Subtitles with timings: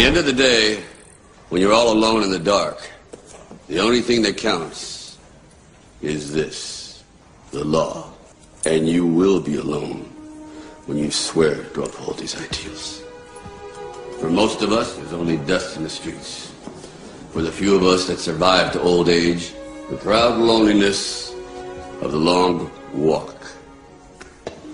[0.00, 0.82] At the end of the day,
[1.50, 2.90] when you're all alone in the dark,
[3.68, 5.18] the only thing that counts
[6.00, 7.04] is this
[7.50, 8.10] the law.
[8.64, 10.08] And you will be alone
[10.86, 13.02] when you swear to uphold these ideals.
[14.20, 16.50] For most of us, there's only dust in the streets.
[17.32, 19.52] For the few of us that survive to old age,
[19.90, 21.34] the proud loneliness
[22.00, 23.36] of the long walk.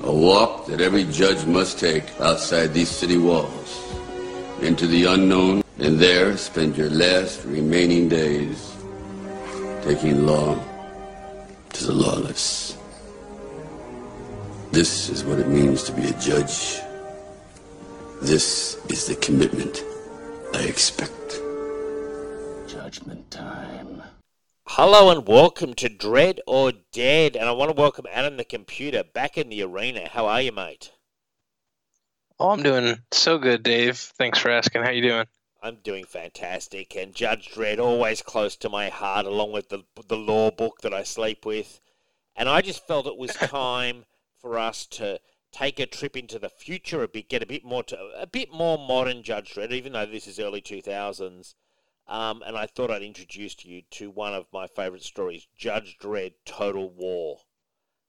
[0.05, 3.66] A walk that every judge must take outside these city walls
[4.62, 8.75] into the unknown and there spend your last remaining days
[9.83, 10.58] taking law
[11.72, 12.78] to the lawless.
[14.72, 16.80] This is what it means to be a judge.
[18.22, 19.84] This is the commitment
[20.55, 21.41] I expect.
[22.67, 24.02] Judgment time.
[24.69, 29.05] Hello and welcome to Dread or Dead, and I want to welcome Adam the computer
[29.05, 30.08] back in the arena.
[30.08, 30.92] How are you, mate?
[32.39, 33.97] Oh, I'm doing so good, Dave.
[33.97, 34.83] Thanks for asking.
[34.83, 35.27] How you doing?
[35.62, 40.19] I'm doing fantastic, and Judge Dredd always close to my heart, along with the the
[40.19, 41.81] law book that I sleep with.
[42.37, 44.05] And I just felt it was time
[44.39, 45.19] for us to
[45.51, 48.53] take a trip into the future a bit, get a bit more to a bit
[48.53, 51.55] more modern Judge Dredd, even though this is early 2000s.
[52.07, 56.34] Um, and I thought I'd introduce you to one of my favourite stories, Judge Dredd
[56.45, 57.39] Total War,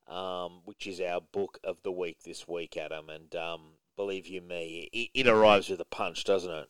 [0.05, 3.09] um, which is our book of the week this week, Adam.
[3.09, 3.61] And um,
[3.97, 6.69] believe you me, it, it arrives with a punch, doesn't it?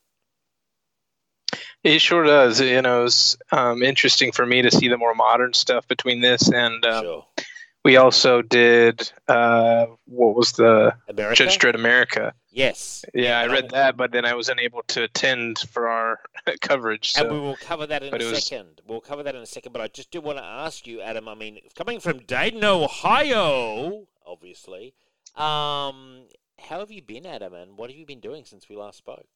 [1.83, 2.59] It sure does.
[2.59, 6.49] You know, it's um, interesting for me to see the more modern stuff between this
[6.51, 7.25] and um, Sure.
[7.85, 11.35] we also did uh, what was the America?
[11.35, 12.33] Judge Dredd America?
[12.51, 13.05] Yes.
[13.13, 16.19] Yeah, I read that, but then I was unable to attend for our
[16.61, 17.13] coverage.
[17.15, 18.81] And we will cover that in but a it was- second.
[18.87, 19.71] We'll cover that in a second.
[19.73, 21.29] But I just do want to ask you, Adam.
[21.29, 24.95] I mean, coming from Dayton, Ohio, obviously.
[25.35, 26.23] Um,
[26.59, 27.53] how have you been, Adam?
[27.53, 29.27] And what have you been doing since we last spoke?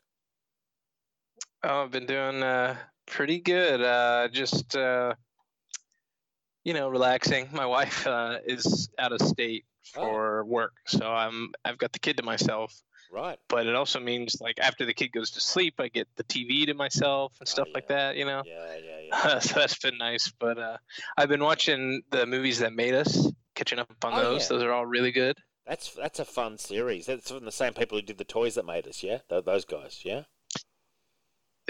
[1.64, 3.82] oh, I've been doing uh, pretty good.
[3.82, 5.14] Uh, just uh,
[6.64, 7.50] you know, relaxing.
[7.52, 9.66] My wife uh, is out of state
[9.98, 10.02] Oh.
[10.04, 12.72] for work, so I'm I've got the kid to myself.
[13.12, 13.38] Right.
[13.50, 16.66] but it also means like after the kid goes to sleep, I get the TV
[16.68, 18.42] to myself and Oh, stuff like that, you know.
[18.46, 19.40] Yeah, yeah, yeah.
[19.40, 20.32] so that's been nice.
[20.40, 20.78] But uh,
[21.18, 24.44] I've been watching the movies that made us, catching up on Oh, those.
[24.44, 24.48] yeah.
[24.50, 25.36] Those are all really good.
[25.68, 27.06] That's that's a fun series.
[27.06, 29.04] That's from the same people who did the toys that made us.
[29.04, 30.02] Yeah, Th- those guys.
[30.04, 30.24] Yeah.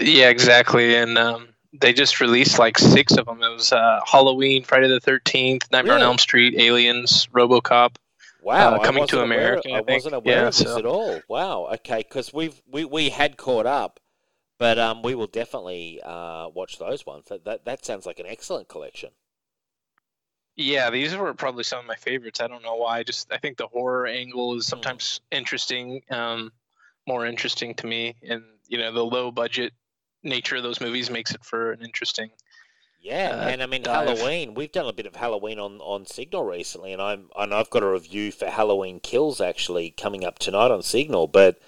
[0.00, 0.96] Yeah, exactly.
[0.96, 3.42] And um, they just released like six of them.
[3.42, 6.04] It was uh, Halloween, Friday the Thirteenth, Nightmare Really?
[6.04, 7.96] on Elm Street, Aliens, RoboCop.
[8.42, 10.78] Wow, Uh, Coming to wasn't aware- America, I I, wasn't aware Yeah, of this so-
[10.78, 11.20] at all.
[11.28, 11.68] Wow.
[11.74, 14.00] Okay, because we've we, we had caught up,
[14.58, 17.26] but um, we will definitely uh, watch those ones.
[17.28, 19.10] That, that that sounds like an excellent collection.
[20.56, 22.40] Yeah, these were probably some of my favorites.
[22.40, 22.98] I don't know why.
[22.98, 26.52] I Just I think the horror angle is sometimes interesting, um,
[27.06, 29.72] more interesting to me, and you know the low budget
[30.22, 32.30] nature of those movies makes it for an interesting.
[33.00, 34.06] Yeah, uh, and I mean dive.
[34.06, 34.54] Halloween.
[34.54, 37.82] We've done a bit of Halloween on, on Signal recently, and I'm and I've got
[37.82, 41.28] a review for Halloween Kills actually coming up tonight on Signal.
[41.28, 41.58] But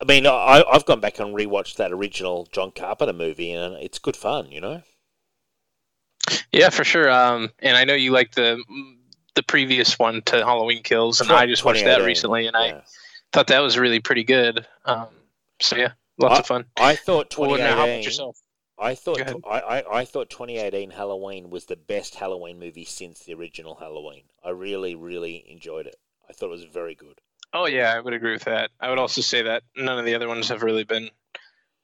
[0.00, 3.98] I mean, I I've gone back and rewatched that original John Carpenter movie, and it's
[3.98, 4.52] good fun.
[4.52, 4.82] You know.
[6.52, 7.10] Yeah, for sure.
[7.10, 8.62] Um, and I know you like the
[9.34, 12.82] the previous one to Halloween Kills, and I just watched that recently, and I
[13.32, 14.66] thought that was really pretty good.
[14.84, 15.06] Um,
[15.60, 16.64] so yeah, lots of fun.
[16.76, 18.04] I thought Well, now, how about 2018.
[18.04, 18.38] yourself?
[18.78, 23.34] I thought I, I, I thought 2018 Halloween was the best Halloween movie since the
[23.34, 24.24] original Halloween.
[24.44, 25.96] I really really enjoyed it.
[26.28, 27.20] I thought it was very good.
[27.54, 28.70] Oh yeah, I would agree with that.
[28.80, 31.10] I would also say that none of the other ones have really been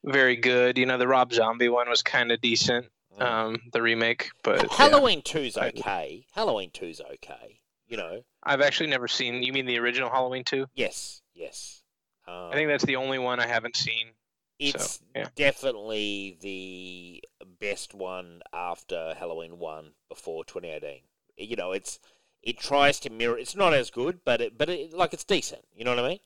[0.03, 0.77] very good.
[0.77, 2.87] You know, the Rob Zombie one was kind of decent.
[3.21, 4.67] Um, the remake, but yeah.
[4.71, 6.25] Halloween 2's I- okay.
[6.33, 7.59] Halloween 2's okay.
[7.87, 8.21] You know.
[8.43, 9.43] I've actually never seen.
[9.43, 10.67] You mean the original Halloween two?
[10.75, 11.81] Yes, yes.
[12.27, 14.11] Um, I think that's the only one I haven't seen.
[14.59, 15.27] it's so, yeah.
[15.35, 17.23] definitely the
[17.59, 21.01] best one after Halloween one before 2018.
[21.37, 21.99] You know, it's
[22.43, 23.37] it tries to mirror.
[23.37, 25.63] It's not as good, but it but it, like it's decent.
[25.75, 26.19] You know what I mean?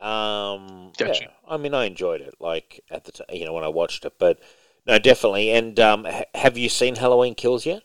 [0.00, 1.24] Um, Gotcha.
[1.24, 2.34] yeah, I mean, I enjoyed it.
[2.40, 4.38] Like at the time, you know, when I watched it, but
[4.86, 5.50] no, definitely.
[5.50, 7.82] And um, ha- have you seen Halloween Kills yet?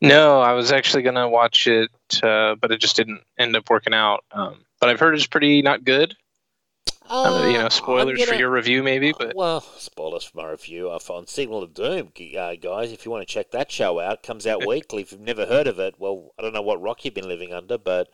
[0.00, 1.90] No, I was actually gonna watch it,
[2.22, 4.24] uh, but it just didn't end up working out.
[4.30, 6.14] Um, but I've heard it's pretty not good.
[7.08, 9.12] Uh, you Uh, know, spoilers I'm for your review, maybe.
[9.16, 12.92] But Well, spoilers for my review of on Signal of Doom, uh, guys.
[12.92, 15.02] If you want to check that show out, comes out weekly.
[15.02, 17.54] If you've never heard of it, well, I don't know what rock you've been living
[17.54, 18.08] under, but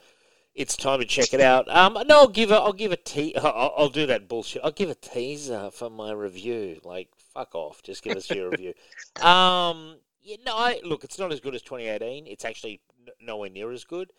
[0.55, 1.69] it's time to check it out.
[1.69, 4.63] Um, no, I'll give a, I'll give a te- I'll, I'll do that bullshit.
[4.65, 6.81] I'll give a teaser for my review.
[6.85, 7.83] Like, fuck off.
[7.83, 8.75] Just give us your review.
[9.23, 12.27] Um, yeah, no, I, look, it's not as good as 2018.
[12.27, 14.11] It's actually n- nowhere near as good.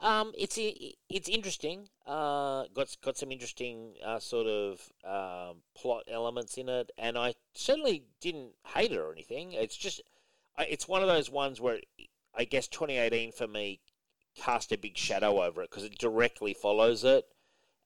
[0.00, 1.88] Um, it's it's interesting.
[2.06, 7.34] Uh, got got some interesting uh, sort of um, plot elements in it, and I
[7.54, 9.52] certainly didn't hate it or anything.
[9.52, 10.00] It's just,
[10.58, 11.80] it's one of those ones where
[12.34, 13.80] I guess 2018 for me
[14.36, 17.26] cast a big shadow over it because it directly follows it,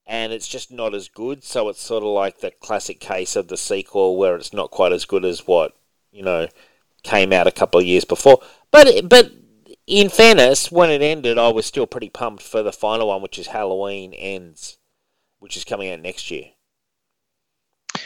[0.06, 1.44] and it's just not as good.
[1.44, 4.92] So it's sort of like the classic case of the sequel where it's not quite
[4.92, 5.76] as good as what
[6.12, 6.48] you know
[7.02, 8.40] came out a couple of years before.
[8.70, 9.30] But but
[9.86, 13.38] in fairness, when it ended, I was still pretty pumped for the final one, which
[13.38, 14.78] is Halloween Ends,
[15.38, 16.44] which is coming out next year.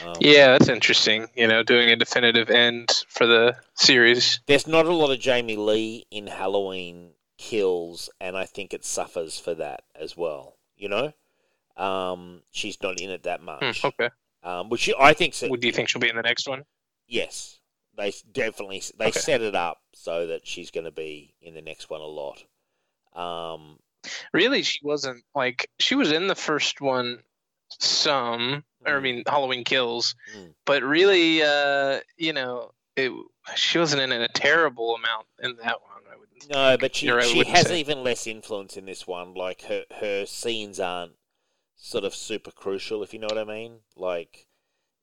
[0.05, 1.27] Um, yeah, that's interesting.
[1.35, 4.39] You know, doing a definitive end for the series.
[4.45, 9.39] There's not a lot of Jamie Lee in Halloween Kills, and I think it suffers
[9.39, 10.57] for that as well.
[10.75, 11.13] You know,
[11.77, 13.81] um, she's not in it that much.
[13.81, 14.09] Hmm, okay.
[14.43, 15.33] Um, which I think.
[15.33, 16.63] So, Would you think she'll be in the next one?
[17.07, 17.59] Yes.
[17.95, 19.19] They definitely they okay.
[19.19, 22.43] set it up so that she's going to be in the next one a lot.
[23.13, 23.77] Um,
[24.33, 27.19] really, she wasn't like she was in the first one
[27.79, 29.03] some, or I hmm.
[29.03, 30.53] mean Halloween Kills, mm.
[30.65, 32.71] but really, uh, you know,
[33.05, 33.11] it,
[33.55, 36.03] she wasn't in a terrible amount in that one.
[36.11, 37.79] I would no, but she right, she has say.
[37.79, 39.33] even less influence in this one.
[39.33, 41.13] Like her her scenes aren't
[41.75, 43.79] sort of super crucial, if you know what I mean.
[43.95, 44.47] Like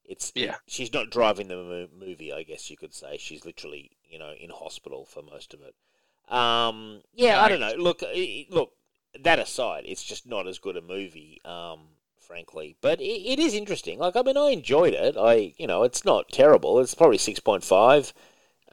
[0.04, 0.54] it's yeah.
[0.54, 3.16] It, she's not driving the movie, I guess you could say.
[3.19, 5.75] She's literally you know in hospital for most of it.
[6.32, 7.75] Um, yeah, I don't know.
[7.76, 8.02] Look,
[8.50, 8.72] look.
[9.22, 11.81] That aside, it's just not as good a movie, um,
[12.26, 12.76] frankly.
[12.81, 13.99] But it, it is interesting.
[13.99, 15.17] Like, I mean, I enjoyed it.
[15.17, 16.81] I, you know, it's not terrible.
[16.81, 18.12] It's probably six point five.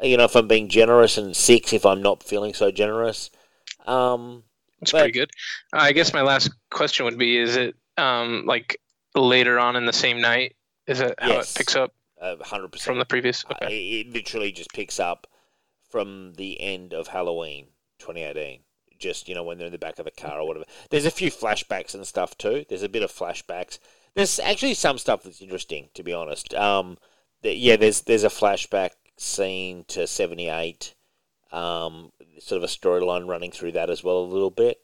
[0.01, 3.29] You know, if I'm being generous, and six if I'm not feeling so generous.
[3.85, 4.43] Um,
[4.79, 5.31] but, pretty good.
[5.71, 8.79] I guess my last question would be: Is it um, like
[9.15, 10.55] later on in the same night?
[10.87, 11.93] Is it how yes, it picks up?
[12.41, 13.45] hundred uh, percent from the previous.
[13.45, 13.65] Okay.
[13.65, 15.27] Uh, it, it literally just picks up
[15.89, 17.67] from the end of Halloween
[17.99, 18.61] 2018.
[19.03, 20.65] Just you know when they're in the back of the car or whatever.
[20.89, 22.65] There's a few flashbacks and stuff too.
[22.69, 23.79] There's a bit of flashbacks.
[24.15, 26.53] There's actually some stuff that's interesting, to be honest.
[26.53, 26.97] Um,
[27.41, 30.95] the, yeah, there's there's a flashback scene to '78.
[31.51, 34.81] Um, sort of a storyline running through that as well a little bit.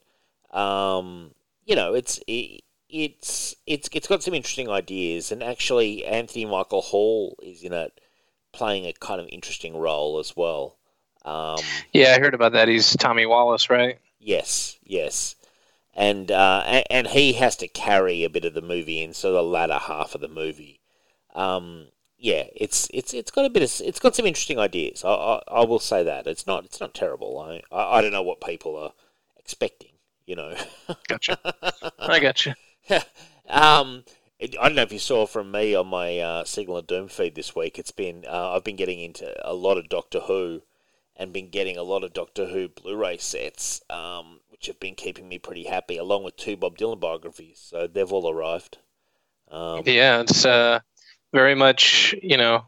[0.52, 1.32] Um,
[1.64, 6.82] you know, it's it, it's it's it's got some interesting ideas, and actually Anthony Michael
[6.82, 8.00] Hall is in it,
[8.52, 10.76] playing a kind of interesting role as well.
[11.24, 11.58] Um,
[11.92, 12.68] yeah, I heard about that.
[12.68, 13.98] He's Tommy Wallace, right?
[14.20, 15.34] Yes, yes,
[15.94, 19.42] and uh, and, he has to carry a bit of the movie in, so the
[19.42, 20.80] latter half of the movie.
[21.34, 21.86] Um,
[22.18, 25.04] yeah, it's it's it's got a bit of it's got some interesting ideas.
[25.04, 27.38] I, I, I will say that it's not it's not terrible.
[27.38, 28.92] I, I I don't know what people are
[29.38, 29.92] expecting.
[30.26, 30.54] You know.
[31.08, 31.38] gotcha.
[31.98, 32.54] I gotcha.
[33.48, 34.04] um,
[34.42, 37.34] I don't know if you saw from me on my uh, Signal of Doom feed
[37.34, 37.78] this week.
[37.78, 40.62] It's been uh, I've been getting into a lot of Doctor Who,
[41.20, 45.28] and been getting a lot of Doctor Who Blu-ray sets, um, which have been keeping
[45.28, 47.60] me pretty happy, along with two Bob Dylan biographies.
[47.62, 48.78] So they've all arrived.
[49.50, 50.80] Um, yeah, it's uh,
[51.32, 52.64] very much you know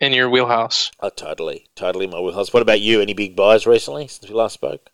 [0.00, 0.90] in your wheelhouse.
[1.00, 2.52] Oh, totally, totally my wheelhouse.
[2.52, 3.00] What about you?
[3.00, 4.90] Any big buys recently since we last spoke?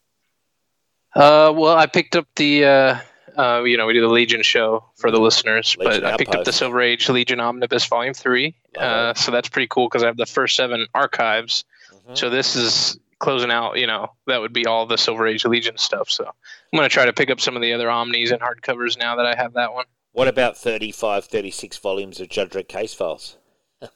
[1.14, 2.98] Uh, well, I picked up the uh,
[3.36, 6.34] uh, you know, we do the Legion show for the listeners, Legion but I picked
[6.34, 10.06] up the Silver Age Legion Omnibus Volume Three, uh, so that's pretty cool because I
[10.06, 11.64] have the first seven archives.
[12.14, 13.78] So this is closing out.
[13.78, 16.10] You know, that would be all the Silver Age Legion stuff.
[16.10, 18.98] So I'm going to try to pick up some of the other Omnis and hardcovers
[18.98, 19.86] now that I have that one.
[20.12, 23.36] What about 35, 36 volumes of Judge Dredd case files?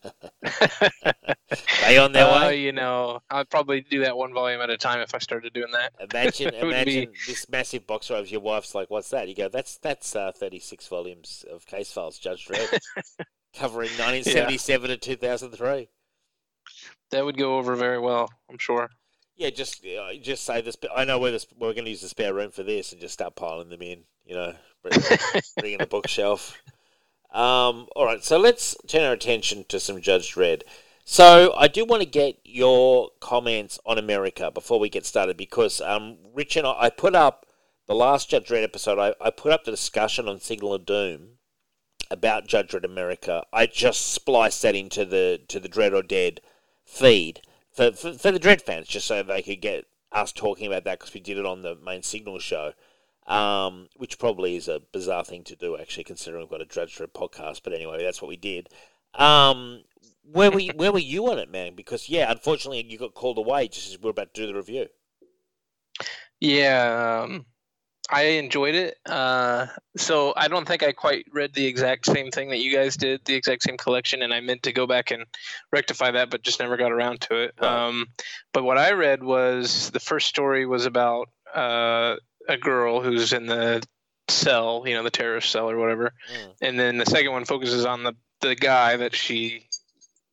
[1.86, 2.60] they on their uh, way?
[2.60, 5.72] You know, I'd probably do that one volume at a time if I started doing
[5.72, 5.92] that.
[6.10, 7.18] Imagine, imagine be...
[7.26, 8.30] this massive box drive.
[8.30, 11.92] Your wife's like, "What's that?" You go, "That's that's uh, thirty six volumes of case
[11.92, 12.78] files, Judge Dredd,
[13.54, 15.88] covering nineteen seventy seven to two thousand three.
[17.14, 18.90] That would go over very well, I'm sure.
[19.36, 20.76] Yeah, just uh, just say this.
[20.92, 23.14] I know where this, we're going to use the spare room for this, and just
[23.14, 24.00] start piling them in.
[24.26, 24.98] You know, bring,
[25.58, 26.60] bring in a bookshelf.
[27.32, 30.62] Um, all right, so let's turn our attention to some Judge Dredd.
[31.04, 35.80] So I do want to get your comments on America before we get started because
[35.80, 37.46] um, Rich and I, I put up
[37.86, 38.98] the last Judge Dredd episode.
[38.98, 41.38] I, I put up the discussion on Signal of Doom
[42.10, 43.44] about Judge Dredd America.
[43.52, 46.40] I just spliced that into the to the Dread or Dead
[46.84, 47.40] feed
[47.72, 51.00] for, for, for the Dredd fans, just so they could get us talking about that
[51.00, 52.72] because we did it on the main Signal show
[53.26, 56.96] um, which probably is a bizarre thing to do, actually, considering we've got a Judge
[56.96, 57.62] Dredd podcast.
[57.64, 58.68] But anyway, that's what we did.
[59.14, 59.84] Um,
[60.30, 61.74] where were you, where were you on it, man?
[61.74, 64.54] Because yeah, unfortunately, you got called away just as we are about to do the
[64.54, 64.86] review.
[66.40, 67.46] Yeah, um,
[68.10, 68.98] I enjoyed it.
[69.06, 72.96] Uh, so I don't think I quite read the exact same thing that you guys
[72.96, 75.24] did, the exact same collection, and I meant to go back and
[75.72, 77.54] rectify that, but just never got around to it.
[77.60, 77.86] Right.
[77.86, 78.06] Um,
[78.52, 82.16] but what I read was the first story was about uh,
[82.48, 83.82] a girl who's in the
[84.28, 86.54] cell, you know, the terrorist cell or whatever, Mm.
[86.60, 89.66] and then the second one focuses on the the guy that she,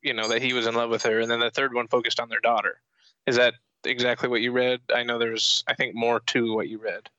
[0.02, 2.20] you know, that he was in love with her, and then the third one focused
[2.20, 2.82] on their daughter.
[3.26, 3.54] Is that
[3.86, 4.82] exactly what you read?
[4.94, 7.10] I know there's, I think, more to what you read.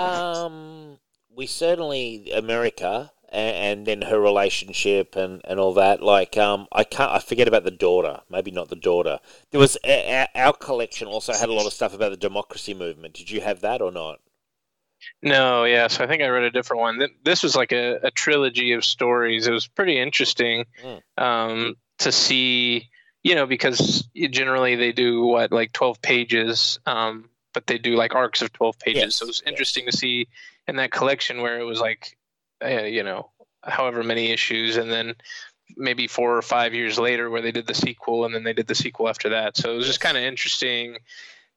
[0.00, 0.98] Um,
[1.34, 6.02] we certainly America, and, and then her relationship and, and all that.
[6.02, 7.10] Like, um, I can't.
[7.10, 8.20] I forget about the daughter.
[8.30, 9.18] Maybe not the daughter.
[9.50, 13.14] There was a- our collection also had a lot of stuff about the democracy movement.
[13.14, 14.20] Did you have that or not?
[15.22, 15.88] No, yeah.
[15.88, 17.08] So I think I read a different one.
[17.24, 19.46] This was like a, a trilogy of stories.
[19.46, 21.00] It was pretty interesting Mm.
[21.18, 22.88] um, to see,
[23.22, 28.14] you know, because generally they do what like twelve pages, um, but they do like
[28.14, 29.02] arcs of twelve pages.
[29.02, 29.50] Yes, So it was yes.
[29.50, 30.28] interesting to see
[30.68, 32.16] in that collection where it was like,
[32.62, 33.30] uh, you know,
[33.62, 35.14] however many issues, and then
[35.76, 38.66] maybe four or five years later where they did the sequel, and then they did
[38.66, 39.56] the sequel after that.
[39.56, 40.98] So it was just kind of interesting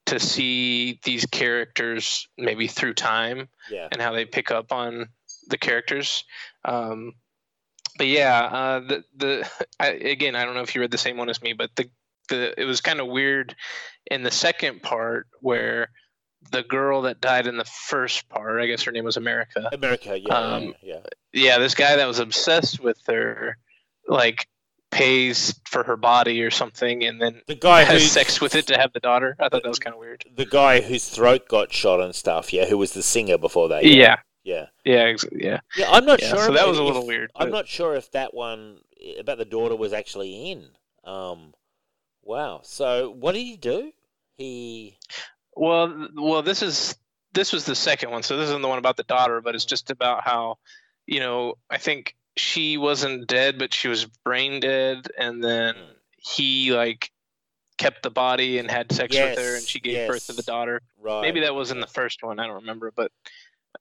[0.05, 3.89] to see these characters maybe through time Yeah.
[3.91, 5.09] and how they pick up on
[5.49, 6.23] the characters.
[6.63, 7.13] Um,
[7.97, 9.49] but yeah, uh, the the
[9.79, 11.89] I, again, I don't know if you read the same one as me, but the
[12.29, 13.55] the it was kind of weird
[14.09, 15.89] in the second part where
[16.51, 19.69] the girl that died in the first part, I guess her name was America.
[19.73, 20.17] America.
[20.19, 20.33] Yeah.
[20.33, 20.99] Um, yeah.
[21.33, 23.57] Yeah, this guy that was obsessed with her,
[24.07, 24.47] like
[24.89, 28.67] pays for her body or something, and then The guy who has sex with it
[28.67, 29.35] to have the daughter.
[29.39, 30.23] I thought that was kind of weird.
[30.35, 32.53] The guy whose throat got shot and stuff.
[32.53, 32.65] Yeah.
[32.65, 33.83] Who was the singer before that?
[33.83, 34.67] Yeah, Yeah.
[34.85, 35.59] yeah, ex- yeah.
[35.75, 35.89] Yeah.
[35.91, 36.45] I'm not Yeah, sure.
[36.45, 38.77] so that was a if- little weird, I'm but- not sure if that one
[39.19, 40.69] about the daughter was actually in.
[41.03, 41.53] Um.
[42.27, 42.59] Wow.
[42.63, 43.91] So what did he do?
[44.35, 44.99] He.
[45.55, 46.95] Well, well, this is
[47.33, 48.21] this was the second one.
[48.23, 50.57] So this isn't the one about the daughter, but it's just about how,
[51.05, 55.91] you know, I think she wasn't dead, but she was brain dead, and then Hmm.
[56.17, 57.11] he like
[57.77, 60.81] kept the body and had sex with her, and she gave birth to the daughter.
[60.99, 61.21] Right.
[61.21, 62.39] Maybe that was in the first one.
[62.39, 63.11] I don't remember, but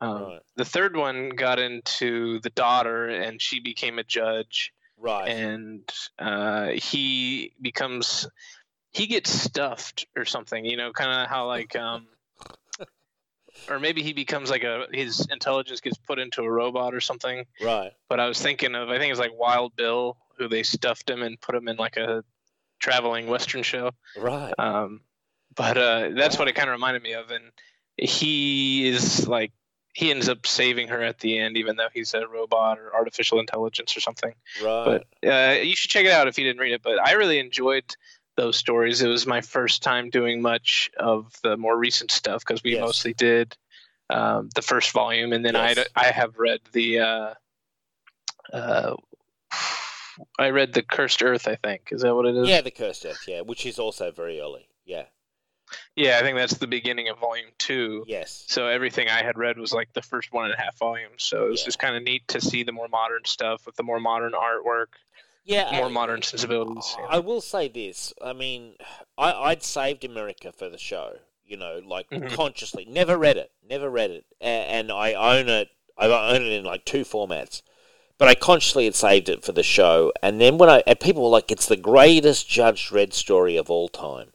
[0.00, 0.42] um, Right.
[0.56, 4.72] the third one got into the daughter, and she became a judge,
[5.06, 5.28] Right.
[5.28, 8.26] and uh, he becomes
[8.90, 10.64] he gets stuffed or something.
[10.64, 12.08] You know, kind of how like um,
[13.68, 17.44] or maybe he becomes like a his intelligence gets put into a robot or something.
[17.62, 17.92] right.
[18.08, 21.22] But I was thinking of I think it's like Wild Bill, who they stuffed him
[21.22, 22.24] and put him in like a
[22.80, 23.92] traveling western show.
[24.16, 24.52] Right.
[24.58, 25.02] Um,
[25.54, 27.44] but uh, that's what it kind of reminded me of, and
[27.96, 29.52] he is like
[29.96, 33.40] he ends up saving her at the end, even though he's a robot or artificial
[33.40, 34.34] intelligence or something.
[34.62, 35.00] Right.
[35.22, 36.82] But uh, you should check it out if you didn't read it.
[36.82, 37.96] But I really enjoyed
[38.36, 39.00] those stories.
[39.00, 42.82] It was my first time doing much of the more recent stuff because we Yes.
[42.82, 43.56] mostly did
[44.10, 45.78] um, the first volume, and then Yes.
[45.96, 47.00] I I have read the.
[47.00, 47.34] Uh,
[48.52, 48.96] uh,
[50.38, 51.48] I read the Cursed Earth.
[51.48, 52.48] I think is that what it is?
[52.50, 53.24] yeah, the cursed earth.
[53.26, 54.68] Yeah, which is also very early.
[54.84, 55.04] Yeah.
[55.96, 58.04] Yeah, I think that's the beginning of volume two.
[58.06, 58.44] Yes.
[58.48, 61.22] So everything I had read was like the first one and a half volumes.
[61.24, 61.64] So it was Yeah.
[61.66, 64.88] just kind of neat to see the more modern stuff with the more modern artwork,
[65.44, 65.70] Yeah.
[65.72, 66.96] more I- modern sensibilities.
[67.08, 68.12] I will say this.
[68.22, 68.76] I mean,
[69.16, 71.18] I, I'd saved America for the show.
[71.46, 72.30] You know, like Mhm.
[72.32, 72.84] consciously.
[72.84, 73.52] Never read it.
[73.66, 74.26] Never read it.
[74.40, 75.70] A- And I own it.
[75.96, 77.62] I own it in like two formats.
[78.18, 80.12] But I consciously had saved it for the show.
[80.22, 83.70] And then when I and people were like, "It's the greatest Judge Dredd story of
[83.70, 84.32] all time,"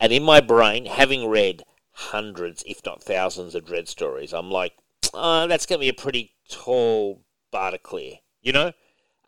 [0.00, 4.72] and in my brain, having read hundreds, if not thousands, of Dredd stories, I'm like,
[5.14, 8.72] uh, "That's going to be a pretty tall bar to clear." You know.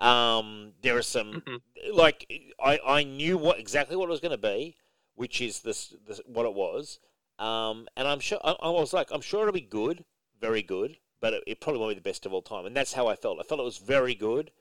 [0.00, 1.60] Um, there are some Mhm.
[1.92, 4.76] like I, I knew what exactly what it was going to be,
[5.16, 7.00] which is this, this what it was.
[7.40, 10.04] Um, and I'm sure I, I was like I'm sure it'll be good,
[10.40, 12.64] very good, but it, it probably won't be the best of all time.
[12.64, 13.40] And that's how I felt.
[13.40, 14.52] I felt it was very good.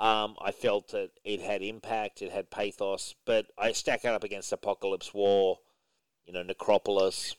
[0.00, 4.24] Um, I felt that it had impact, it had pathos, but I stack it up
[4.24, 5.58] against Apocalypse War,
[6.26, 7.36] you know, Necropolis.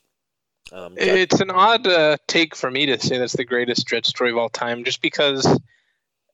[0.72, 4.32] Um, It's an odd uh, take for me to say that's the greatest Dredd story
[4.32, 5.46] of all time, just because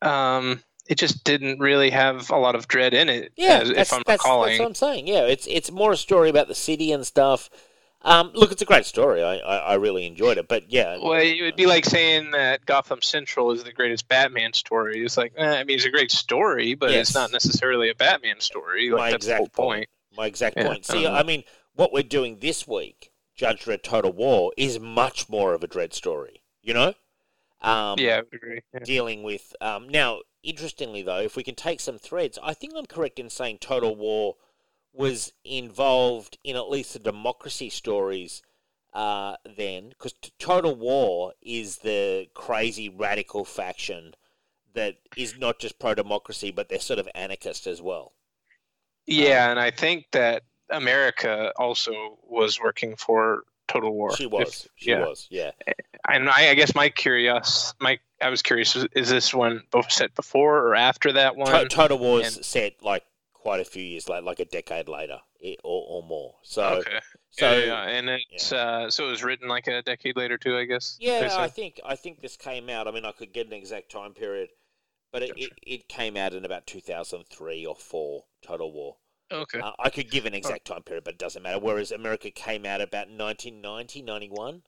[0.04, 3.32] um, it just didn't really have a lot of dread in it.
[3.36, 4.50] Yeah, as- if I'm that's, recalling.
[4.50, 5.08] that's what I'm saying.
[5.08, 7.50] Yeah, it's it's more a story about the city and stuff.
[8.02, 9.22] Um, look, it's a great story.
[9.22, 12.66] I, I, I really enjoyed it, but yeah, Well, it would be like saying that
[12.66, 15.04] Gotham Central is the greatest Batman story.
[15.04, 17.10] It's like, eh, I mean, it's a great story, but Yes.
[17.10, 18.90] it's not necessarily a Batman story.
[18.90, 19.78] Like My that's the whole exact point.
[19.80, 19.90] point.
[20.18, 20.86] my exact Yeah, point.
[20.86, 21.06] See.
[21.06, 25.62] I mean, what we're doing this week, Judge Dredd Total War, is much more of
[25.64, 26.42] a Dredd story.
[26.62, 26.94] You know,
[27.62, 28.62] um, yeah, I would agree.
[28.74, 28.80] Yeah.
[28.86, 30.20] dealing with um, now.
[30.42, 33.94] Interestingly, though, if we can take some threads, I think I'm correct in saying Total
[33.94, 34.38] War
[35.00, 38.42] was involved in at least the democracy stories
[38.94, 44.14] uh, then, because Total War is the crazy radical faction
[44.74, 48.12] that is not just pro democracy, but they're sort of anarchist as well.
[49.06, 54.14] Yeah, and I think that America also was working for Total War.
[54.18, 54.66] She was.
[54.66, 55.00] If- she yeah.
[55.00, 55.28] was.
[55.30, 55.52] Yeah.
[56.10, 60.14] And I, I guess my curious, my I was curious, is- is this one set
[60.14, 61.54] before or after that one?
[61.54, 63.04] To- Total War's and- set like
[63.40, 65.20] quite a few years later, like a decade later
[65.64, 66.36] or, or more.
[66.44, 67.00] So, okay.
[67.32, 70.58] so yeah, yeah, and it's uh, so it was written like a decade later too,
[70.58, 70.98] I guess.
[71.00, 71.36] Yeah?
[71.38, 72.88] I think I think this came out.
[72.88, 74.50] I mean, I could get an exact time period,
[75.12, 75.44] but it, Gotcha.
[75.44, 78.26] it, it came out in about two thousand three or four.
[78.42, 78.98] Total War.
[79.32, 79.60] okay.
[79.60, 81.60] Uh, I could give an exact time period, but it doesn't matter.
[81.60, 84.62] Whereas America came out about 1990, 91.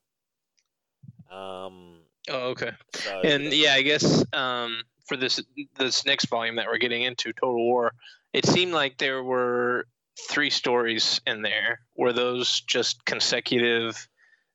[1.32, 2.02] Um.
[2.30, 2.72] oh, okay.
[2.94, 5.42] So And yeah, I guess um, for this
[5.78, 7.92] this next volume that we're getting into, Total War,
[8.32, 9.86] it seemed like there were
[10.30, 11.80] three stories in there.
[11.98, 14.08] Were those just consecutive?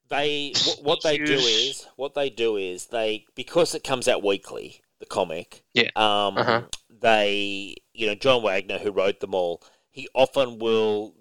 [0.08, 4.22] they wh- what they do is what they do is they because it comes out
[4.24, 5.90] weekly the comic Yeah.
[5.96, 6.62] um Uh-huh.
[6.88, 11.14] they you know John Wagner who wrote them all he often will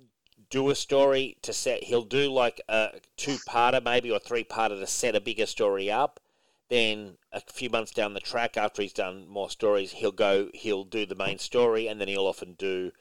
[0.51, 4.80] do a story to set he'll do like a two parter maybe or three parter
[4.80, 6.20] to set a bigger story up
[6.69, 10.84] then a few months down the track after he's done more stories he'll go he'll
[10.84, 12.91] do the main story and then he'll often do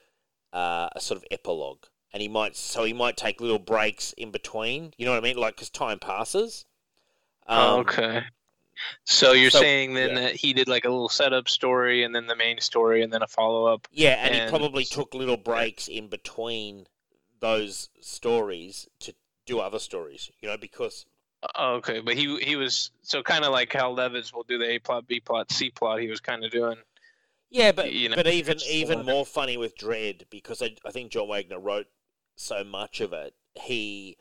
[0.53, 4.31] uh, a sort of epilogue and he might so he might take little breaks in
[4.31, 6.65] between you know what i mean like because time passes
[7.47, 8.23] Um, okay.
[9.05, 10.21] So you're so- saying then yeah.
[10.23, 13.23] that he did like a little setup story and then the main story and then
[13.23, 13.87] a follow up.
[13.93, 16.87] yeah and, he probably took little breaks in between
[17.41, 19.15] those stories to
[19.47, 21.14] do other stories you know because Oh,
[21.59, 24.79] okay, but he he was so kind of like how Levitz will do the A
[24.79, 26.01] plot, B plot, C plot.
[26.01, 26.77] He was kind of doing.
[27.51, 31.13] Yeah, but you know, but even even more funny with Dredd because I, I think
[31.13, 31.87] John Wagner wrote
[32.37, 33.35] so much of it.
[33.55, 34.17] He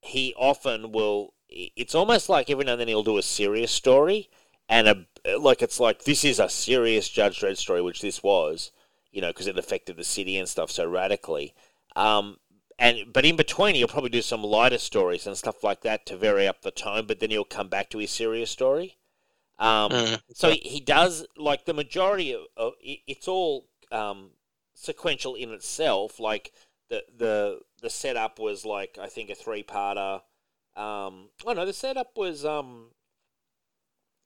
[0.00, 1.34] he often will.
[1.48, 4.28] It's almost like every now and then he'll do a serious story,
[4.68, 8.70] and a like it's like this is a serious Judge Dredd story, which this was,
[9.10, 11.54] you know, because it affected the city and stuff so radically.
[11.96, 12.36] Um,
[12.78, 16.16] and but in between he'll probably do some lighter stories and stuff like that to
[16.16, 17.06] vary up the tone.
[17.06, 18.98] But then he'll come back to his serious story.
[19.58, 20.22] Um, Mm.
[20.34, 24.32] so he, he does like the majority of, of it- it's all um,
[24.74, 26.20] sequential in itself.
[26.20, 26.52] Like
[26.90, 30.22] the the the setup was like I think a three parter.
[30.76, 32.92] Um, oh no, the setup was um,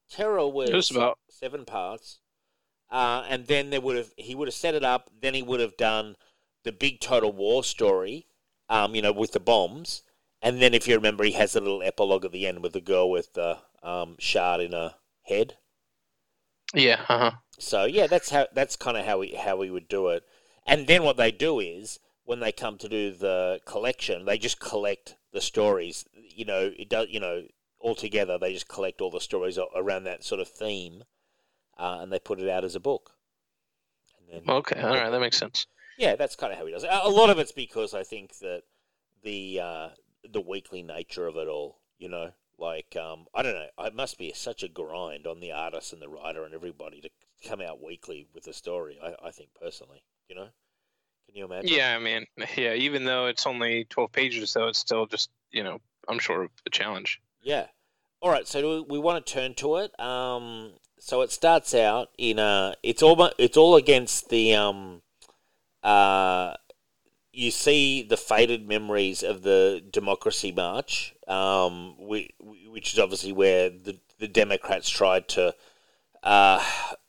[0.08, 2.20] Terror was, was about seven parts,
[2.90, 5.10] uh, and then there would have he would have set it up.
[5.20, 6.16] Then he would have done
[6.64, 8.26] the big total war story,
[8.72, 10.02] um, you know, with the bombs.
[10.40, 12.80] And then, if you remember, he has a little epilogue at the end with the
[12.80, 15.56] girl with the um, shard in her head.
[16.74, 17.04] yeah.
[17.08, 17.30] Uh huh.
[17.58, 20.24] So yeah, that's how that's kind of how we how we would do it.
[20.66, 24.58] And then what they do is when they come to do the collection, they just
[24.60, 26.04] collect the stories.
[26.14, 27.08] You know, it does.
[27.10, 27.42] You know,
[27.78, 31.04] all together they just collect all the stories around that sort of theme,
[31.78, 33.12] uh, and they put it out as a book.
[34.18, 34.80] And then, Okay.
[34.80, 35.10] All right.
[35.10, 35.66] That makes sense.
[36.02, 36.90] Yeah, that's kind of how he does it.
[36.90, 38.62] A lot of it's because I think that
[39.22, 39.88] the uh,
[40.28, 41.78] the weekly nature of it all.
[41.98, 45.52] You know, like um, I don't know, it must be such a grind on the
[45.52, 47.10] artist and the writer and everybody to
[47.48, 48.98] come out weekly with a story.
[49.00, 50.48] I, I think personally, you know,
[51.26, 51.70] can you imagine?
[51.70, 51.94] Yeah.
[51.94, 52.74] I mean, yeah.
[52.74, 56.70] Even though it's only twelve pages, though, it's still just you know I'm sure a
[56.70, 57.22] challenge.
[57.44, 57.66] Yeah.
[58.20, 58.48] All right.
[58.48, 59.98] So do we, we want to turn to it.
[60.00, 62.74] Um, so it starts out in a.
[62.82, 63.30] It's all.
[63.38, 64.56] It's all against the.
[64.56, 65.02] Um,
[65.82, 66.54] uh,
[67.32, 73.70] you see the faded memories of the Democracy March, um, which, which is obviously where
[73.70, 75.54] the the Democrats tried to.
[76.22, 76.62] Uh,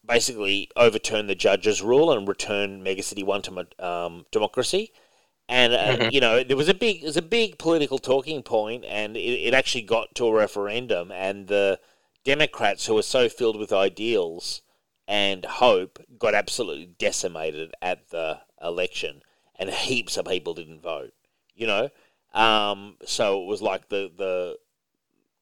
[0.06, 4.92] basically overturn the judge's rule and return Megacity One to um, democracy.
[5.50, 6.10] And uh, Mhm.
[6.10, 9.20] you know there was a big, it was a big political talking point, and it,
[9.22, 11.12] it actually got to a referendum.
[11.12, 11.80] And the
[12.26, 14.62] Democrats, who were so filled with ideals
[15.08, 19.22] and hope, got absolutely decimated at the election,
[19.58, 21.14] and heaps of people didn't vote.
[21.56, 21.90] You know,
[22.34, 24.58] um, so it was like the the,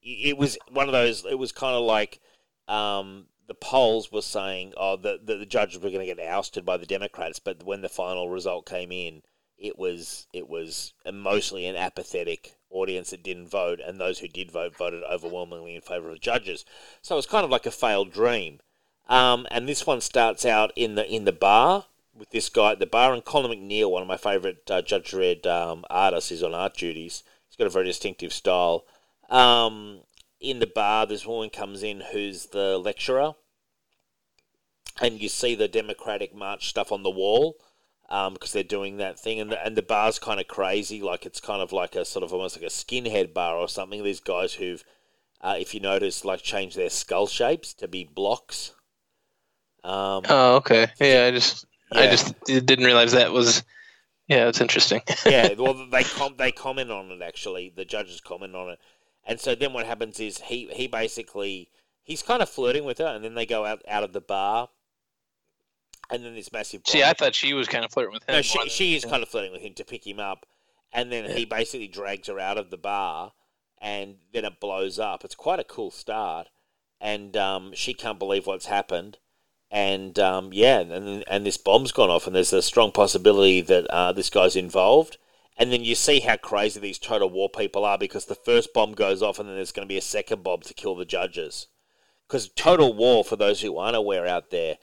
[0.02, 1.26] it was one of those.
[1.26, 2.20] It was kind of like
[2.68, 6.66] um, the polls were saying, oh, the, the, the judges were going to get ousted
[6.66, 9.24] by the Democrats, but when the final result came in,
[9.58, 14.52] it was it was mostly an apathetic audience that didn't vote, and those who did
[14.52, 16.66] vote voted overwhelmingly in favour of the judges.
[17.02, 18.60] So it was kind of like a failed dream.
[19.08, 21.86] Um, and this one starts out in the in the bar
[22.22, 25.10] with this guy at the bar, and Colin MacNeil, one of my favourite uh, Judge
[25.10, 27.24] Dredd um, artists, is on art duties.
[27.48, 28.86] He's got a very distinctive style.
[29.28, 30.02] Um,
[30.40, 33.34] in the bar, this woman comes in who's the lecturer,
[35.02, 37.56] and you see the Democratic March stuff on the wall
[38.08, 41.26] um, because they're doing that thing, and the, and the bar's kind of crazy, like
[41.26, 44.04] it's kind of like a sort of almost like a skinhead bar or something.
[44.04, 44.84] These guys who've,
[45.42, 48.76] uh, if you notice, like changed their skull shapes to be blocks.
[49.84, 50.88] Um, Oh, okay.
[51.00, 51.26] Yeah.
[51.26, 53.64] I just I just didn't realize that was
[54.28, 55.02] Yeah, it's interesting.
[55.26, 57.72] yeah, well, they com- they comment on it actually.
[57.76, 58.80] The judges comment on it,
[59.26, 61.70] and so then what happens is he he basically
[62.04, 64.70] he's kind of flirting with her, and then they go out out of the bar,
[66.10, 66.82] and then this massive.
[66.86, 68.36] See, I thought she was kind of flirting with him.
[68.36, 70.46] No, she she is kind of flirting with him to pick him up,
[70.94, 71.34] and then Yeah.
[71.36, 73.34] he basically drags her out of the bar,
[73.82, 75.24] and then it blows up.
[75.26, 76.48] It's quite a cool start,
[77.00, 79.18] and um, she can't believe what's happened,
[79.72, 83.88] and um, yeah, and and this bomb's gone off, and there's a strong possibility that
[83.88, 85.18] uh, this guy's involved.
[85.58, 88.94] And then you see how crazy these total war people are because the first bomb
[88.94, 91.68] goes off, and then there's going to be a second bomb to kill the judges.
[92.28, 94.78] Because total war, for those who aren't aware out there,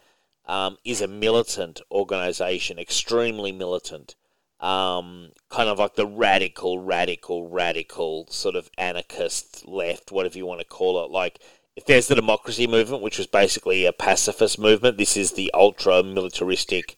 [0.46, 4.14] um, is a militant organization, extremely militant
[4.61, 10.61] um, kind of like the radical, radical, radical sort of anarchist left, whatever you want
[10.61, 11.11] to call it.
[11.11, 11.40] Like,
[11.79, 16.03] if there's the democracy movement, which was basically a pacifist movement, this is the ultra
[16.03, 16.97] militaristic,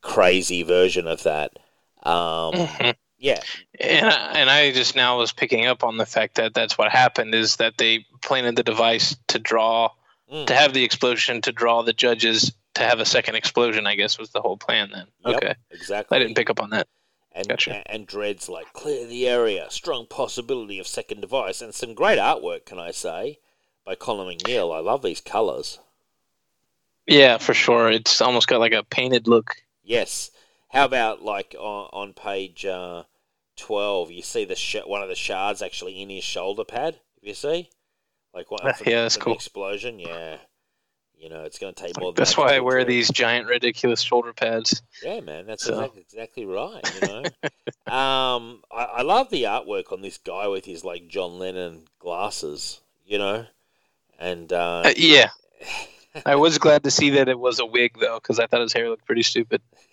[0.00, 1.58] crazy version of that.
[2.04, 2.94] Um, Mhm.
[3.18, 3.40] yeah,
[3.80, 6.90] And I, and I just now was picking up on the fact that that's what
[6.92, 9.90] happened is that they planted the device to draw
[10.32, 10.46] Mm.
[10.46, 13.86] to have the explosion to draw the judges to have a second explosion.
[13.86, 15.06] I guess was the whole plan then.
[15.26, 16.16] Yep, Okay, exactly.
[16.16, 16.86] I didn't pick up on that.
[17.32, 17.82] and, Gotcha.
[17.90, 22.64] and Dredd's like, clear the area, strong possibility of second device, and some great artwork,
[22.66, 23.38] can I say,
[23.84, 24.74] by Colin MacNeil.
[24.74, 25.78] I love these colours.
[27.06, 27.90] Yeah, for sure.
[27.90, 29.56] It's almost got like a painted look.
[29.82, 30.30] Yes.
[30.68, 33.02] How about like on, on page uh,
[33.56, 34.10] twelve?
[34.10, 36.98] You see the sh- one of the shards actually in his shoulder pad.
[37.20, 37.68] You see,
[38.32, 38.64] like what?
[38.64, 39.34] Ah, from- yeah, that's cool.
[39.34, 39.98] explosion.
[39.98, 40.36] Yeah.
[41.18, 42.10] You know, it's going to take more.
[42.12, 42.88] Than that's why I wear Dredd.
[42.88, 44.82] these giant ridiculous shoulder pads.
[45.04, 46.94] Yeah, man, that's So- exactly, exactly right.
[47.00, 47.22] You know,
[47.94, 52.80] um, I, I love the artwork on this guy with his like John Lennon glasses.
[53.06, 53.46] You know,
[54.22, 55.30] and uh, Uh, yeah,
[56.26, 58.72] I was glad to see that it was a wig though, because I thought his
[58.72, 59.62] hair looked pretty stupid.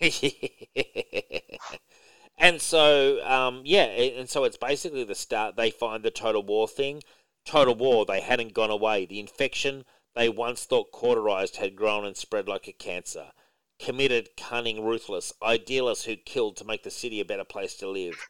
[2.38, 5.56] and so, um, yeah, and so it's basically the start.
[5.56, 7.02] They find the total war thing.
[7.44, 9.06] Total war, they hadn't gone away.
[9.06, 13.32] The infection they once thought cauterized had grown and spread like a cancer.
[13.78, 18.28] Committed, cunning, ruthless, idealists who killed to make the city a better place to live,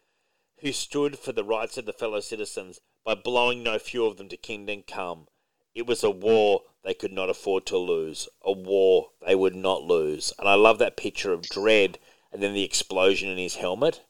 [0.61, 4.29] who stood for the rights of the fellow citizens by blowing no few of them
[4.29, 5.27] to kingdom come.
[5.75, 9.83] It was a war they could not afford to lose, a war they would not
[9.83, 10.33] lose.
[10.39, 11.97] And I love that picture of Dredd
[12.33, 14.03] and then the explosion in his helmet.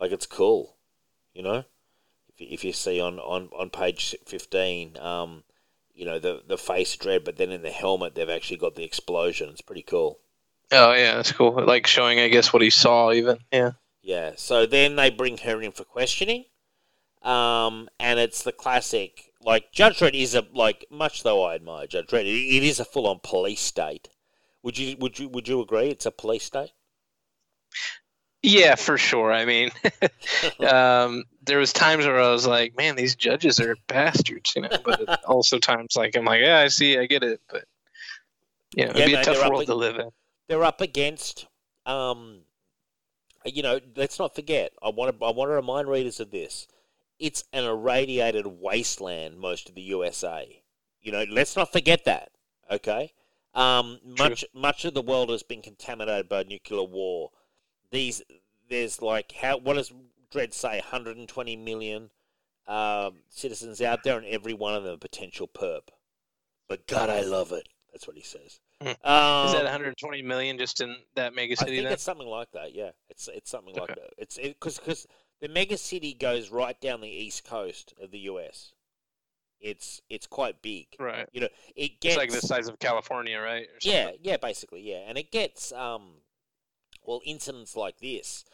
[0.00, 0.76] Like it's cool,
[1.32, 1.64] you know.
[2.28, 5.44] If you, if you see on, on, on page fifteen, um,
[5.94, 8.84] you know the the face Dredd, but then in the helmet they've actually got the
[8.84, 9.48] explosion.
[9.50, 10.18] It's pretty cool.
[10.72, 11.52] Oh yeah, that's cool.
[11.64, 13.38] Like showing, I guess, what he saw even.
[13.52, 13.72] Yeah.
[14.02, 14.32] Yeah.
[14.36, 16.46] So then they bring her in for questioning,
[17.22, 19.31] um, and it's the classic.
[19.44, 22.80] Like Judge Dredd is a like much though I admire Judge Dredd, it, it is
[22.80, 24.08] a full on police state.
[24.62, 25.88] Would you would you would you agree?
[25.88, 26.70] It's a police state.
[28.42, 29.32] Yeah, for sure.
[29.32, 29.70] I mean,
[30.68, 34.68] um, there was times where I was like, "Man, these judges are bastards," you know.
[34.84, 37.64] But also times like I'm like, "Yeah, I see, I get it," but
[38.76, 40.10] you know, Yeah, it'd be man, a tough world ag- to live in.
[40.48, 41.46] they're up against
[41.86, 42.40] um
[43.44, 46.68] you know let's not forget i want to i want to remind readers of this
[47.22, 50.62] it's an irradiated wasteland most of the usa
[51.00, 52.32] you know let's not forget that
[52.72, 53.12] okay?
[53.54, 57.30] Um much much of the world has been contaminated by nuclear war.
[57.90, 58.22] These
[58.70, 59.92] there's like how what does
[60.32, 60.78] Dredd say?
[60.78, 62.10] 120 million
[62.66, 65.88] um, citizens out there and every one of them a potential perp.
[66.68, 67.68] But god i love it.
[67.92, 68.60] That's what he says.
[68.80, 68.88] Hmm.
[69.04, 71.92] um, Is that 120 million just in that mega I think Then?
[71.92, 72.74] it's something like that.
[72.74, 74.14] Yeah, it's it's something like that.
[74.16, 75.06] It's because because
[75.42, 78.72] the mega city goes right down the east coast of the U.S.
[79.60, 80.86] It's it's quite big.
[80.98, 81.28] Right.
[81.32, 83.66] You know, it It's gets like the size of California, right?
[83.82, 86.14] Yeah, yeah, basically, yeah, and it gets um,
[87.04, 88.44] well, incidents like this,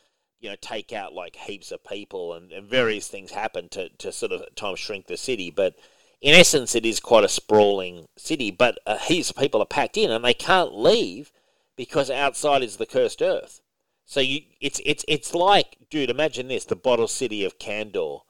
[0.40, 4.11] you know, take out like heaps of people, and, and various things happen to to
[4.11, 5.77] sort of at times shrink the city, but.
[6.20, 9.96] In essence, it is quite a sprawling city, but uh, heaps of people are packed
[9.96, 11.31] in, and they can't leave
[11.77, 13.61] because outside is the cursed earth.
[14.09, 18.23] So you, it's it's it's like, dude, imagine this: the bottle city of Kandor,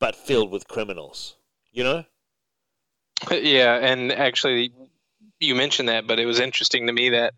[0.00, 1.36] but filled with criminals.
[1.72, 2.04] You know?
[3.30, 4.72] Yeah, and actually,
[5.38, 7.34] you mentioned that, but it was interesting to me that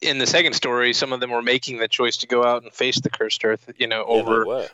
[0.00, 2.72] in the second story, some of them were making the choice to go out and
[2.72, 4.68] face the cursed earth, you know, over were.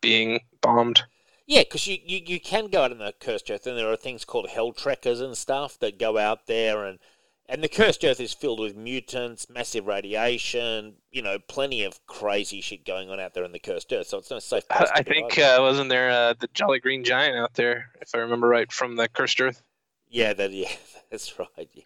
[0.00, 1.02] being bombed.
[1.46, 3.96] Yeah, because you, you, you can go out in the cursed earth, and there are
[3.96, 7.00] things called hell trekkers and stuff that go out there, and
[7.48, 12.60] and the cursed earth is filled with mutants, massive radiation, you know, plenty of crazy
[12.60, 14.06] shit going on out there in the cursed earth.
[14.06, 14.88] So it's no safe place.
[14.94, 18.48] I, think uh, wasn't there uh, the Jolly Green Giant out there, if I remember
[18.48, 19.62] right, from the cursed earth?
[20.08, 20.70] Yeah, that yeah,
[21.10, 21.48] that's right.
[21.72, 21.82] Yeah,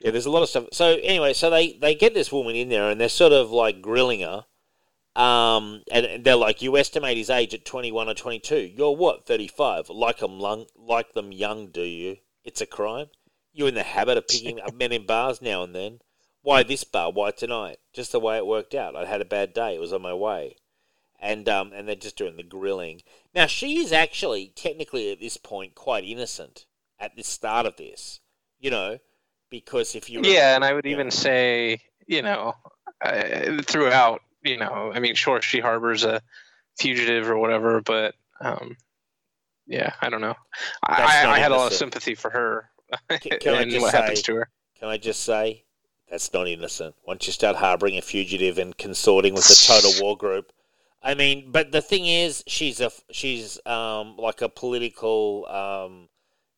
[0.00, 0.10] yeah.
[0.10, 0.66] There's a lot of stuff.
[0.72, 3.82] So anyway, so they they get this woman in there, and they're sort of like
[3.82, 4.44] grilling her,
[5.14, 8.72] Um, and, and they're like, you estimate his age at 21 or 22.
[8.74, 9.90] You're what, 35?
[9.90, 12.16] Like them, lung, like them young, do you?
[12.44, 13.08] It's a crime.
[13.52, 16.00] You're in the habit of picking up men in bars now and then.
[16.42, 17.12] Why this bar?
[17.12, 17.78] Why tonight?
[17.92, 18.96] Just the way it worked out.
[18.96, 19.74] I'd had a bad day.
[19.74, 20.56] It was on my way.
[21.20, 23.02] And, um, and they're just doing the grilling.
[23.32, 26.66] Now, she is actually, technically at this point, quite innocent
[26.98, 28.20] at the start of this.
[28.58, 28.98] You know,
[29.50, 30.22] because if you.
[30.22, 32.54] Yeah, and I would even say, you know,
[33.04, 36.20] uh, throughout you know, I mean, sure, she harbors a
[36.78, 38.76] fugitive or whatever, but um,
[39.66, 40.34] yeah, I don't know.
[40.82, 42.68] I, I, had a lot of sympathy for her
[43.08, 44.48] can, can and what say, happens to her.
[44.78, 45.64] Can I just say
[46.10, 46.94] that's not innocent?
[47.06, 50.52] Once you start harboring a fugitive and consorting with the total war group,
[51.02, 56.08] I mean, but the thing is, she's a she's um like a political um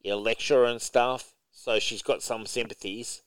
[0.03, 3.23] you know lecturer and stuff, so she's got some sympathies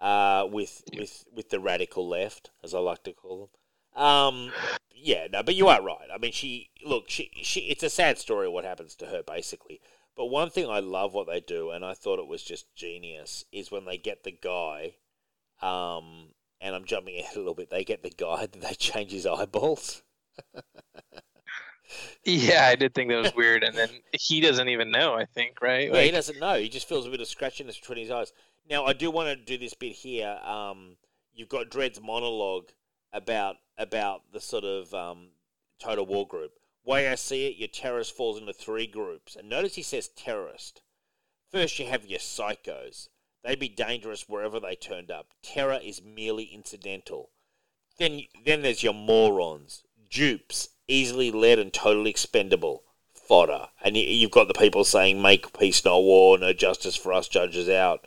[0.00, 3.48] uh with with with the radical left, as I like to call them.
[3.96, 4.52] Um,
[4.94, 6.08] yeah, no, but you are right.
[6.12, 7.60] I mean, she look, she she.
[7.60, 9.80] It's a sad story what happens to her, basically.
[10.16, 13.44] But one thing I love what they do, and I thought it was just genius,
[13.52, 14.94] is when they get the guy,
[15.60, 16.28] um,
[16.60, 17.70] and I'm jumping ahead a little bit.
[17.70, 20.02] They get the guy that they change his eyeballs.
[22.24, 25.14] yeah, I did think that was weird, and then he doesn't even know.
[25.14, 25.92] I think, right?
[25.92, 26.58] Yeah, he doesn't know.
[26.58, 28.32] He just feels a bit of scratchiness between his eyes.
[28.68, 30.40] Now, I do want to do this bit here.
[30.44, 30.96] Um,
[31.32, 32.70] you've got Dredd's monologue
[33.12, 35.28] about about the sort of um,
[35.78, 36.52] total war group.
[36.86, 39.34] Way I see it, your terrorist falls into three groups.
[39.34, 40.82] And notice he says terrorist.
[41.50, 43.08] First, you have your psychos.
[43.42, 45.26] They'd be dangerous wherever they turned up.
[45.42, 47.30] Terror is merely incidental.
[47.98, 53.66] Then, then there's your morons, dupes, easily led and totally expendable, fodder.
[53.82, 57.68] And you've got the people saying, make peace, no war, no justice for us judges
[57.68, 58.06] out.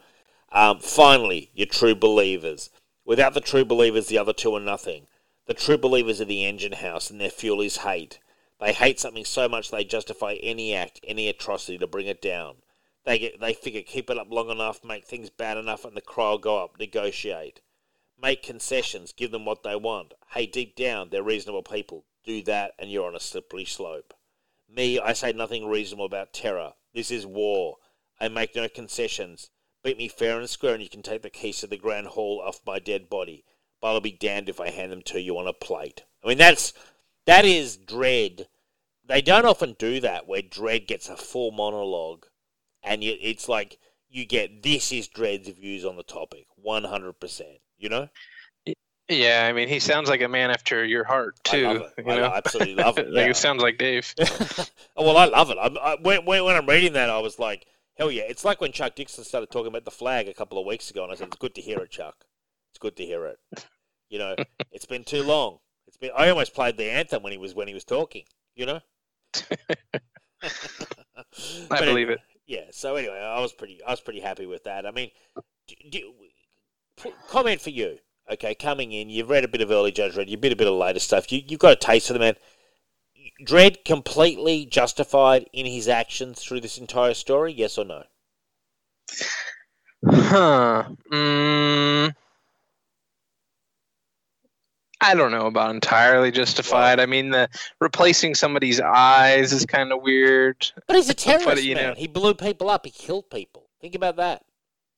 [0.54, 2.70] Um, finally, your true believers.
[3.04, 5.08] Without the true believers, the other two are nothing.
[5.48, 8.20] The true believers are the engine house, and their fuel is hate.
[8.60, 12.58] They hate something so much they justify any act, any atrocity to bring it down.
[13.06, 16.02] They get, they figure keep it up long enough, make things bad enough, and the
[16.02, 16.78] cry will go up.
[16.78, 17.62] Negotiate,
[18.22, 20.14] make concessions, give them what they want.
[20.32, 22.06] Hey, deep down, they're reasonable people.
[22.26, 24.14] Do that, and you're on a slippery slope.
[24.70, 26.74] Me, I say nothing reasonable about terror.
[26.94, 27.78] This is war.
[28.20, 29.50] I make no concessions.
[29.84, 32.42] Beat me fair and square, and you can take the keys to the grand hall
[32.46, 33.46] off my dead body.
[33.80, 36.04] But I'll be damned if I hand them to you on a plate.
[36.24, 36.74] I mean, that's
[37.30, 38.46] that is Dredd.
[39.06, 42.26] They don't often do that, where Dredd gets a full monologue,
[42.84, 43.78] and you, it's like
[44.10, 47.60] you get this is Dredd's views on the topic, one hundred percent.
[47.78, 48.10] You know.
[49.08, 51.66] Yeah, I mean, he sounds like a man after your heart too.
[51.66, 52.08] I, love it.
[52.08, 52.26] I know?
[52.26, 53.10] absolutely love it.
[53.12, 54.14] like it sounds like Dave.
[54.96, 55.58] well, I love it.
[55.60, 57.66] I, I, when, when I'm reading that, I was like,
[58.00, 58.24] Hell yeah!
[58.24, 61.04] It's like when Chuck Dixon started talking about the flag a couple of weeks ago,
[61.04, 62.16] and I said, "It's good to hear it, Chuck.
[62.72, 63.40] It's good to hear it."
[64.10, 64.36] You know,
[64.72, 65.60] it's been too long.
[65.90, 66.12] It's been.
[66.16, 68.26] I almost played the anthem when he was when he was talking.
[68.56, 68.80] You know.
[71.72, 72.20] I believe it.
[72.46, 72.66] Yeah.
[72.70, 73.82] So anyway, I was pretty.
[73.84, 74.86] I was pretty happy with that.
[74.86, 75.10] I mean,
[75.68, 76.14] do, do,
[77.28, 77.98] comment for you.
[78.32, 80.68] Okay, coming in, you've read a bit of early Judge Dredd, you've read a bit
[80.68, 81.32] of later stuff.
[81.32, 82.36] You, you've got a taste for the man.
[83.44, 87.52] Dredd completely justified in his actions through this entire story?
[87.52, 88.04] Yes or no?
[90.08, 90.90] Huh.
[91.12, 92.14] Mm,
[95.02, 97.00] I don't know about entirely justified.
[97.00, 100.72] I mean, the replacing somebody's eyes is kind of weird.
[100.88, 101.90] But he's a terrorist, but, you man.
[101.90, 101.96] Know.
[101.96, 102.86] He blew people up.
[102.86, 103.70] He killed people.
[103.80, 104.44] Think about that.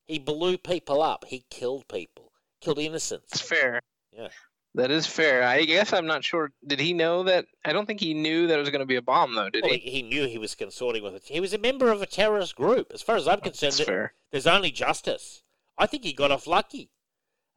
[0.07, 1.25] He blew people up.
[1.27, 2.31] He killed people.
[2.61, 3.27] Killed innocents.
[3.33, 3.81] It's fair.
[4.11, 4.29] Yeah.
[4.73, 5.43] That is fair.
[5.43, 6.51] I guess I'm not sure.
[6.65, 7.45] Did he know that?
[7.65, 9.49] I don't think he knew that it was going to be a bomb, though.
[9.49, 9.79] Did well, he?
[9.79, 11.23] He knew he was consorting with it.
[11.25, 12.91] He was a member of a terrorist group.
[12.93, 14.13] As far as I'm concerned, That's fair.
[14.31, 15.43] there's only justice.
[15.77, 16.89] I think he got off lucky.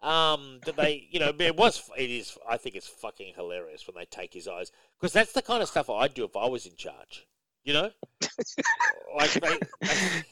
[0.05, 2.37] Um, that they, you know, it was, it is.
[2.47, 5.69] I think it's fucking hilarious when they take his eyes because that's the kind of
[5.71, 7.27] stuff I'd do if I was in charge.
[7.65, 7.91] You know,
[9.17, 9.59] like they,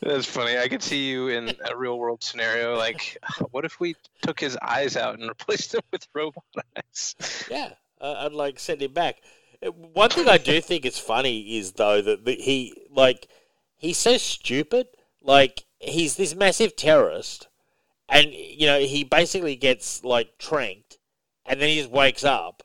[0.02, 0.58] that's funny.
[0.58, 2.76] I could see you in a real world scenario.
[2.76, 3.16] Like,
[3.50, 6.44] what if we took his eyes out and replaced them with robot
[6.76, 7.16] eyes?
[7.50, 9.22] Yeah, uh, I'd like send him back.
[9.66, 13.28] Uh, one thing I do think is funny is though that he like
[13.78, 14.88] he's so stupid.
[15.22, 17.48] Like he's this massive terrorist,
[18.12, 20.98] and you know he basically gets like tranked,
[21.46, 22.62] and then he just wakes up,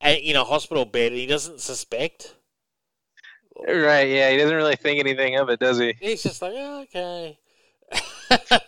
[0.00, 2.36] and in a hospital bed, and he doesn't suspect.
[3.66, 5.96] Right, yeah, he doesn't really think anything of it, does he?
[5.98, 7.36] He's just like, oh, okay.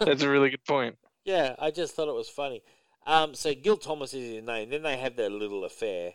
[0.00, 0.96] That's a really good point.
[1.24, 2.62] Yeah, I just thought it was funny.
[3.06, 4.70] Um, so Gil Thomas is his name.
[4.70, 6.14] Then they have their little affair,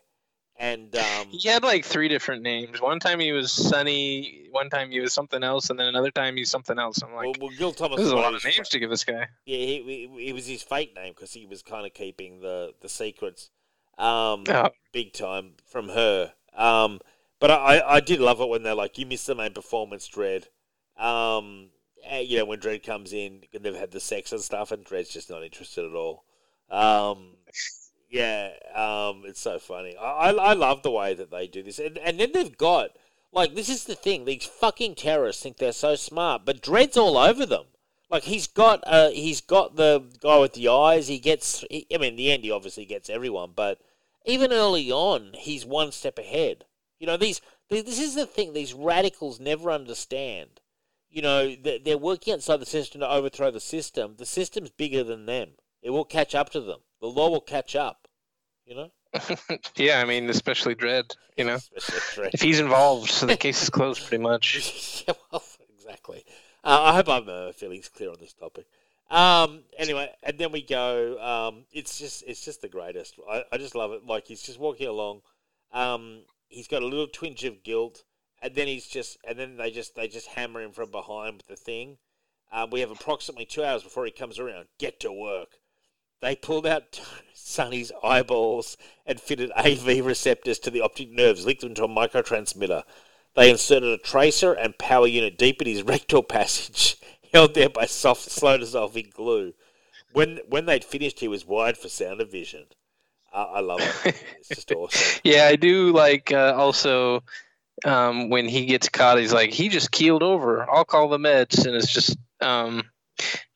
[0.61, 2.79] And um, He had like three different names.
[2.79, 6.37] One time he was Sunny, One time he was something else, and then another time
[6.37, 7.01] he's something else.
[7.01, 9.27] I'm like, well, Gil Thomas this is a lot of names to give this guy.
[9.45, 12.73] Yeah, he, he, it was his fake name because he was kind of keeping the
[12.79, 13.49] the secrets,
[13.97, 14.69] um, Oh.
[14.93, 16.33] big time from her.
[16.55, 16.99] Um,
[17.39, 20.45] but I, I did love it when they're like, "You missed the main performance, Dredd."
[20.95, 21.69] Um,
[22.05, 25.09] eh, you know, when Dredd comes in they've had the sex and stuff, and Dredd's
[25.09, 26.23] just not interested at all.
[26.69, 27.37] Um,
[28.11, 29.95] yeah, um, it's so funny.
[29.95, 32.89] I, I I love the way that they do this, and and then they've got
[33.31, 37.17] like this is the thing: these fucking terrorists think they're so smart, but Dredd's all
[37.17, 37.65] over them.
[38.09, 41.07] Like he's got uh he's got the guy with the eyes.
[41.07, 41.63] He gets.
[41.69, 43.79] He, I mean, in the end, he obviously gets everyone, but
[44.25, 46.65] even early on, he's one step ahead.
[46.99, 47.39] You know, these.
[47.69, 48.51] this is the thing.
[48.51, 50.59] These radicals never understand.
[51.09, 54.15] You know, they're working outside the system to overthrow the system.
[54.17, 55.51] The system's bigger than them.
[55.81, 56.81] It will catch up to them.
[56.99, 58.00] The law will catch up.
[58.65, 58.91] You know.
[59.75, 61.15] yeah, I mean, especially Dredd.
[61.37, 62.31] You know, Dredd.
[62.33, 65.03] if he's involved, so the case is closed pretty much.
[65.07, 65.43] yeah, well,
[65.73, 66.23] exactly.
[66.63, 68.65] Uh, I hope I'm uh, feeling clear on this topic.
[69.09, 71.19] Um, anyway, and then we go.
[71.19, 73.15] Um, it's just, it's just the greatest.
[73.29, 74.05] I, I just love it.
[74.05, 75.21] Like he's just walking along.
[75.73, 78.03] Um, he's got a little twinge of guilt,
[78.41, 81.47] and then he's just, and then they just, they just hammer him from behind with
[81.47, 81.97] the thing.
[82.53, 84.67] Um, we have approximately two hours before he comes around.
[84.77, 85.60] Get to work.
[86.21, 87.01] They pulled out
[87.33, 92.83] Sonny's eyeballs and fitted AV receptors to the optic nerves, linked them to a microtransmitter.
[93.35, 96.97] They inserted a tracer and power unit deep in his rectal passage,
[97.33, 99.53] held there by soft, slow dissolving glue.
[100.13, 102.65] When when they'd finished, he was wired for sound and vision.
[103.33, 104.23] Uh, I love it.
[104.39, 105.21] It's just awesome.
[105.23, 107.23] Yeah, I do like uh, also
[107.85, 110.69] um, when he gets caught, he's like, he just keeled over.
[110.69, 112.83] I'll call the meds, and it's just um,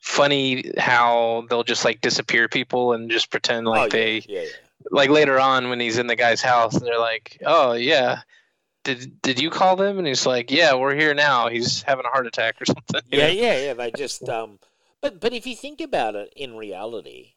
[0.06, 4.42] funny how they'll just like disappear people and just pretend like oh, they yeah, yeah,
[4.42, 4.48] yeah.
[4.92, 8.20] like later on when he's in the guy's house, they're like, oh yeah.
[8.84, 9.98] Did, did you call them?
[9.98, 11.48] And he's like, yeah, we're here now.
[11.48, 13.00] He's having a heart attack or something.
[13.10, 13.32] Yeah, know?
[13.32, 13.74] yeah, yeah.
[13.74, 14.60] They just um,
[15.00, 17.32] but but if you think about it in reality,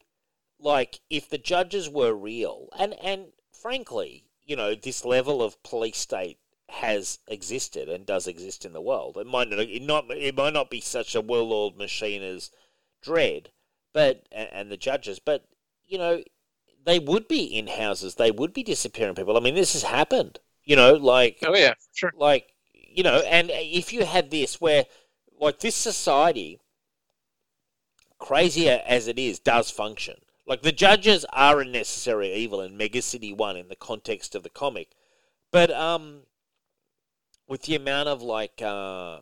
[0.59, 5.97] like if the judges were real, and and frankly, you know, this level of police
[5.97, 6.37] state
[6.69, 9.17] has existed and does exist in the world.
[9.17, 12.51] It might not, it not it might not be such a well-oiled machine as
[13.03, 13.47] Dredd,
[13.93, 15.45] but and, and the judges, but
[15.85, 16.23] you know,
[16.85, 18.15] they would be in houses.
[18.15, 19.35] They would be disappearing people.
[19.35, 20.39] I mean, this has happened.
[20.63, 22.13] You know, like Oh yeah, sure.
[22.15, 24.85] like you know and if you had this where
[25.39, 26.59] like this society
[28.17, 33.01] crazier as it is does function like the judges are a necessary evil in mega
[33.01, 34.89] city 1 in the context of the comic
[35.51, 36.23] but um
[37.49, 39.19] with the amount of like uh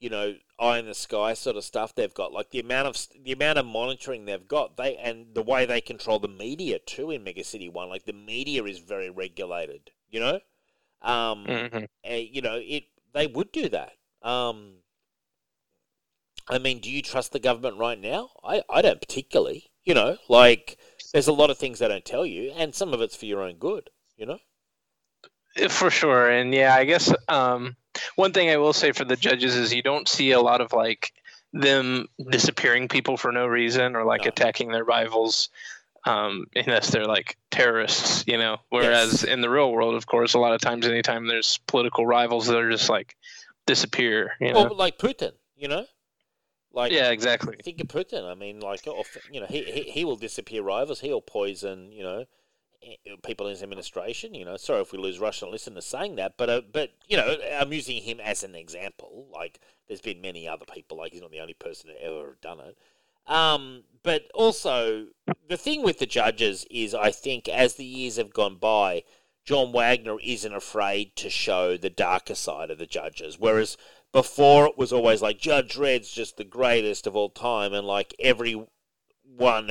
[0.00, 3.24] you know eye in the sky sort of stuff they've got like the amount of
[3.24, 7.10] the amount of monitoring they've got they and the way they control the media too
[7.10, 10.40] in mega city 1 like the media is very regulated you know
[11.02, 13.92] um hmm uh, you know, it they would do that.
[14.22, 14.82] Um,
[16.48, 18.30] I mean, do you trust the government right now?
[18.44, 19.70] I, I don't particularly.
[19.84, 20.78] You know, like
[21.12, 23.42] there's a lot of things they don't tell you, and some of it's for your
[23.42, 23.90] own good.
[24.16, 24.38] You know.
[25.68, 27.76] For sure, and yeah, I guess um,
[28.16, 30.72] one thing I will say for the judges is you don't see a lot of
[30.72, 31.12] like
[31.52, 34.28] them disappearing people for no reason or like No.
[34.28, 35.48] attacking their rivals,
[36.04, 38.58] um, unless they're like terrorists, you know.
[38.68, 39.24] Whereas Yes.
[39.24, 42.70] in the real world, of course, a lot of times, anytime there's political rivals, they're
[42.70, 43.16] just like
[43.66, 44.68] disappear, you know.
[44.68, 45.32] Or like Putin.
[45.56, 45.86] You know.
[46.72, 47.56] Like yeah, exactly.
[47.64, 48.30] think of Putin.
[48.30, 51.00] I mean, like you know, he, he he will disappear rivals.
[51.00, 51.90] He'll poison.
[51.90, 52.24] You know.
[52.82, 54.56] Eh, People in his administration, you know.
[54.56, 58.02] Sorry if we lose Russian listeners saying that, but uh, but you know, I'm using
[58.02, 59.26] him as an example.
[59.32, 60.98] Like, there's been many other people.
[60.98, 62.78] Like, he's not the only person to ever have done it.
[63.26, 65.08] Um, but also,
[65.48, 69.02] the thing with the judges is, I think, as the years have gone by,
[69.44, 73.38] John Wagner isn't afraid to show the darker side of the judges.
[73.38, 73.76] Whereas
[74.12, 78.14] before, it was always like Judge Dredd's just the greatest of all time, and like
[78.18, 78.68] everyone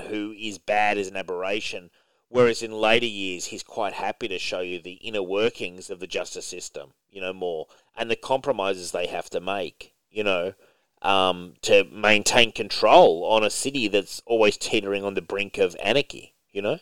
[0.09, 1.89] who is bad is an aberration.
[2.29, 6.07] Whereas in later years, he's quite happy to show you the inner workings of the
[6.07, 10.53] justice system, you know, more and the compromises they have to make, you know
[11.01, 16.33] um, to maintain control on a city that's always teetering on the brink of anarchy.
[16.51, 16.79] You know?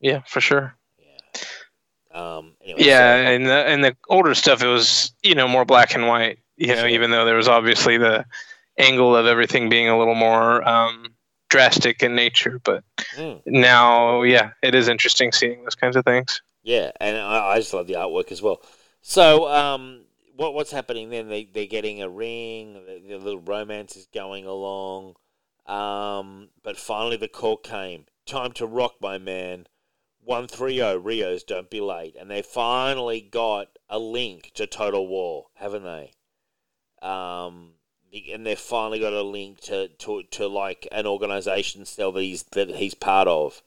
[0.00, 0.74] Yeah, for sure.
[2.12, 5.64] Um, anyway, Yeah, so- and the and the older stuff, it was you know more
[5.64, 6.38] black and white.
[6.56, 8.26] You know, even though there was obviously the
[8.78, 11.11] angle of everything being a little more um,
[11.52, 12.82] drastic in nature, but
[13.14, 16.40] Mm, now, yeah, it is interesting seeing those kinds of things.
[16.62, 18.62] yeah, and I, I just love the artwork as well.
[19.02, 21.28] So, um, what what's happening then?
[21.28, 22.72] They they're getting a ring.
[22.86, 25.16] The, the little romance is going along.
[25.66, 28.06] Um, but finally, the call came.
[28.24, 29.66] Time to rock, my man.
[30.24, 32.16] 130 Rios Don't Be Late.
[32.18, 36.12] And they finally got a link to Total War, haven't they?
[37.06, 37.72] Um,
[38.12, 42.42] and they've finally got a link to, to, to like an organization still that he's
[42.52, 43.62] that he's part of.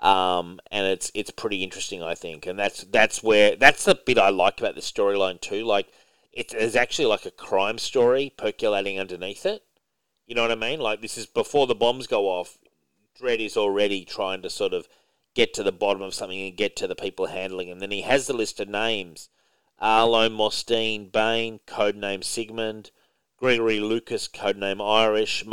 [0.00, 4.18] Um, and it's it's pretty interesting, I think, and that's that's where that's the bit
[4.18, 5.64] I like about the storyline too.
[5.64, 5.88] Like,
[6.32, 9.64] it's, it's actually like a crime story percolating underneath it.
[10.26, 10.78] You know what I mean?
[10.78, 12.58] Like this is before the bombs go off.
[13.18, 14.86] Dredd is already trying to sort of
[15.34, 17.80] get to the bottom of something and get to the people handling him.
[17.80, 19.30] Then he has the list of names:
[19.80, 22.92] Arlo Mostine Bane, codename Sigmund,
[23.38, 25.44] Gregory Lucas, codename Irish,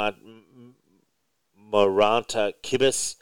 [1.72, 3.16] Maranta Kibis,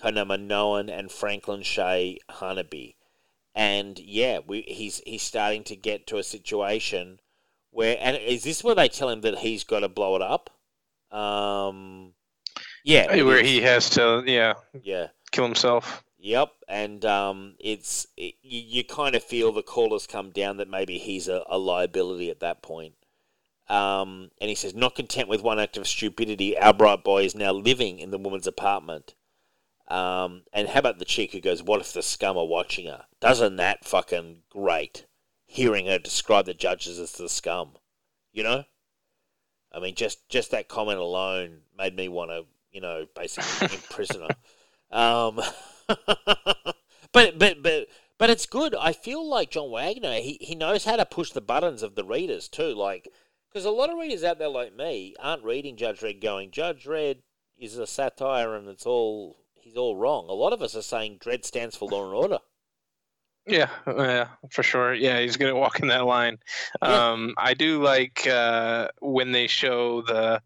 [0.00, 2.96] codename Unknown, and Franklin Shay Harnaby.
[3.54, 7.20] And yeah, we, he's he's starting to get to a situation
[7.70, 10.50] where, and is this where they tell him that he's got to blow it up?
[11.10, 12.14] Um,
[12.84, 16.02] yeah, where he has to, yeah, yeah, kill himself.
[16.18, 20.56] Yep, and um, it's it, you, you kind of feel the call has come down
[20.56, 22.94] that maybe he's a, a liability at that point.
[23.68, 27.34] Um, and he says, not content with one act of stupidity, our bright boy is
[27.34, 29.14] now living in the woman's apartment.
[29.88, 33.04] Um, and how about the chick who goes, what if the scum are watching her?
[33.20, 35.06] Doesn't that fucking great?
[35.46, 37.72] Hearing her describe the judges as the scum,
[38.32, 38.64] you know?
[39.72, 44.22] I mean, just just that comment alone made me want to, you know, basically imprison
[44.22, 44.28] her.
[44.88, 45.40] Um,
[47.12, 47.88] but but but
[48.18, 48.72] but it's good.
[48.76, 50.14] I feel like John Wagner.
[50.20, 52.72] He he knows how to push the buttons of the readers too.
[52.72, 53.08] Like
[53.56, 56.84] because a lot of readers out there like me aren't reading Judge Dredd going, Judge
[56.84, 57.22] Dredd
[57.58, 60.26] is a satire and it's all he's all wrong.
[60.28, 62.38] A lot of us are saying Dredd stands for law and order.
[63.46, 64.92] Yeah, yeah, for sure.
[64.92, 66.36] Yeah, he's good at walking that line.
[66.82, 67.12] Yeah.
[67.12, 70.42] Um, I do like uh, when they show the.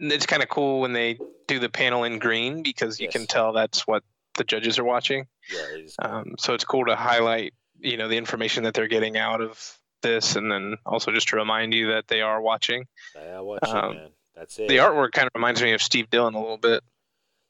[0.00, 3.12] It's kind of cool when they do the panel in green because you yes.
[3.12, 4.02] can tell that's what
[4.36, 5.28] the judges are watching.
[5.48, 9.40] Yeah, um, so it's cool to highlight, you know, the information that they're getting out
[9.40, 12.86] of this, and then also just to remind you that they are watching.
[13.14, 14.10] They are watching, um, man.
[14.36, 14.68] That's it.
[14.68, 16.84] The artwork kind of reminds me of Steve Dillon a little bit.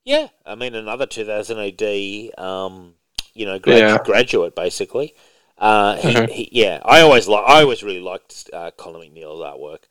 [0.05, 2.95] Yeah, I mean another 2000 AD, um,
[3.35, 3.99] you know, grad- yeah.
[4.03, 5.15] graduate basically.
[5.57, 6.33] Uh, he, mm-hmm.
[6.33, 9.85] he, yeah, I always like, I always really liked uh, Colin MacNeil's artwork.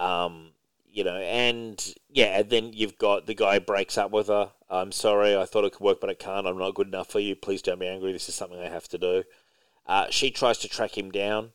[0.00, 0.50] Um,
[0.96, 4.50] you know, and yeah, and then you've got the guy breaks up with her.
[4.70, 6.46] I'm sorry, I thought it could work, but it can't.
[6.46, 7.34] I'm not good enough for you.
[7.36, 8.12] Please don't be angry.
[8.12, 9.24] This is something I have to do.
[9.86, 11.50] Uh, she tries to track him down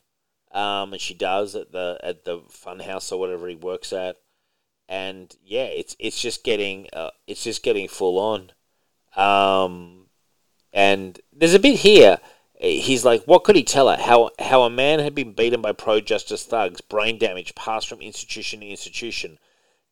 [0.54, 4.18] um, and she does at the at the funhouse or whatever he works at.
[4.90, 8.52] And yeah, it's it's just getting uh, it's just getting full on.
[9.16, 10.08] Um,
[10.74, 12.20] and there's a bit here.
[12.60, 13.98] He's like, what could he tell her?
[13.98, 18.02] How how a man had been beaten by pro justice thugs, brain damage, passed from
[18.02, 19.40] institution to institution,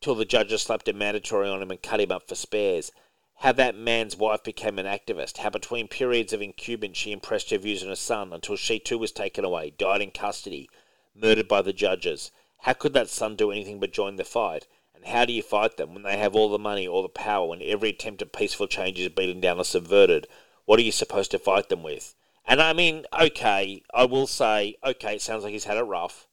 [0.02, 2.92] till the judges slapped a mandatory on him and cut him up for spares
[3.40, 7.58] how that man's wife became an activist, how between periods of incubation she impressed her
[7.58, 10.70] views on her son until she too was taken away, died in custody,
[11.16, 12.32] murdered by the judges.
[12.60, 14.68] How could that son do anything but join the fight?
[14.94, 17.48] And how do you fight them when they have all the money, all the power,
[17.48, 20.28] when every attempt at peaceful change is beaten down or subverted?
[20.66, 22.16] What are you supposed to fight them with?
[22.46, 26.28] And I mean, okay, I will say, okay, it sounds like he's had it rough.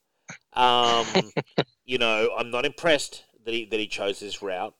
[0.51, 1.05] Um,
[1.85, 4.73] you know, I'm not impressed that he that he chose this route.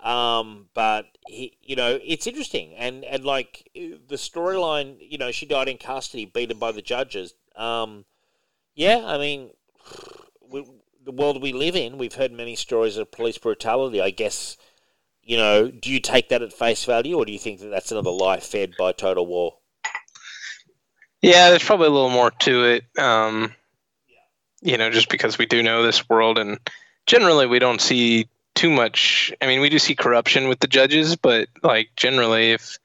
[0.00, 5.46] Um, but he, you know, it's interesting, and and like the storyline, you know, she
[5.46, 7.34] died in custody, beaten by the judges.
[7.56, 8.04] Um,
[8.74, 9.50] yeah, I mean,
[10.50, 10.64] we,
[11.04, 14.00] the world we live in, we've heard many stories of police brutality.
[14.00, 14.56] I guess,
[15.22, 17.92] you know, do you take that at face value, or do you think that that's
[17.92, 19.56] another lie fed by Total War?
[21.22, 22.98] Yeah, there's probably a little more to it.
[22.98, 23.54] Um,
[24.62, 26.58] you know, just because we do know this world, and
[27.06, 29.32] generally we don't see too much.
[29.40, 32.78] I mean, we do see corruption with the judges, but like generally, if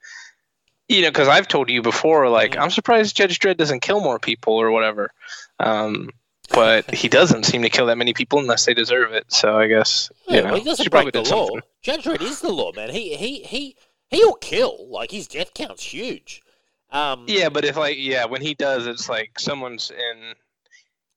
[0.88, 4.18] you know, because I've told you before, like I'm surprised Judge Dredd doesn't kill more
[4.18, 5.12] people or whatever.
[5.58, 6.10] Um,
[6.50, 9.24] but he doesn't seem to kill that many people unless they deserve it.
[9.32, 11.24] So I guess yeah, you know, well, he doesn't break the law.
[11.24, 11.60] Something.
[11.80, 12.90] Judge Dredd is the law, man.
[12.90, 13.76] He he he
[14.10, 14.86] he'll kill.
[14.88, 16.42] Like his death count's huge.
[16.90, 20.34] Um, yeah, but if like yeah, when he does, it's like someone's in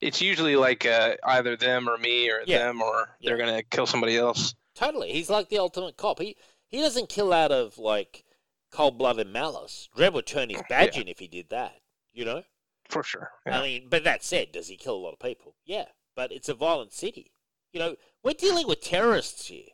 [0.05, 2.59] it's usually like uh, either them or me or yeah.
[2.59, 3.29] them or yeah.
[3.29, 4.53] they're gonna kill somebody else.
[4.75, 6.19] Totally, he's like the ultimate cop.
[6.19, 6.37] He
[6.67, 8.23] he doesn't kill out of like
[8.71, 9.89] cold blood and malice.
[9.97, 11.01] Dredd would turn his badge yeah.
[11.01, 11.79] in if he did that.
[12.13, 12.43] You know,
[12.87, 13.31] for sure.
[13.45, 15.55] I mean, but that said, does he kill a lot of people?
[15.65, 15.85] Yeah,
[16.15, 17.31] but it's a violent city.
[17.73, 19.65] You know, we're dealing with terrorists here.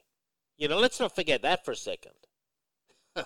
[0.58, 2.14] You know, let's not forget that for a second.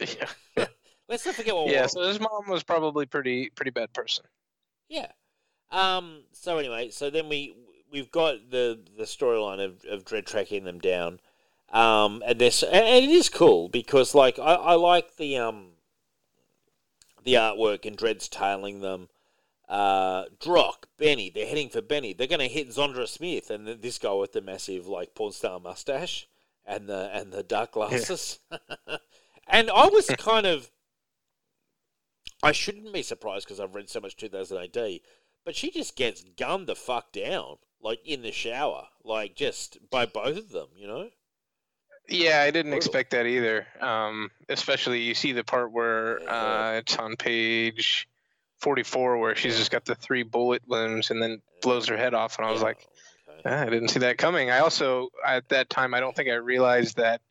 [0.00, 0.26] yeah.
[1.08, 1.68] let's not forget what.
[1.68, 4.24] Yeah, so his mom was probably pretty pretty bad person.
[4.88, 5.08] Yeah,
[5.70, 6.22] um.
[6.32, 7.56] So anyway, so then we
[7.90, 11.20] we've got the the storyline of of Dredd tracking them down.
[11.70, 15.72] Um, and this, and it is cool because, like, I, I like the um,
[17.24, 19.08] the artwork and Dredd's tailing them.
[19.68, 22.14] Uh, Drock, Benny, they're heading for Benny.
[22.14, 25.60] They're going to hit Zondra Smith, and this guy with the massive like porn star
[25.60, 26.26] mustache
[26.64, 28.38] and the and the dark glasses.
[29.46, 30.70] and I was kind of,
[32.42, 35.00] I shouldn't be surprised because I've read so much 2000 AD,
[35.48, 40.04] but she just gets gunned the fuck down like in the shower, like just by
[40.04, 41.08] both of them, you know.
[42.06, 43.66] Yeah, I didn't expect that either.
[43.80, 48.06] Um, especially you see the part where uh, it's on page
[48.58, 52.36] 44 where she's just got the three bullet wounds and then blows her head off,
[52.36, 52.86] and I was Yeah, like,
[53.46, 54.50] "Ah, I didn't see that coming.
[54.50, 57.22] I also at that time I don't think I realized that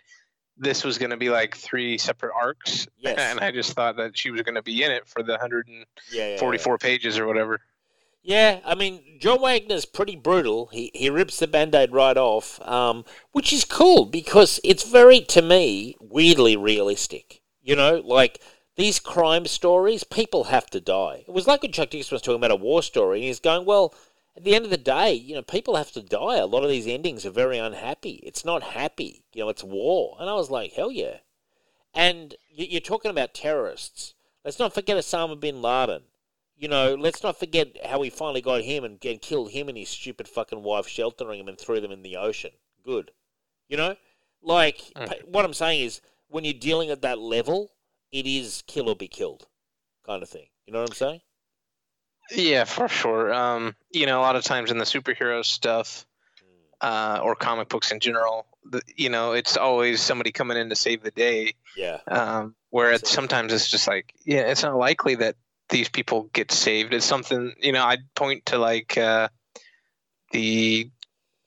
[0.57, 3.19] this was going to be like three separate arcs, Yes.
[3.19, 5.85] and I just thought that she was going to be in it for the 144
[6.11, 6.77] yeah, yeah.
[6.81, 7.61] pages or whatever.
[8.27, 10.65] Yeah, I mean, John Wagner's pretty brutal.
[10.67, 15.41] He he rips the band-aid right off, um, which is cool because it's very, to
[15.41, 17.41] me, weirdly realistic.
[17.63, 18.41] You know, like
[18.75, 21.23] these crime stories, people have to die.
[21.25, 23.65] It was like when Chuck Dixon was talking about a war story, and he's going,
[23.65, 23.93] well,
[24.35, 26.35] at the end of the day, you know, people have to die.
[26.35, 28.19] A lot of these endings are very unhappy.
[28.23, 29.23] It's not happy.
[29.33, 30.17] You know, it's war.
[30.19, 31.19] And I was like, hell yeah.
[31.93, 34.15] And you- you're talking about terrorists.
[34.43, 36.03] Let's not forget Osama bin Laden.
[36.57, 39.77] You know, let's not forget how we finally got him and, and killed him and
[39.77, 42.51] his stupid fucking wife, sheltering him and threw them in the ocean.
[42.83, 43.11] Good.
[43.69, 43.95] You know?
[44.41, 44.81] Like,
[45.25, 47.71] what I'm saying is, when you're dealing at that level,
[48.11, 49.47] it is kill or be killed
[50.05, 50.47] kind of thing.
[50.65, 51.21] You know what I'm saying?
[52.31, 53.33] Yeah, for sure.
[53.33, 56.05] Um, you know, a lot of times in the superhero stuff,
[56.81, 60.75] uh, or comic books in general, the, you know, it's always somebody coming in to
[60.75, 61.53] save the day.
[61.75, 61.99] Yeah.
[62.07, 65.35] Um, where it's sometimes it's just like, yeah, it's not likely that
[65.69, 66.93] these people get saved.
[66.93, 69.29] It's something, you know, I'd point to like uh,
[70.31, 70.89] the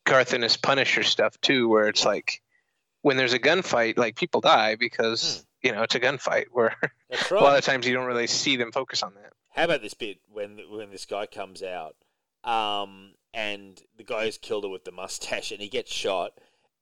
[0.04, 2.42] Garth Ennis Punisher stuff too, where it's like
[3.02, 6.46] when there's a gunfight, like people die because you know it's a gunfight.
[6.52, 6.74] Where
[7.08, 9.32] That's a lot of times you don't really see them focus on that.
[9.50, 11.96] How about this bit when when this guy comes out,
[12.44, 16.32] um, and the guy's killed her with the mustache, and he gets shot,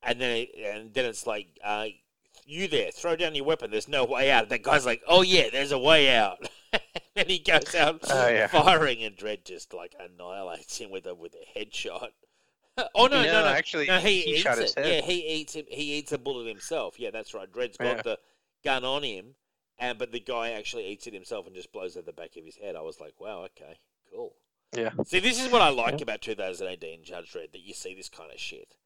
[0.03, 1.87] and then it, and then it's like, uh,
[2.45, 3.71] you there, throw down your weapon.
[3.71, 4.49] There's no way out.
[4.49, 6.39] That guy's like, oh yeah, there's a way out.
[7.17, 8.47] and he goes out Oh, yeah.
[8.47, 12.11] firing, and Dredd just like annihilates him with a with a headshot.
[12.95, 14.63] oh no, no, no, actually, no, he, he eats shot it.
[14.63, 14.87] his head.
[14.87, 15.65] Yeah, he eats him.
[15.69, 16.99] He eats a bullet himself.
[16.99, 17.51] Yeah, that's right.
[17.53, 18.03] Dredd's got Yeah.
[18.03, 18.19] the
[18.65, 19.35] gun on him,
[19.79, 22.45] and but the guy actually eats it himself and just blows at the back of
[22.45, 22.77] his head.
[22.77, 23.79] I was like, wow, okay,
[24.13, 24.35] cool.
[24.77, 24.91] Yeah.
[25.07, 27.95] See, this is what I like about 2000 AD and Judge Dredd that you see
[27.95, 28.77] this kind of shit,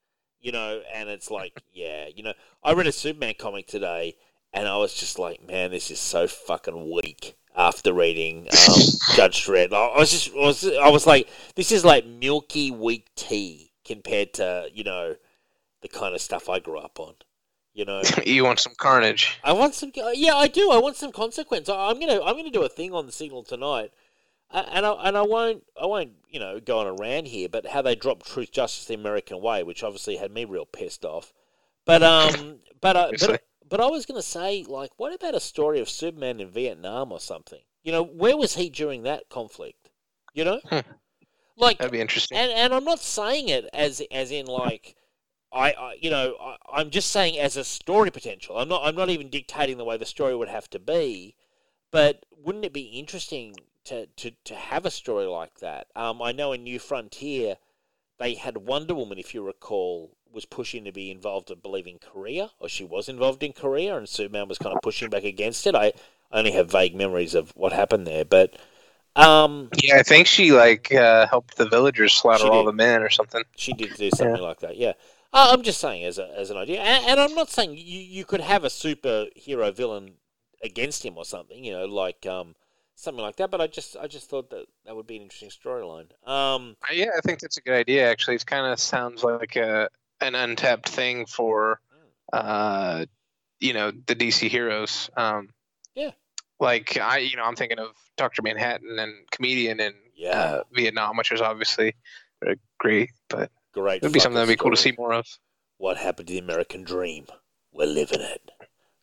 [0.41, 4.15] you know, and it's like, yeah, you know, I read a Superman comic today,
[4.53, 7.35] and I was just like, man, this is so fucking weak.
[7.55, 8.81] After reading um,
[9.15, 12.71] Judge Dredd, I I was just, I was, I was like, this is like milky
[12.71, 15.17] weak tea compared to, you know,
[15.83, 17.15] the kind of stuff I grew up on.
[17.75, 19.39] You know, you want some carnage?
[19.45, 19.93] I want some.
[20.15, 20.71] Yeah, I do.
[20.71, 21.69] I want some consequence.
[21.69, 22.23] I- I'm gonna.
[22.23, 23.93] I'm gonna do a thing on the signal tonight,
[24.51, 25.65] Uh, and I and I won't.
[25.81, 26.13] I won't.
[26.29, 27.49] You know, go on a rant here.
[27.49, 31.05] But how they dropped Truth, Justice, the American Way, which obviously had me real pissed
[31.05, 31.33] off.
[31.85, 33.43] But um, but uh, but
[33.73, 37.19] but I was gonna say, like, what about a story of Superman in Vietnam or
[37.19, 37.63] something?
[37.83, 39.91] You know, where was he during that conflict?
[40.35, 40.81] You know, Hmm.
[41.57, 42.37] like That'd be interesting.
[42.37, 44.95] and and I'm not saying it as as in like
[45.53, 48.59] I, I you know I, I'm just saying as a story potential.
[48.59, 51.35] I'm not I'm not even dictating the way the story would have to be,
[51.91, 53.55] but wouldn't it be interesting
[53.85, 55.87] to to, to have a story like that?
[55.97, 57.57] Um, I know in New Frontier
[58.19, 61.99] they had Wonder Woman, if you recall, was pushing to be involved, I believe, in
[61.99, 65.67] Korea, or she was involved in Korea, and Superman was kind of pushing back against
[65.67, 65.75] it.
[65.75, 65.93] I
[66.33, 68.57] only have vague memories of what happened there, but
[69.15, 73.03] um, yeah, I think she like uh, helped the villagers slaughter She all the men
[73.03, 73.45] or something.
[73.57, 74.93] She did do something like that, yeah.
[75.35, 76.81] Uh, I'm just saying as, a, as an idea.
[76.81, 80.15] And, and I'm not saying you, you could have a superhero villain
[80.63, 82.55] against him or something, you know, like um,
[82.95, 83.51] something like that.
[83.51, 86.11] But I just I just thought that that would be an interesting storyline.
[86.27, 88.11] Um, Uh, Yeah, I think that's a good idea.
[88.11, 89.89] Actually, it kind of sounds like a
[90.23, 91.81] an untapped thing for,
[92.33, 93.05] uh,
[93.61, 95.11] you know, the DC heroes.
[95.17, 95.51] Um,
[95.95, 96.13] Yeah.
[96.61, 100.41] Like I, you know, I'm thinking of Doctor Manhattan and Comedian in Yeah.
[100.41, 101.95] uh, Vietnam, which is obviously
[102.79, 103.99] great, but great.
[104.03, 105.27] it'd be something that'd be fucking cool to see more of.
[105.79, 107.27] What happened to the American dream?
[107.73, 108.51] We're living it.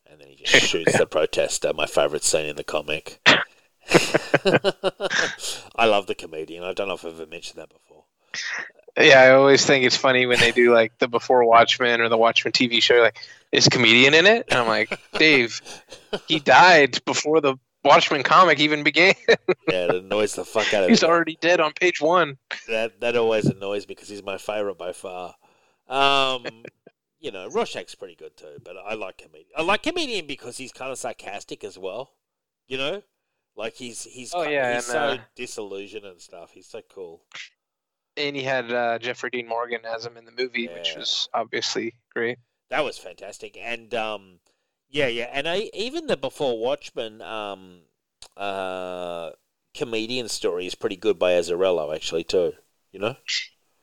[0.06, 1.74] And then he just shoots the protester.
[1.74, 3.20] My favorite scene in the comic.
[5.76, 6.64] I love the comedian.
[6.64, 8.06] I don't know if I've ever mentioned that before.
[9.00, 12.18] Yeah, I always think it's funny when they do like the Before Watchmen or the
[12.18, 12.96] Watchmen TV show.
[12.96, 13.18] Like,
[13.52, 14.46] is comedian in it?
[14.50, 15.62] And I'm like, Dave,
[16.28, 19.14] he died before the Watchmen comic even began.
[19.70, 20.92] Yeah, it annoys the fuck out of me.
[20.92, 22.38] He's already dead on page one.
[22.68, 25.36] that that always annoys me because he's my favorite by far.
[25.88, 26.46] Um,
[27.20, 29.46] you know, Rorschach's pretty good too, but I like comedian.
[29.56, 32.12] I like comedian because he's kind of sarcastic as well.
[32.68, 33.02] You know,
[33.56, 36.52] like he's he's Oh, yeah, he's and, so uh, disillusioned and stuff.
[36.54, 37.22] He's so cool.
[38.18, 41.94] And he had uh, Jeffrey Dean Morgan as him in the movie, which was obviously
[42.14, 42.38] great.
[42.70, 44.40] That was fantastic, and um,
[44.90, 47.82] yeah, yeah, and I even the Before Watchmen um,
[48.38, 49.32] uh,
[49.76, 52.54] comedian story is pretty good by Azzarello actually too.
[52.92, 53.16] You know,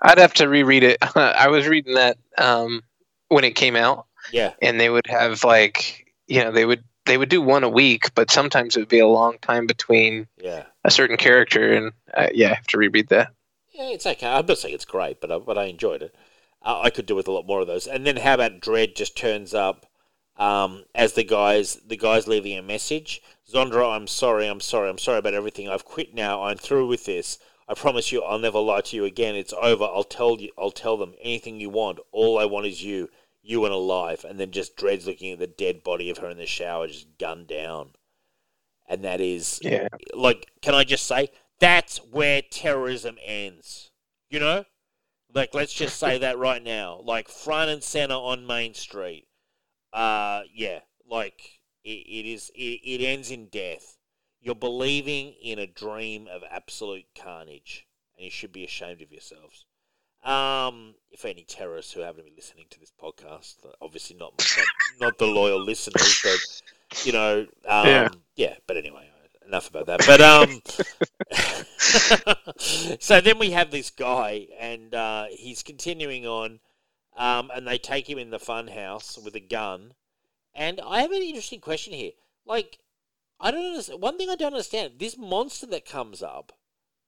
[0.01, 0.99] I'd have to reread it.
[1.17, 2.83] I was reading that um,
[3.29, 7.17] when it came out, yeah, and they would have like you know they would they
[7.17, 10.65] would do one a week, but sometimes it would be a long time between yeah.
[10.85, 13.31] a certain character, and uh, yeah, I have to reread that.
[13.77, 14.27] Yeah, it's okay.
[14.27, 16.15] I'm not saying it's great, but I, but I enjoyed it.
[16.63, 17.87] Uh, I could do with a lot more of those.
[17.87, 19.87] And then how about Dredd just turns up
[20.39, 23.23] um, as the guys the guys leaving a message.
[23.51, 25.69] Zondra, I'm sorry, I'm sorry, I'm sorry about everything.
[25.69, 26.45] I've quit now.
[26.45, 27.39] I'm through with this.
[27.69, 29.35] I promise you, I'll never lie to you again.
[29.35, 29.85] It's over.
[29.85, 30.51] I'll tell you.
[30.57, 31.99] I'll tell them anything you want.
[32.13, 33.11] All I want is you,
[33.43, 34.25] you and alive.
[34.27, 37.19] And then just Dredd's looking at the dead body of her in the shower, just
[37.19, 37.91] gunned down.
[38.89, 41.31] And that is Yeah, like, can I just say
[41.61, 43.91] that's where terrorism ends?
[44.31, 44.65] You know,
[45.35, 49.27] like let's just say that right now, like front and center on Main Street.
[49.93, 52.51] Uh, yeah, like it, it is.
[52.55, 53.97] It, it ends in death.
[54.41, 57.87] You're believing in a dream of absolute carnage,
[58.17, 59.65] and you should be ashamed of yourselves.
[60.25, 64.67] Um, if any terrorists who happen to be listening to this podcast, obviously not not,
[65.01, 68.09] not the loyal listeners, but you know, um, Yeah.
[68.35, 68.55] yeah.
[68.67, 69.09] But anyway,
[69.47, 70.05] enough about that.
[70.07, 70.63] But um,
[73.01, 76.61] so then we have this guy, and uh, he's continuing on,
[77.17, 79.95] um, and they take him in the fun house with a gun.
[80.55, 82.13] And I have an interesting question here.
[82.47, 82.79] Like,
[83.41, 84.01] I don't understand.
[84.01, 86.53] One thing I don't understand: this monster that comes up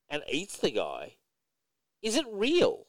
[0.09, 1.17] and eats the guy,
[2.03, 2.87] is it real?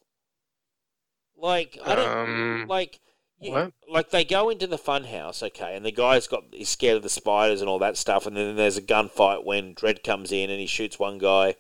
[1.35, 2.99] Like, I don't Um, like.
[3.41, 3.73] You, what?
[3.89, 7.03] like they go into the fun house, okay, and the guy's got he's scared of
[7.03, 10.49] the spiders and all that stuff, and then there's a gunfight when Dredd comes in
[10.49, 11.55] and he shoots one guy,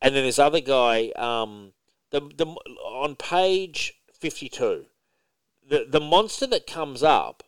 [0.00, 1.74] and then this other guy, um,
[2.10, 4.86] the the on page fifty two,
[5.68, 7.42] the the monster that comes up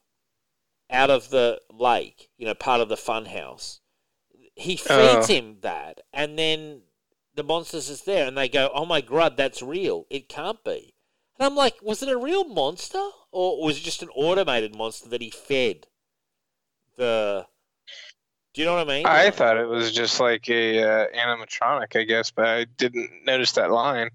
[0.90, 3.80] out of the lake, you know, part of the fun house,
[4.54, 5.34] he feeds Oh.
[5.34, 6.82] him that, and then
[7.34, 10.06] the monsters is there, and they go, "Oh my god, that's real!
[10.10, 10.93] It can't be."
[11.38, 15.08] And I'm like, was it a real monster, or was it just an automated monster
[15.08, 15.86] that he fed?
[16.96, 17.46] The,
[18.54, 19.06] do you know what I mean?
[19.06, 23.52] I thought it was just like a uh, animatronic, I guess, but I didn't notice
[23.52, 24.10] that line.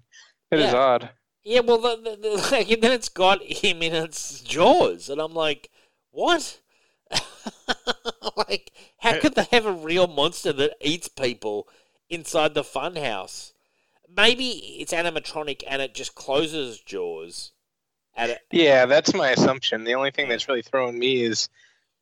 [0.50, 0.78] It is Yeah.
[0.78, 1.10] odd.
[1.42, 5.20] Yeah, well, the, the, the, like, and then it's got him in its jaws, and
[5.20, 5.70] I'm like,
[6.10, 6.60] what?
[8.36, 11.68] like, how could they have a real monster that eats people
[12.08, 13.49] inside the funhouse?
[14.16, 14.50] Maybe
[14.80, 17.52] it's animatronic and it just closes jaws.
[18.16, 18.40] At it.
[18.50, 19.84] Yeah, that's my assumption.
[19.84, 21.48] The only thing that's really throwing me is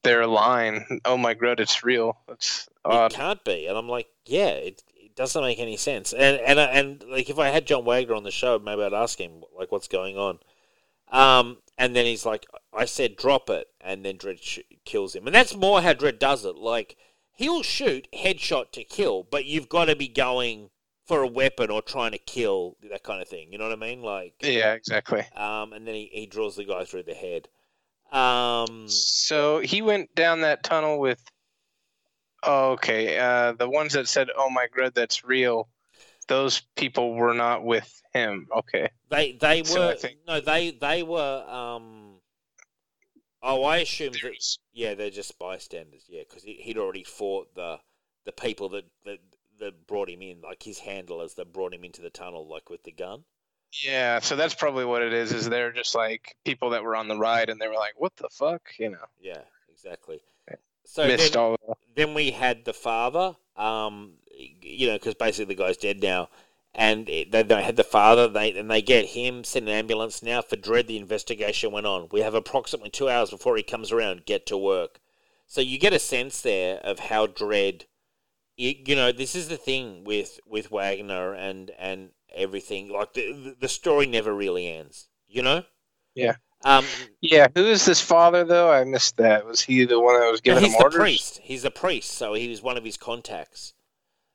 [0.03, 1.01] their line.
[1.05, 2.19] Oh my god, it's real.
[2.27, 6.13] That's It can't be, and I'm like, yeah, it, it doesn't make any sense.
[6.13, 9.19] And and and like, if I had John Wagner on the show, maybe I'd ask
[9.19, 10.39] him like, what's going on.
[11.11, 15.27] Um, and then he's like, I said, drop it, and then Dredd sh- kills him,
[15.27, 16.57] and that's more how Dredd does it.
[16.57, 16.97] Like,
[17.33, 20.71] he'll shoot headshot to kill, but you've got to be going
[21.09, 23.51] for a weapon or trying to kill that kind of thing.
[23.51, 24.03] You know what I mean?
[24.03, 25.25] Like, Yeah, exactly.
[25.35, 27.49] um, and then he, he draws the guy through the head.
[28.13, 31.23] Um, So he went down that tunnel with.
[32.43, 33.19] Oh, okay.
[33.19, 35.69] Uh, the ones that said, "Oh my god, that's real,"
[36.29, 38.47] those people were not with him.
[38.57, 38.89] Okay.
[39.11, 42.21] They they So were think- no they they were um
[43.43, 47.81] oh I assume that yeah they're just bystanders yeah because he, he'd already fought the
[48.25, 49.19] the people that, that
[49.61, 52.83] that brought him in like his handlers that brought him into the tunnel like with
[52.85, 53.25] the gun
[53.85, 55.33] Yeah, so that's probably what it is.
[55.33, 58.17] Is they're just like people that were on the ride, and they were like, "What
[58.17, 60.21] the fuck?" You know, yeah exactly
[60.89, 61.57] so missed then, all.
[61.67, 61.75] The...
[61.95, 64.15] then we had the father um
[64.63, 66.29] you know because basically the guy's dead now
[66.75, 70.23] and it, they, they had the father they and they get him send an ambulance
[70.23, 73.93] now for Dredd the investigation went on we have approximately two hours before he comes
[73.93, 75.01] around get to work
[75.47, 77.83] so you get a sense there of how Dredd
[78.59, 83.57] you, you know this is the thing with with wagner and and everything like the
[83.61, 85.65] the story never really ends you know
[86.15, 86.37] Yeah.
[86.65, 88.71] um Yeah, who is this father though?
[88.73, 89.47] I missed that.
[89.47, 90.99] Was he the one that was giving he's him the orders?
[90.99, 91.39] priest.
[91.43, 93.75] He's a priest, so he was one of his contacts.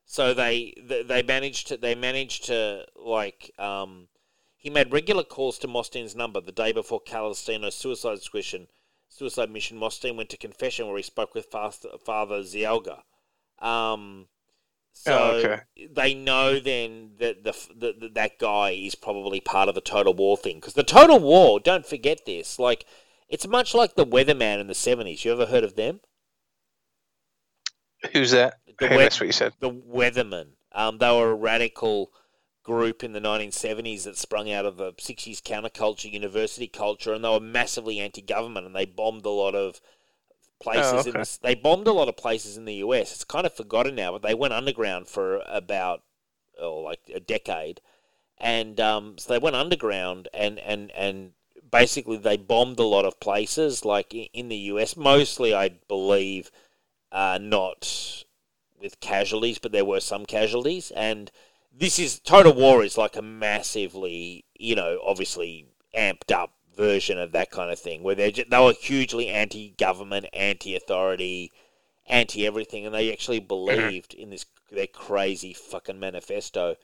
[0.05, 4.07] So they they managed to they managed to like um
[4.55, 8.67] he made regular calls to Mostein's number the day before Calistino's suicide squishin,
[9.09, 9.77] suicide mission.
[9.79, 13.03] Mostein went to confession where he spoke with Father, Father Zielga.
[13.63, 14.27] Um,
[14.91, 15.61] so Oh, okay.
[15.91, 20.13] they know then that the, the, that that guy is probably part of the total
[20.13, 21.59] war thing because the total war.
[21.59, 22.59] Don't forget this.
[22.59, 22.85] Like
[23.29, 25.25] It's much like the Weatherman in the seventies.
[25.25, 26.01] You ever heard of them?
[28.11, 28.59] Who's that?
[28.79, 29.53] The we- missed what you said.
[29.59, 30.49] the Weathermen.
[30.73, 32.11] Um, they were a radical
[32.63, 37.29] group in the 1970s that sprung out of the 60s counterculture, university culture, and they
[37.29, 39.79] were massively anti-government, and they bombed a lot of
[40.63, 41.05] places.
[41.05, 43.11] Oh, in the, they bombed a lot of places in the US.
[43.13, 46.01] It's kind of forgotten now, but they went underground for about
[46.59, 47.81] oh, like a decade,
[48.37, 51.33] and um, so they went underground and and and
[51.73, 56.51] basically they bombed a lot of places, like in the US, mostly I believe,
[57.11, 58.23] uh, not
[58.79, 60.91] with casualties, but there were some casualties.
[60.91, 61.31] And
[61.75, 67.31] this is Total War is like a massively, you know, obviously amped up version of
[67.31, 71.51] that kind of thing, where they they were hugely anti-government, anti-authority,
[72.07, 76.75] anti-everything, and they actually believed in this their crazy fucking manifesto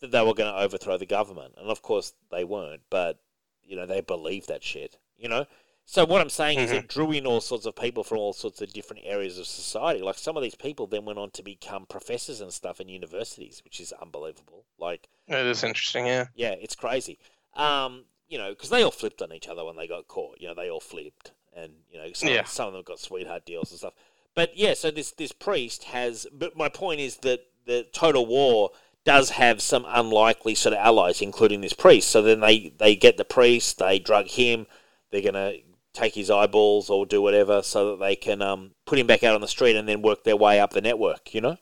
[0.00, 1.54] that they were going to overthrow the government.
[1.56, 3.18] And of course they weren't, but
[3.64, 4.96] you know they believed that shit.
[5.16, 5.46] You know.
[5.90, 8.60] So what I'm saying is it drew in all sorts of people from all sorts
[8.60, 10.02] of different areas of society.
[10.02, 13.62] Like some of these people then went on to become professors and stuff in universities,
[13.64, 14.66] which is unbelievable.
[14.78, 16.06] Like, That is interesting.
[16.06, 16.26] Yeah.
[16.34, 17.18] yeah, it's crazy.
[17.54, 20.40] Um, you know, because they all flipped on each other when they got caught.
[20.40, 22.44] You know, they all flipped, and you know, some, Yeah.
[22.44, 23.94] some of them got sweetheart deals and stuff.
[24.34, 26.26] But yeah, so this this priest has.
[26.32, 28.70] But my point is that the total war
[29.04, 32.10] does have some unlikely sort of allies, including this priest.
[32.10, 34.66] So then they they get the priest, they drug him,
[35.10, 35.54] they're gonna
[35.94, 39.34] take his eyeballs or do whatever so that they can um, put him back out
[39.34, 41.34] on the street and then work their way up the network.
[41.34, 41.56] You know.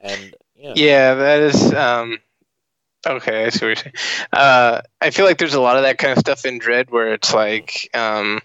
[0.00, 0.72] And yeah.
[0.76, 1.72] Yeah, that is.
[1.74, 2.20] Um,
[3.06, 3.94] okay, I see what you're saying.
[4.32, 7.12] Uh, I feel like there's a lot of that kind of stuff in Dredd where
[7.14, 8.40] it's like um,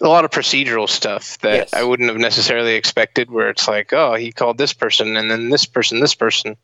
[0.00, 1.74] a lot of procedural stuff that Yes.
[1.74, 3.30] I wouldn't have necessarily expected.
[3.30, 6.56] Where it's like, oh, he called this person and then this person, this person,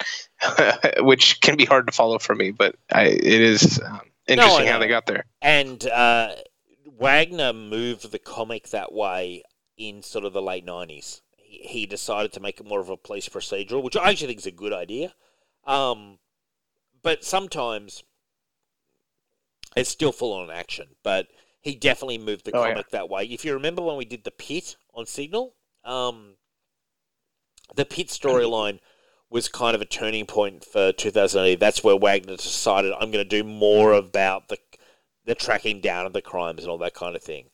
[0.98, 2.50] which can be hard to follow for me.
[2.50, 5.24] But I, it is um, interesting how they got there.
[5.42, 6.34] And uh,
[6.98, 9.42] Wagner moved the comic that way
[9.76, 11.20] in sort of the late 90s.
[11.36, 14.40] He, he decided to make it more of a police procedural, which I actually think
[14.40, 15.14] is a good idea.
[15.66, 16.18] Um,
[17.02, 18.02] but sometimes
[19.76, 20.88] it's still full on action.
[21.02, 21.28] But
[21.60, 22.72] he definitely moved the Oh, yeah.
[22.72, 23.24] comic that way.
[23.24, 25.54] If you remember when we did the pit on Signal,
[25.84, 26.36] um,
[27.74, 28.80] the pit storyline
[29.30, 31.60] was kind of a turning point for 2000 AD.
[31.60, 34.58] That's where Wagner decided I'm going to do more about the
[35.26, 37.48] the tracking down of the crimes and all that kind of thing.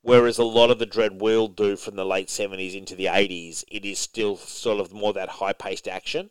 [0.00, 3.64] Whereas a lot of the Dredd will do from the late 70s into the 80s,
[3.66, 6.30] it is still sort of more that high paced action.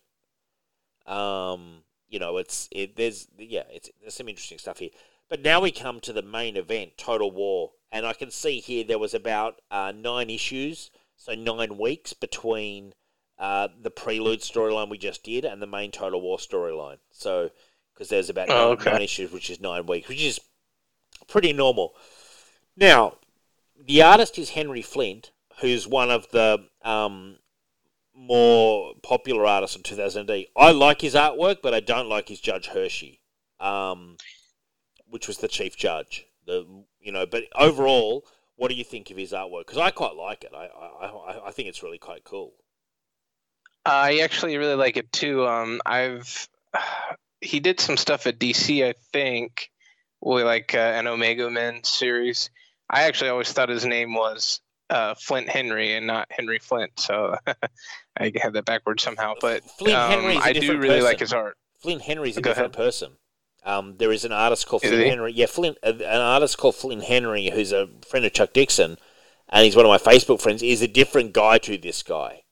[1.06, 4.89] Um, you know, it's it, there's yeah, it's there's some interesting stuff here.
[5.30, 8.84] But now we come to the main event, Total War, and I can see here
[8.84, 12.93] there was about uh, nine issues, so nine weeks between
[13.39, 16.97] uh, the prelude storyline we just did and the main Total War storyline.
[17.12, 17.49] So
[17.93, 18.91] because there's about Oh, nine, okay.
[18.91, 20.39] nine issues, which is nine weeks, which is
[21.28, 21.95] pretty normal.
[22.76, 23.16] Now,
[23.84, 25.32] the artist is Henry Flint,
[25.62, 27.38] who's one of the um,
[28.16, 30.45] more popular artist in 2000 AD.
[30.55, 33.20] I like his artwork, but I don't like his Judge Hershey,
[33.59, 34.18] um,
[35.09, 36.26] which was the chief judge.
[36.45, 36.66] The
[37.01, 39.68] you know, but overall, what do you think of his artwork?
[39.68, 40.51] Because I quite like it.
[40.55, 42.53] I, I I- think it's really quite cool.
[43.86, 45.45] I actually really like it too.
[45.45, 46.47] Um, I've
[47.41, 49.70] he did some stuff at DC, I think,
[50.22, 52.49] like uh, an Omega Men series.
[52.89, 57.36] I actually always thought his name was uh, Flint Henry and not Henry Flint, so
[58.18, 59.34] I had that backwards somehow.
[59.39, 61.57] But Flint um, I do really like his art.
[61.82, 63.13] Flint Henry's a Go different person.
[63.66, 65.09] Um, there is an artist called Is Flint he?
[65.09, 65.34] Henry.
[65.34, 68.97] Yeah, Flint, uh, an artist called Flint Henry, who's a friend of Chuck Dixon,
[69.49, 70.61] and he's one of my Facebook friends.
[70.61, 72.43] Is a different guy to this guy.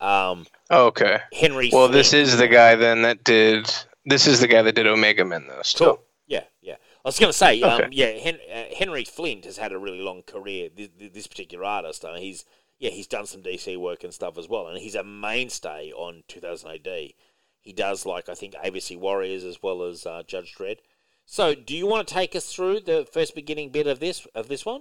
[0.00, 1.18] Um, Oh, okay.
[1.32, 1.70] Henry.
[1.72, 1.92] Well, Flint.
[1.94, 3.68] this is the guy then that did.
[4.06, 5.62] This is the guy that did Omega Men, though.
[5.62, 5.96] Still.
[5.96, 6.04] Cool.
[6.28, 6.74] Yeah, yeah.
[7.04, 10.00] I was going to say, um, yeah, Hen- uh, Henry Flint has had a really
[10.00, 10.68] long career.
[10.74, 12.44] This, this particular artist, I mean, he's
[12.80, 16.24] yeah, he's done some DC work and stuff as well, and he's a mainstay on
[16.26, 17.12] 2000 AD.
[17.60, 20.78] He does like I think ABC Warriors as well as uh, Judge Dredd.
[21.26, 24.48] So, do you want to take us through the first beginning bit of this of
[24.48, 24.80] this one?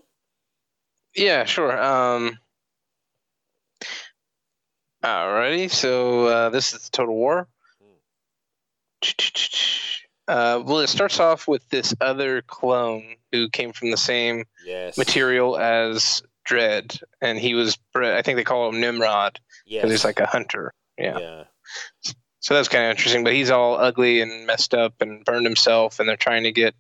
[1.14, 1.78] Yeah, sure.
[1.80, 2.40] Um,
[5.04, 7.48] alrighty, so uh, this is Total War.
[10.28, 14.98] Uh, well, it starts off with this other clone who came from the same Yes.
[14.98, 19.82] material as Dredd, and he was, I think they call him Nimrod, Yes.
[19.84, 20.74] because he's like a hunter.
[20.98, 21.18] Yeah.
[21.20, 21.44] yeah.
[22.40, 26.00] So that's kind of interesting, but he's all ugly and messed up and burned himself,
[26.00, 26.74] and they're trying to get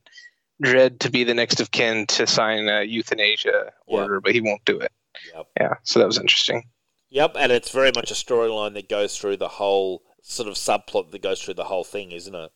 [0.64, 4.66] Dredd to be the next of kin to sign a euthanasia order, but he won't
[4.66, 4.92] do it.
[5.36, 5.48] Yep.
[5.60, 6.64] Yeah, so that was interesting.
[7.10, 11.12] Yep, and it's very much a storyline that goes through the whole sort of subplot
[11.12, 12.52] that goes through the whole thing, isn't it?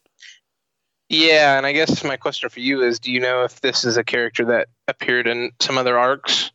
[1.10, 3.98] Yeah, and I guess my question for you is: Do you know if this is
[3.98, 6.52] a character that appeared in some other arcs?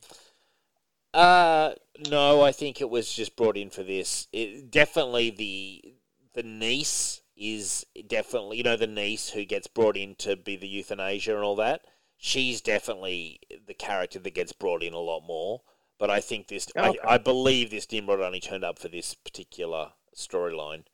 [1.18, 1.74] Uh,
[2.08, 4.28] no, I think it was just brought in for this.
[4.32, 5.94] It, definitely the
[6.34, 10.68] the niece is definitely you know the niece who gets brought in to be the
[10.68, 11.80] euthanasia and all that.
[12.18, 15.62] She's definitely the character that gets brought in a lot more.
[15.98, 17.00] But I think this, Okay.
[17.02, 20.84] I, I believe this Nimrod only turned up for this particular storyline.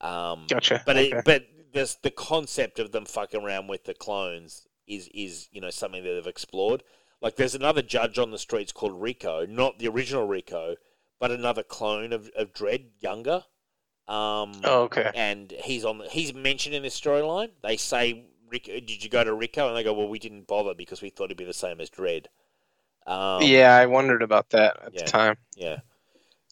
[0.00, 0.82] Um, Gotcha.
[0.86, 1.18] but okay.
[1.18, 5.60] it, but there's the concept of them fucking around with the clones is is you
[5.60, 6.82] know something that they've explored.
[7.26, 10.76] Like there's another judge on the streets called Rico, not the original Rico,
[11.18, 13.42] but another clone of, of Dredd, younger.
[14.06, 15.10] Um, oh, okay.
[15.12, 15.98] and he's on.
[15.98, 17.50] The, he's mentioned in this storyline.
[17.64, 20.72] They say, "Rico, did you go to Rico?" And they go, "Well, we didn't bother
[20.72, 22.26] because we thought he'd be the same as Dredd."
[23.08, 25.02] Um, yeah, I wondered about that at yeah.
[25.02, 25.36] the time.
[25.56, 25.78] yeah.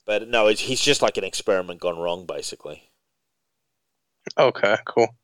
[0.04, 2.90] But no, it's, he's just like an experiment gone wrong, basically.
[4.36, 5.14] Okay, cool.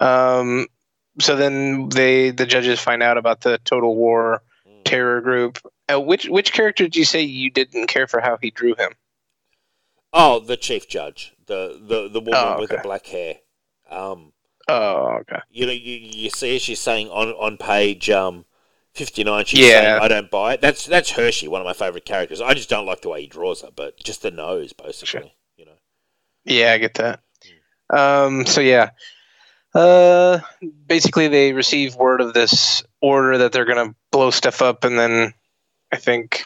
[0.00, 0.68] Um,
[1.18, 4.40] so then they the judges find out about the Total War.
[4.84, 5.58] Terror group.
[5.92, 8.92] Uh, which which character did you say you didn't care for how he drew him?
[10.12, 13.36] Oh, the chief judge, the the the woman Oh, with the black hair.
[13.90, 14.32] Um,
[14.66, 15.40] Oh, okay.
[15.50, 18.46] you know, you, you see, she's saying on on page um
[18.94, 19.44] fifty nine.
[19.44, 19.80] She's Yeah.
[19.80, 22.40] saying, "I don't buy it." That's that's Hershey, one of my favorite characters.
[22.40, 25.34] I just don't like the way he draws her, but just the nose, basically.
[25.56, 25.78] You know.
[26.44, 27.20] Yeah, I get that.
[27.90, 28.90] Um, so yeah,
[29.74, 30.38] uh,
[30.86, 35.34] basically they receive word of this order that they're gonna blow stuff up, and then
[35.92, 36.44] I think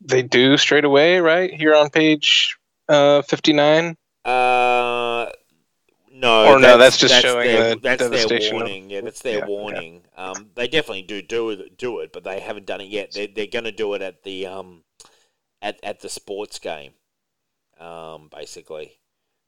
[0.00, 2.56] they do straight away, right here on page
[2.88, 3.96] uh, fifty nine.
[4.24, 5.26] Uh,
[6.12, 6.54] no.
[6.54, 8.90] Or no, that's just showing their, the that's their devastation of- warning.
[8.90, 9.46] Yeah, that's their Yeah, yeah.
[9.46, 10.02] warning.
[10.16, 13.12] Um, they definitely do do it, do it, but they haven't done it yet.
[13.12, 14.84] They're, they're going to do it at the um,
[15.60, 16.92] at at the sports game.
[17.80, 18.98] Um, basically,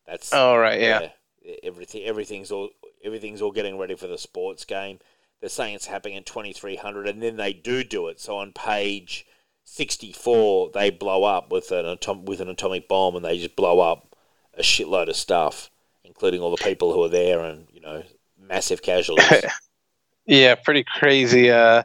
[0.06, 1.08] that's Oh right, yeah.
[1.44, 2.70] yeah, everything everything's all
[3.04, 4.98] everything's all getting ready for the sports game.
[5.44, 8.18] They're saying it's happening in twenty three hundred, and then they do do it.
[8.18, 9.26] So on page
[9.62, 13.54] sixty four, they blow up with an atom- with an atomic bomb, and they just
[13.54, 14.16] blow up
[14.54, 15.70] a shitload of stuff,
[16.02, 18.02] including all the people who are there, and you know,
[18.38, 19.44] massive casualties.
[20.24, 21.50] Yeah, pretty crazy.
[21.50, 21.82] Uh,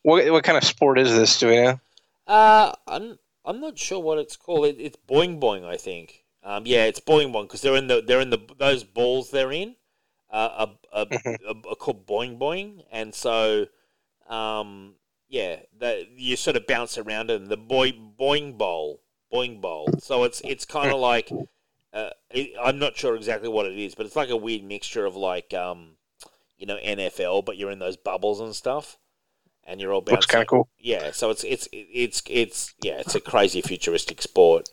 [0.00, 1.38] what what kind of sport is this?
[1.38, 1.80] Do we know?
[2.26, 4.64] Uh, I'm I'm not sure what it's called.
[4.64, 6.24] It, it's boing boing, I think.
[6.42, 9.52] Um, yeah, it's boing boing because they're in the they're in the those balls they're
[9.52, 9.76] in,
[10.32, 11.36] uh, are, are, Mhm.
[11.46, 13.66] are, are called boing boing, and so,
[14.28, 14.94] um,
[15.28, 19.02] yeah, the, you sort of bounce around in the boy boing bowl,
[19.32, 19.88] boing bowl.
[19.98, 21.30] So it's it's kind of like,
[21.92, 25.04] uh, it, I'm not sure exactly what it is, but it's like a weird mixture
[25.06, 25.96] of like um,
[26.58, 28.98] you know, NFL, but you're in those bubbles and stuff,
[29.64, 30.16] and you're all bouncing.
[30.16, 30.68] Looks kind of cool.
[30.78, 34.68] Yeah, so it's it's it's it's yeah, it's a crazy futuristic sport,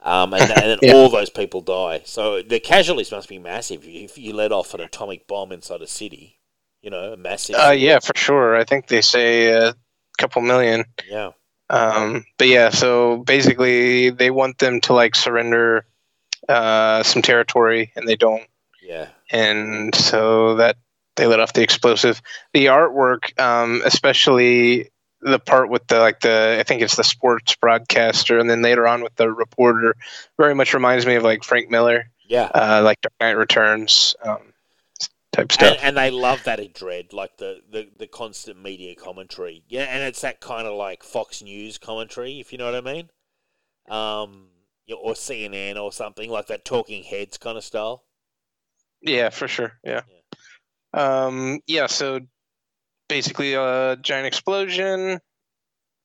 [0.00, 0.94] um, and, and Yeah.
[0.94, 2.02] all those people die.
[2.04, 5.86] So the casualties must be massive if you let off an atomic bomb inside a
[5.86, 6.38] city.
[6.82, 7.56] You know, a massive.
[7.56, 8.56] Uh, yeah, for sure.
[8.56, 9.74] I think they say a
[10.16, 10.84] couple million.
[11.10, 11.32] yeah,
[11.70, 15.84] Um, but yeah, so basically they want them to like surrender
[16.48, 18.44] uh, some territory, and they don't.
[18.82, 20.76] yeah, and so that
[21.16, 22.22] they let off the explosive.
[22.54, 24.88] The artwork, um, especially
[25.20, 28.86] the part with the like the I think it's the sports broadcaster, and then later
[28.86, 29.94] on with the reporter,
[30.36, 32.50] very much reminds me of like Frank Miller, yeah.
[32.54, 34.52] uh, like Dark Knight Returns um,
[35.32, 35.76] type stuff.
[35.78, 39.64] And, and they love that in Dredd, like the, the, the constant media commentary.
[39.68, 42.80] Yeah, and it's that kind of like Fox News commentary, if you know what I
[42.80, 43.10] mean.
[43.88, 44.48] Um,
[45.02, 48.04] or CNN or something like that, Talking Heads kind of style.
[49.00, 49.72] Yeah, for sure.
[49.84, 50.02] Yeah.
[50.92, 51.86] Um, yeah.
[51.86, 52.20] So
[53.08, 55.20] basically, a giant explosion.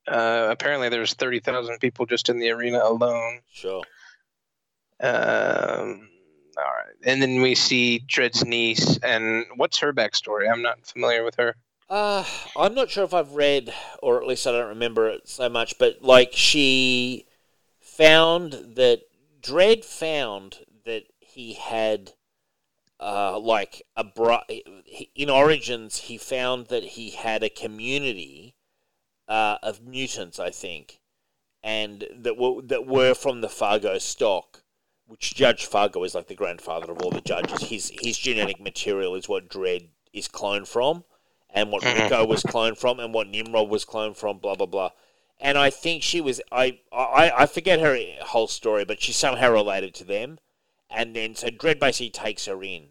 [0.07, 3.39] Uh, apparently, there's thirty thousand people just in the arena alone.
[3.51, 3.83] Sure.
[4.99, 6.09] Um,
[6.57, 10.51] all right, and then we see Dredd's niece, and what's her backstory?
[10.51, 11.55] I'm not familiar with her.
[11.89, 12.25] Uh,
[12.57, 15.77] I'm not sure if I've read, or at least I don't remember it so much,
[15.77, 17.27] but like she
[17.79, 19.01] found that
[19.41, 22.13] Dredd found that he had,
[23.03, 24.05] uh, like a
[25.15, 28.55] in Origins, he found that he had a community,
[29.27, 31.01] uh, of mutants, I think,
[31.61, 34.63] and that were that were from the Fargo stock.
[35.05, 37.63] Which Judge Fargo is like the grandfather of all the judges.
[37.69, 41.03] His his genetic material is what Dredd is cloned from
[41.49, 42.03] and what Mhm.
[42.03, 44.91] Rico was cloned from, and what Nimrod was cloned from, blah blah blah.
[45.39, 47.97] And I think she was I I, I forget her
[48.27, 50.39] whole story, but she's somehow related to them.
[50.95, 52.89] And then so Dredd basically takes her in,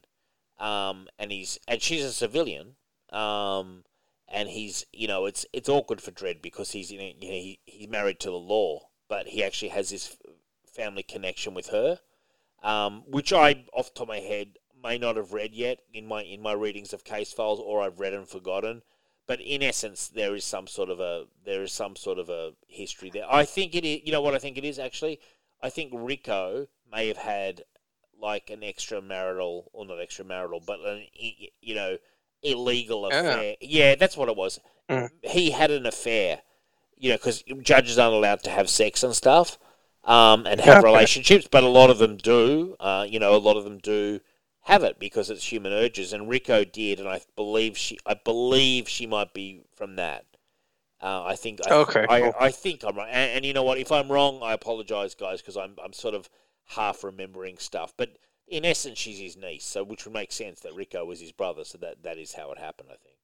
[0.59, 2.75] um, and he's and she's a civilian,
[3.11, 3.85] um,
[4.29, 7.89] and he's you know it's it's awkward for Dredd because he's you know, he, he's
[7.89, 10.17] married to the law, but he actually has this
[10.67, 12.01] family connection with her,
[12.63, 16.07] um, which I off the top of my head may not have read yet in
[16.07, 18.83] my in my readings of case files, or I've read and forgotten.
[19.29, 22.55] But in essence, there is some sort of a there is some sort of a
[22.67, 23.27] history there.
[23.31, 24.01] I think it is.
[24.05, 25.21] You know what I think it is actually.
[25.63, 27.63] I think Rico may have had
[28.23, 31.07] like an extramarital, or not extramarital, but an
[31.61, 31.99] you know
[32.43, 33.21] illegal Yeah.
[33.21, 33.57] affair.
[33.61, 34.61] Yeah, that's what it was.
[34.89, 35.11] Mm.
[35.23, 36.43] He had an affair.
[36.97, 39.59] You know, because judges aren't allowed to have sex and stuff,
[40.05, 40.85] um, and have Okay.
[40.85, 42.77] relationships, but a lot of them do.
[42.81, 44.21] Uh, you know, a lot of them do
[44.63, 48.89] have it because it's human urges, and Rico did, and I believe she, I believe
[48.89, 50.25] she might be from that.
[51.03, 51.61] Uh, I think.
[51.67, 52.35] I, Okay, I, cool.
[52.39, 53.79] I think I'm right, and, and you know what?
[53.79, 56.29] If I'm wrong, I apologize, guys, because I'm I'm sort of
[56.67, 57.93] half remembering stuff.
[57.97, 58.17] But
[58.49, 61.65] in essence, she's his niece, so which would make sense that Rico was his brother.
[61.65, 63.17] So that that is how it happened, I think.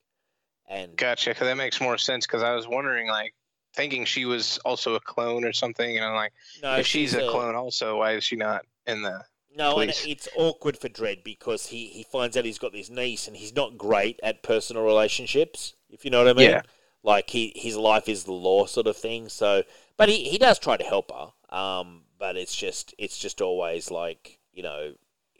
[0.68, 1.30] And Gotcha.
[1.30, 2.26] Because that makes more sense.
[2.26, 3.34] Because I was wondering, like,
[3.74, 6.32] thinking she was also a clone or something, and I'm like,
[6.62, 9.24] no, if she's a a clone also, why is she not in the?
[9.56, 13.26] No, and it's awkward for Dredd because he, he finds out he's got this niece
[13.26, 16.50] and he's not great at personal relationships, if you know what I mean.
[16.50, 16.62] Yeah.
[17.02, 19.28] Like he his life is the law sort of thing.
[19.28, 19.62] So
[19.96, 21.56] but he, he does try to help her.
[21.56, 24.94] Um, but it's just it's just always like, you know,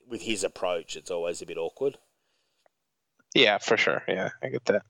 [0.08, 1.98] with his approach it's always a bit awkward.
[3.34, 4.02] Yeah, for sure.
[4.08, 4.82] Yeah, I get that.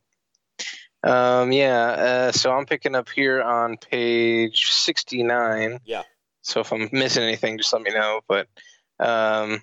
[1.02, 1.86] Um, yeah.
[1.86, 5.80] Uh, so I'm picking up here on page 69.
[5.84, 6.02] Yeah.
[6.42, 8.20] So if I'm missing anything, just let me know.
[8.26, 8.48] But
[8.98, 9.62] um,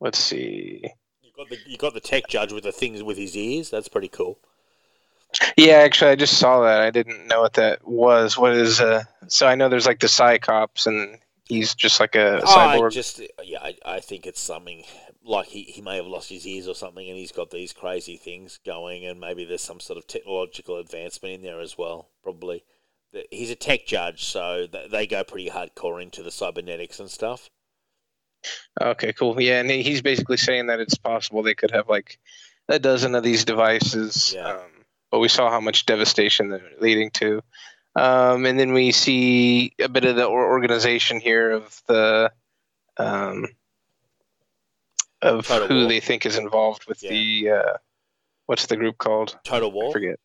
[0.00, 0.82] let's see.
[1.22, 3.88] You got the you got the tech judge with the things with his ears, that's
[3.88, 4.38] pretty cool.
[5.56, 6.80] Yeah, actually, I just saw that.
[6.80, 8.38] I didn't know what that was.
[8.38, 8.80] What is?
[8.80, 11.18] Uh, so I know there's like the Psychops, and
[11.48, 12.92] he's just like a cyborg.
[12.92, 14.84] just yeah, I, I think it's something
[15.24, 18.16] like he, he may have lost his ears or something, and he's got these crazy
[18.16, 22.08] things going, and maybe there's some sort of technological advancement in there as well.
[22.22, 22.64] Probably,
[23.30, 27.50] he's a tech judge, so they go pretty hardcore into the cybernetics and stuff.
[28.80, 29.40] Okay, cool.
[29.40, 32.18] Yeah, and he's basically saying that it's possible they could have like
[32.68, 34.32] a dozen of these devices.
[34.34, 34.52] Yeah.
[34.52, 34.77] Um,
[35.10, 37.42] but we saw how much devastation they're leading to.
[37.96, 42.30] Um, and then we see a bit of the organization here of the
[42.96, 43.46] um,
[45.22, 45.88] of Total who War.
[45.88, 47.10] they think is involved with Yeah.
[47.10, 47.76] the uh,
[48.46, 49.36] what's the group called?
[49.44, 49.92] Total I War.
[49.92, 50.20] forget.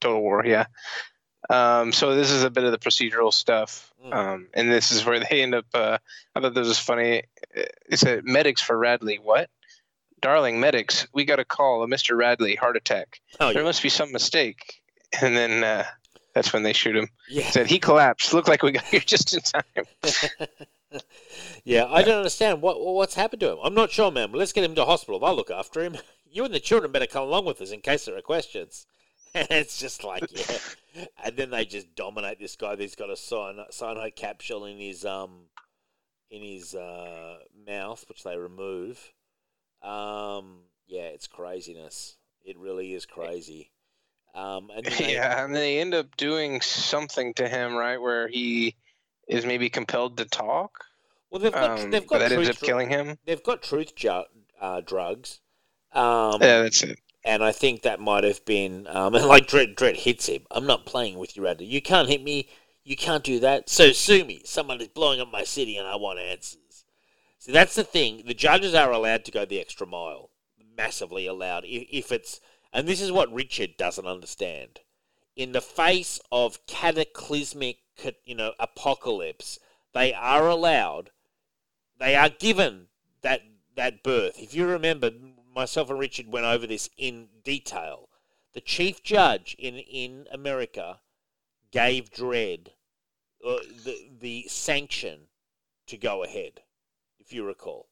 [0.00, 0.66] Total War, yeah.
[1.48, 4.12] Um, so this is a bit of the procedural stuff, Mm.
[4.14, 5.64] um, and this is where they end up.
[5.72, 5.98] Uh,
[6.34, 7.22] I thought this was funny.
[7.54, 9.16] It said medics for Radley.
[9.18, 9.48] What?
[10.20, 11.82] Darling, medics, we got a call.
[11.82, 12.16] A Mr.
[12.16, 13.20] Radley heart attack.
[13.40, 14.80] Oh There yeah, must be some mistake.
[15.20, 15.84] And then uh,
[16.34, 17.08] that's when they shoot him.
[17.28, 17.48] yeah.
[17.50, 18.32] Said he collapsed.
[18.34, 19.84] Looked like we got here just in time.
[21.64, 23.58] yeah, I don't understand what what's happened to him.
[23.62, 24.32] I'm not sure, ma'am.
[24.32, 25.24] Let's get him to hospital.
[25.24, 25.96] I'll look after him.
[26.28, 28.86] You and the children better come along with us in case there are questions.
[29.34, 32.76] it's just like yeah, and then they just dominate this guy.
[32.76, 35.44] He's got a cyan- cyanide capsule in his um
[36.30, 39.12] in his uh, mouth, which they remove.
[39.86, 42.16] Um, yeah, it's craziness.
[42.44, 43.70] It really is crazy.
[44.34, 48.76] Um, and they- yeah, and they end up doing something to him, right, where he
[49.28, 50.84] is maybe compelled to talk.
[51.30, 53.18] well, they've got Um, they've got that ends up truth, killing him.
[53.24, 54.24] they've got truth ju-
[54.60, 55.40] uh, drugs.
[55.92, 56.98] Um, Yeah, that's it.
[57.24, 60.46] and I think that might have been um, and like Dredd Dredd hits him.
[60.50, 61.66] I'm not playing with you, Radley.
[61.66, 62.48] You can't hit me.
[62.84, 63.68] You can't do that.
[63.68, 64.42] So sue me.
[64.44, 66.58] Someone is blowing up my city, and I want answers.
[67.46, 68.24] See, that's the thing.
[68.26, 70.30] The judges are allowed to go the extra mile,
[70.76, 71.64] massively allowed.
[71.64, 72.40] If, if it's
[72.72, 74.80] and this is what Richard doesn't understand.
[75.36, 77.78] In the face of cataclysmic,
[78.24, 79.60] you know, apocalypse,
[79.94, 81.10] they are allowed.
[82.00, 82.88] They are given
[83.22, 83.42] that
[83.76, 84.40] that birth.
[84.40, 85.12] If you remember,
[85.54, 88.08] myself and Richard went over this in detail.
[88.54, 90.98] The chief judge in in America
[91.70, 92.70] gave Dredd
[93.46, 95.28] uh, the the sanction
[95.86, 96.62] to go ahead,
[97.26, 97.88] if you recall.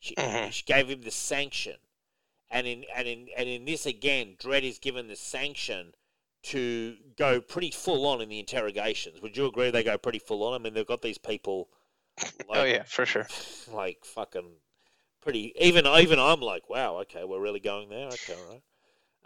[0.00, 0.52] She, Mhm.
[0.52, 1.76] she gave him the sanction,
[2.50, 5.94] and in and in and in this again, Dredd is given the sanction
[6.44, 9.20] to go pretty full on in the interrogations.
[9.20, 10.54] Would you agree they go pretty full on?
[10.54, 11.68] I mean, they've got these people.
[12.48, 13.26] Like, oh yeah, for sure.
[13.72, 14.60] like fucking
[15.20, 15.52] pretty.
[15.56, 18.08] Even even I'm like, wow, okay, we're really going there.
[18.08, 18.62] Okay, all right.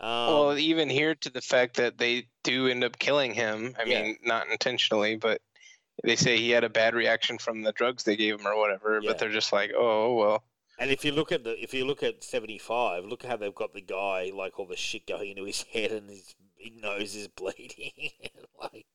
[0.00, 3.76] Um, well, even here to the fact that they do end up killing him.
[3.78, 4.02] I Yeah.
[4.02, 5.40] mean, not intentionally, but
[6.04, 9.00] they say he had a bad reaction from the drugs they gave him or whatever.
[9.02, 9.08] Yeah.
[9.10, 10.44] But they're just like, oh, oh well.
[10.78, 13.54] and if you look at the if you look at seventy five, look how they've
[13.54, 17.14] got the guy like all the shit going into his head and his, his nose
[17.14, 17.92] is bleeding,
[18.62, 18.86] like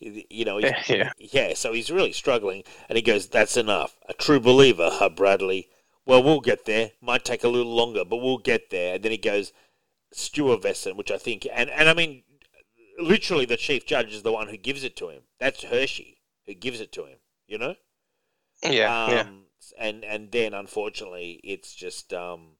[0.00, 0.58] you know,
[0.88, 1.12] Yeah.
[1.18, 1.54] yeah.
[1.54, 5.68] So he's really struggling, and he goes, "That's enough." A true believer, huh, Bradley?
[6.04, 6.92] Well, we'll get there.
[7.00, 8.94] Might take a little longer, but we'll get there.
[8.96, 9.52] And then he goes,
[10.12, 12.22] Stuyvesant, which I think, and and I mean,
[12.98, 15.22] literally, the chief judge is the one who gives it to him.
[15.38, 17.18] That's Hershey who gives it to him.
[17.46, 17.74] You know.
[18.62, 19.20] Yeah, yeah.
[19.20, 19.44] Um,
[19.78, 22.56] and and then unfortunately, it's just um,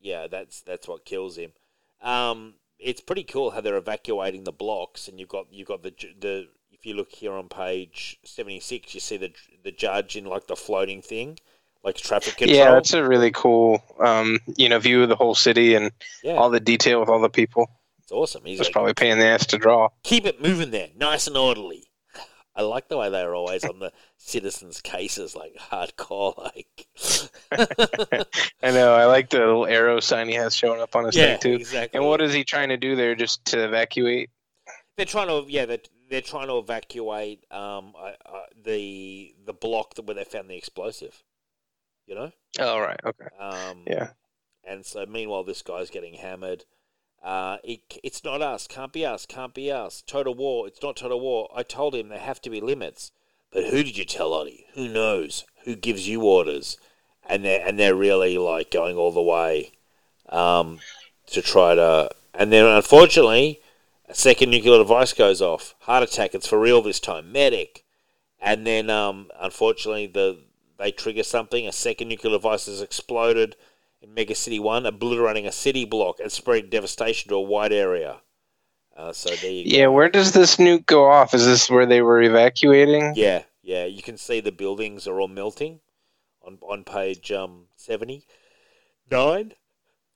[0.00, 1.52] yeah, that's that's what kills him.
[2.00, 5.94] Um, it's pretty cool how they're evacuating the blocks, and you've got you've got the
[6.18, 9.32] the if you look here on page seventy six, you see the
[9.64, 11.38] the judge in like the floating thing,
[11.82, 12.58] like traffic control.
[12.58, 15.90] Yeah, that's a really cool, um, you know, view of the whole city and
[16.22, 17.70] yeah, all the detail with all the people.
[18.06, 18.44] It's awesome.
[18.44, 19.88] He's like, probably paying the ass to draw.
[20.04, 21.88] keep it moving there, nice and orderly.
[22.54, 26.86] I like the way they are always on the citizens' cases, like hardcore, like.
[28.62, 28.94] I know.
[28.94, 31.52] I like the little arrow sign he has showing up on his yeah, thing too.
[31.54, 31.98] exactly.
[31.98, 33.16] And what is he trying to do there?
[33.16, 34.30] Just to evacuate?
[34.96, 35.44] they're trying to?
[35.50, 35.78] Yeah, they're,
[36.08, 40.56] they're trying to evacuate um I, I, the the block that where they found the
[40.56, 41.24] explosive.
[42.06, 42.32] You know.
[42.60, 43.00] Oh right.
[43.04, 43.26] Okay.
[43.40, 44.10] Um, Yeah.
[44.64, 46.64] And so, meanwhile, this guy's getting hammered.
[47.22, 48.66] Uh, it, it's not us.
[48.66, 49.26] Can't be us.
[49.26, 50.02] Can't be us.
[50.06, 50.66] Total war.
[50.66, 51.50] It's not total war.
[51.54, 53.10] I told him there have to be limits.
[53.52, 54.66] But who did you tell, Oddy?
[54.74, 55.44] Who knows?
[55.64, 56.78] Who gives you orders?
[57.28, 59.72] And they're and they're really like going all the way
[60.28, 60.78] um,
[61.28, 62.10] to try to.
[62.34, 63.60] And then, unfortunately,
[64.08, 65.74] a second nuclear device goes off.
[65.80, 66.34] Heart attack.
[66.34, 67.32] It's for real this time.
[67.32, 67.84] Medic.
[68.40, 70.38] And then, um, unfortunately, the
[70.78, 71.66] they trigger something.
[71.66, 73.56] A second nuclear device has exploded
[74.06, 78.20] in Mega City 1, obliterating a city block and spreading devastation to a wide area.
[78.96, 79.76] Uh, so there you go.
[79.76, 79.86] Yeah.
[79.88, 81.34] Where does this nuke go off?
[81.34, 83.12] Is this where they were evacuating?
[83.14, 83.84] Yeah, yeah.
[83.84, 85.80] You can see the buildings are all melting
[86.42, 88.24] on on page um seventy
[89.10, 89.52] nine.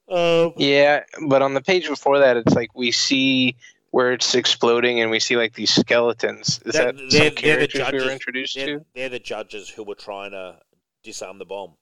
[0.08, 3.54] Um, Yeah, but on the page before that, it's like we see
[3.90, 6.60] where it's exploding, and we see like these skeletons.
[6.64, 8.84] Is That- that they're- some they're the characters we were introduced they're, to?
[8.94, 10.58] they're the judges who were trying to
[11.02, 11.74] disarm the bomb.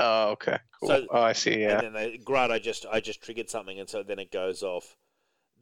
[0.00, 0.88] Oh, okay, cool.
[0.88, 1.60] So- oh, I see.
[1.60, 4.32] Yeah, And then they, Grant, I just I just triggered something, and so then it
[4.32, 4.96] goes off.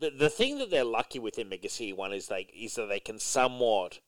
[0.00, 2.88] The the thing that they're lucky with in Mega City One is they is that
[2.88, 3.98] they can somewhat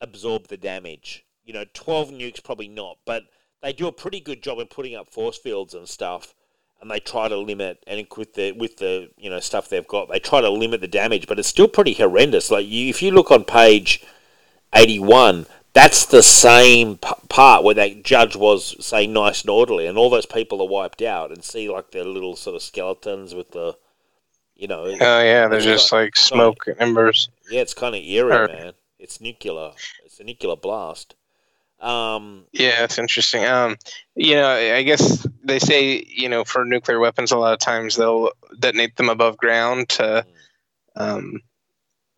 [0.00, 1.24] absorb the damage.
[1.44, 3.24] You know, twelve nukes probably not, but
[3.60, 6.34] they do a pretty good job in putting up force fields and stuff.
[6.80, 10.08] And they try to limit, and with the with the you know stuff they've got,
[10.10, 12.50] they try to limit the damage, but it's still pretty horrendous.
[12.50, 14.04] Like you, if you look on page
[14.74, 19.86] eighty one, that's the same p- part where that judge was saying nice and orderly,
[19.86, 23.34] and all those people are wiped out, and see like their little sort of skeletons
[23.34, 23.76] with the,
[24.54, 25.48] you know, oh yeah.
[25.48, 27.28] they're just like smoke and embers.
[27.50, 28.72] yeah, it's kind of eerie, Or- man.
[28.98, 29.72] It's nuclear.
[30.04, 31.16] It's a nuclear blast.
[31.80, 33.44] Um, Yeah, that's interesting.
[33.44, 33.76] Um,
[34.14, 37.96] you know, I guess they say you know for nuclear weapons, a lot of times
[37.96, 40.24] they'll detonate them above ground to,
[40.94, 41.40] um,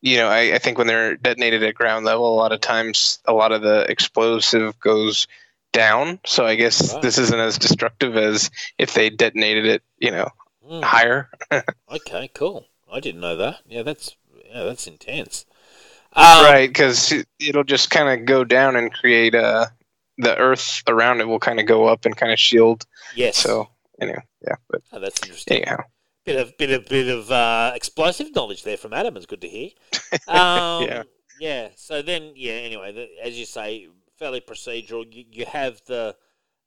[0.05, 3.21] you know, I, I think when they're detonated at ground level, a lot of times
[3.27, 5.29] a lot of the explosive goes
[5.73, 6.21] down.
[6.27, 7.03] So I guess Right.
[7.03, 10.29] this isn't as destructive as if they detonated it, you know,
[10.63, 11.31] hmm, higher.
[11.91, 12.69] okay, cool.
[12.93, 13.63] I didn't know that.
[13.67, 15.47] Yeah, that's yeah, that's intense.
[16.15, 19.67] Um, right, because it'll just kind of go down and create uh,
[20.19, 22.85] the earth around it will kind of go up and kind of shield.
[23.11, 23.47] Yes.
[23.47, 23.69] So
[24.01, 25.67] anyway, yeah, but Oh, that's interesting.
[25.67, 25.79] anyhow.
[26.25, 29.17] Bit of bit of bit of uh, explosive knowledge there from Adam.
[29.17, 29.71] It's good to hear.
[30.29, 31.03] Um, Yeah.
[31.39, 31.69] Yeah.
[31.77, 32.53] So then, yeah.
[32.53, 35.05] Anyway, the, as you say, fairly procedural.
[35.13, 36.17] You, you have the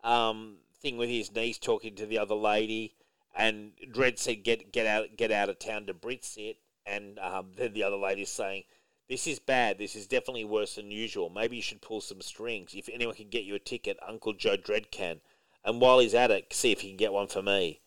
[0.03, 2.95] um, thing with his niece talking to the other lady,
[3.35, 7.73] and Dredd said, "Get get out get out of town to Brit-Cit," and um, then
[7.73, 8.63] the other lady's saying.
[9.09, 9.77] This is bad.
[9.77, 11.29] This is definitely worse than usual.
[11.29, 12.73] Maybe you should pull some strings.
[12.75, 15.21] If anyone can get you a ticket, Uncle Joe Dredd can.
[15.63, 17.79] And while he's at it, see if he can get one for me.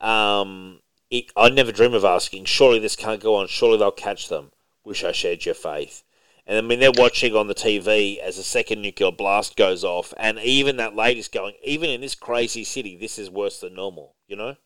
[0.00, 0.91] Um, it,
[1.36, 4.52] I never dream of asking, surely this can't go on, surely they'll catch them.
[4.84, 6.02] Wish I shared your faith.
[6.46, 10.12] And I mean, they're watching on the TV as a second nuclear blast goes off,
[10.16, 14.16] and even that lady's going, even in this crazy city, this is worse than normal,
[14.26, 14.56] you know?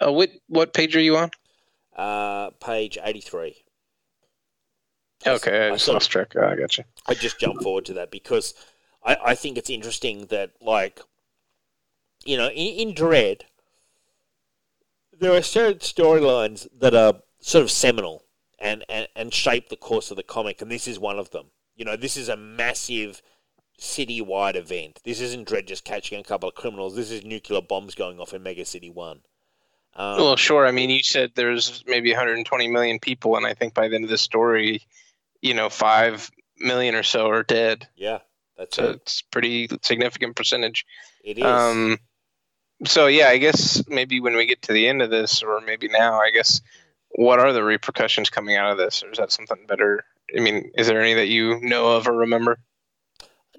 [0.00, 1.30] Uh, what what page are you on?
[1.94, 3.64] Uh, page 83.
[5.26, 6.32] Okay, I I just lost track.
[6.36, 6.84] Oh, I got you.
[7.06, 8.54] I just jump forward to that because
[9.04, 11.00] I, I think it's interesting that, like,
[12.24, 13.42] you know, in, in Dredd,
[15.22, 18.24] there are certain storylines that are sort of seminal
[18.58, 21.46] and, and, and shape the course of the comic, and this is one of them.
[21.76, 23.22] You know, this is a massive
[23.78, 25.00] city-wide event.
[25.04, 26.94] This isn't Dredd just catching a couple of criminals.
[26.94, 29.20] This is nuclear bombs going off in Mega City 1.
[29.94, 30.66] Um, well, sure.
[30.66, 34.04] I mean, you said there's maybe 120 million people, and I think by the end
[34.04, 34.82] of the story,
[35.40, 37.88] you know, five million or so are dead.
[37.96, 38.18] yeah,
[38.56, 38.96] that's So it.
[38.96, 40.86] it's pretty significant percentage.
[41.24, 41.44] It is.
[41.44, 41.98] Um,
[42.84, 45.88] so yeah, I guess maybe when we get to the end of this, or maybe
[45.88, 46.60] now, I guess,
[47.10, 50.04] what are the repercussions coming out of this, or is that something better?
[50.36, 52.58] I mean, is there any that you know of or remember?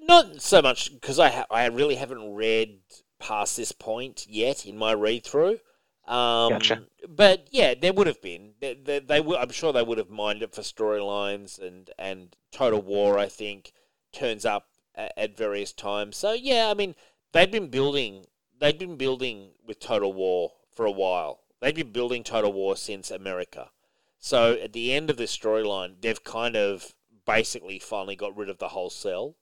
[0.00, 2.80] Not so much because I ha- I really haven't read
[3.18, 5.58] past this point yet in my read through.
[6.06, 6.82] Um, Gotcha.
[7.08, 8.52] But yeah, there would have been.
[8.60, 12.36] They, they, they would, I'm sure they would have mined it for storylines and and
[12.52, 13.18] Total War.
[13.18, 13.72] I think
[14.12, 16.16] turns up at, at various times.
[16.16, 16.94] So yeah, I mean,
[17.32, 18.26] they've been building.
[18.58, 21.40] They've been building with Total War for a while.
[21.60, 23.70] They've been building Total War since America.
[24.18, 26.94] So at the end of this storyline, they've kind of
[27.26, 29.36] basically finally got rid of the whole cell,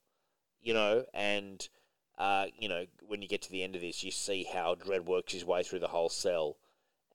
[0.61, 1.67] you know, and
[2.17, 5.05] uh, you know when you get to the end of this, you see how Dredd
[5.05, 6.57] works his way through the whole cell,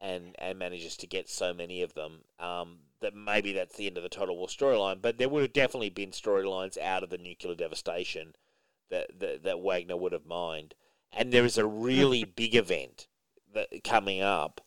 [0.01, 2.25] and and manages to get so many of them.
[2.39, 5.53] Um, that maybe that's the end of the Total War storyline, but there would have
[5.53, 8.35] definitely been storylines out of the nuclear devastation
[8.91, 10.75] that, that that Wagner would have mined.
[11.13, 13.07] And there is a really big event
[13.55, 14.61] that coming up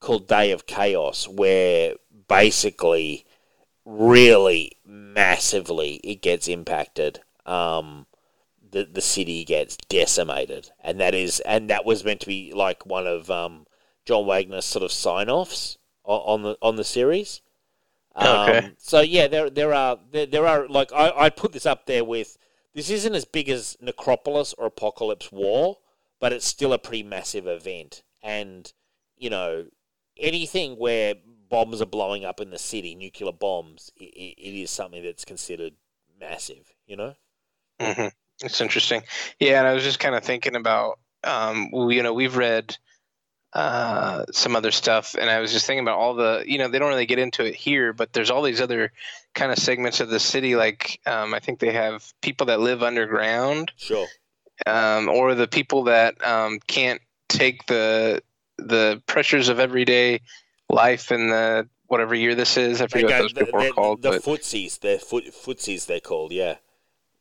[0.00, 1.94] called Day of Chaos, where
[2.28, 3.26] basically,
[3.84, 7.20] really massively, it gets impacted.
[7.46, 8.06] Um,
[8.70, 12.86] the the city gets decimated, and that is and that was meant to be like
[12.86, 13.66] one of um,
[14.04, 17.40] John Wagner's sort of sign offs on, on the on the series.
[18.14, 18.72] Um, Okay.
[18.78, 22.04] So yeah, there there are there, there are like I I put this up there
[22.04, 22.36] with
[22.74, 25.78] this isn't as big as Necropolis or Apocalypse War,
[26.20, 28.72] but it's still a pretty massive event, and
[29.16, 29.66] you know
[30.16, 31.14] anything where
[31.48, 34.04] bombs are blowing up in the city, nuclear bombs, it,
[34.38, 35.74] it is something that's considered
[36.20, 36.74] massive.
[36.86, 37.14] You know.
[37.80, 38.08] hmm
[38.42, 39.02] It's interesting.
[39.38, 42.76] Yeah, and I was just kind of thinking about, um, you know, we've read
[43.54, 46.78] uh, some other stuff, and I was just thinking about all the, you know, they
[46.78, 48.92] don't really get into it here, but there's all these other
[49.34, 50.54] kind of segments of the city.
[50.54, 54.06] Like, um, I think they have people that live underground, Sure.
[54.66, 58.22] Um, or the people that um, can't take the
[58.58, 60.20] the pressures of everyday
[60.68, 62.80] life in the whatever year this is.
[62.80, 64.80] I forget what those the, people are called, the but futsies.
[64.80, 65.86] They're foot, futsies.
[65.86, 66.32] They're called.
[66.32, 66.56] Yeah.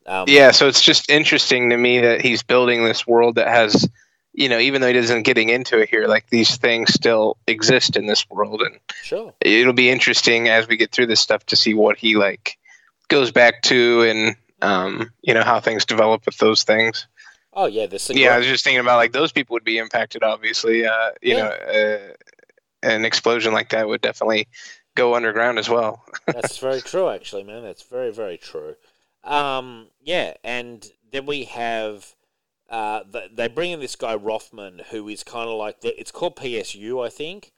[0.07, 3.89] Um, yeah so it's just interesting to me that he's building this world that has
[4.31, 7.97] you know even though he isn't getting into it here like these things still exist
[7.97, 9.34] in this world and Sure.
[9.41, 12.57] it'll be interesting as we get through this stuff to see what he like
[13.09, 17.05] goes back to and um you know how things develop with those things
[17.58, 17.88] Oh yeah.
[17.88, 21.12] There's yeah i was just thinking about like those people would be impacted obviously uh
[21.22, 21.44] you Yeah.
[21.44, 22.14] know uh,
[22.84, 24.48] an explosion like that would definitely
[24.96, 27.64] go underground as well That's very true, actually, man.
[27.64, 28.76] That's very, very true.
[29.24, 32.16] Um, yeah, and then we have
[32.70, 36.12] uh, th- they bring in this guy Rothman, who is kind of like the, it's
[36.12, 37.52] called PSU, I think.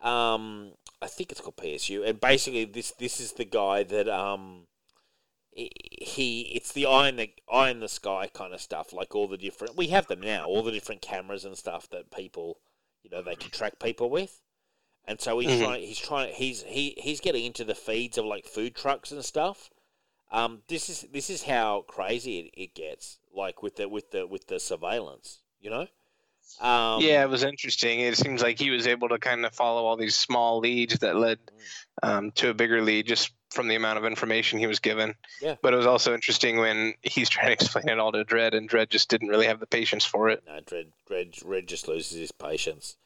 [0.00, 0.72] Um,
[1.02, 4.66] I think it's called PSU, and basically this this is the guy that um
[5.52, 9.28] he- it's the eye in the eye in the sky kind of stuff, like all
[9.28, 12.60] the different we have them now, all the different cameras and stuff that people
[13.02, 14.40] you know they can track people with.
[15.06, 15.58] And so he's Mhm.
[15.64, 15.82] trying.
[15.82, 16.34] He's trying.
[16.34, 19.70] He's he he's getting into the feeds of like food trucks and stuff.
[20.30, 23.18] Um, this is this is how crazy it, it gets.
[23.34, 25.86] Like with the with the with the surveillance, you know.
[26.60, 28.00] Um, yeah, it was interesting.
[28.00, 31.16] It seems like he was able to kind of follow all these small leads that
[31.16, 31.38] led
[32.02, 35.14] um, to a bigger lead just from the amount of information he was given.
[35.40, 35.56] Yeah.
[35.62, 38.68] But it was also interesting when he's trying to explain it all to Dredd, and
[38.68, 40.42] Dredd just didn't really have the patience for it.
[40.46, 42.96] No, Dredd, Dredd, Dredd just loses his patience.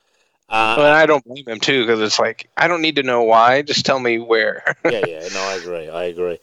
[0.49, 3.23] Uh, But I don't blame him too, because it's like I don't need to know
[3.23, 3.63] why.
[3.63, 4.63] Just tell me where.
[4.85, 6.39] yeah, yeah, no, I agree, I agree.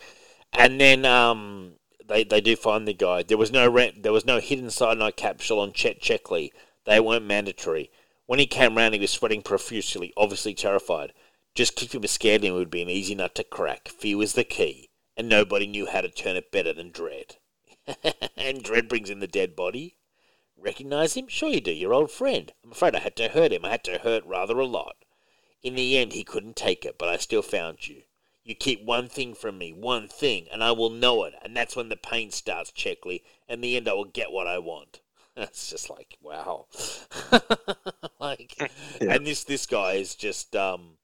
[0.54, 1.74] And then um,
[2.08, 3.24] they they do find the guy.
[3.24, 4.04] There was no rent.
[4.04, 6.52] There was no hidden cyanide capsule on Chet Checkley.
[6.86, 7.92] They weren't mandatory.
[8.26, 11.14] When he came round, he was sweating profusely, obviously terrified.
[11.54, 13.90] Just keep him scared, and it would be an easy nut to crack.
[13.90, 17.38] Fear was the key, and nobody knew how to turn it better than Dredd.
[18.38, 19.98] and Dredd brings in the dead body.
[20.58, 21.28] Recognize him?
[21.28, 21.72] Sure you do.
[21.72, 22.54] Your old friend.
[22.64, 23.66] I'm afraid I had to hurt him.
[23.66, 24.96] I had to hurt rather a lot.
[25.64, 28.04] In the end, he couldn't take it, but I still found you.
[28.44, 31.76] You keep one thing from me, one thing, and I will know it, and that's
[31.76, 33.22] when the pain starts, Checkley.
[33.48, 35.02] In the end, I will get what I want.
[35.36, 36.66] That's just like wow,
[38.20, 38.58] like,
[39.00, 39.14] Yeah.
[39.14, 40.98] and this this guy is just um,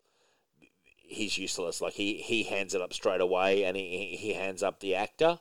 [1.07, 1.81] he's useless.
[1.81, 5.39] Like he he hands it up straight away, and he he hands up the actor,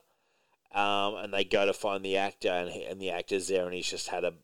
[0.72, 3.74] um, and they go to find the actor, and he, and the actor's there, and
[3.74, 4.34] he's just had a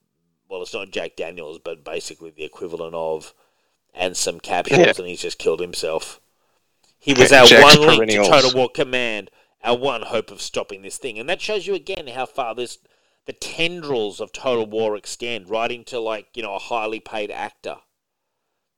[0.48, 3.32] well, it's not Jack Daniels, but basically the equivalent of,
[3.94, 4.92] and some capsules, Yeah.
[4.98, 6.20] and he's just killed himself.
[6.98, 8.24] He was our Jack's one link to.
[8.24, 9.30] Total War Command,
[9.64, 12.78] our one hope of stopping this thing, and that shows you again how far this
[13.24, 17.76] the tendrils of Total War extend, right into like you know a highly paid actor.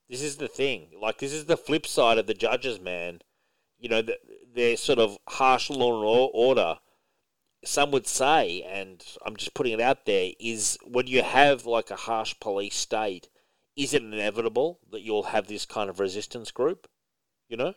[0.08, 0.88] This is the thing.
[1.00, 3.22] Like this is the flip side of the judges, man.
[3.78, 4.18] You know, the,
[4.54, 6.78] their sort of harsh law and order.
[7.64, 11.90] Some would say, and I'm just putting it out there, is when you have like
[11.90, 13.28] a harsh police state,
[13.76, 16.86] is it inevitable that you'll have this kind of resistance group?
[17.48, 17.74] You know?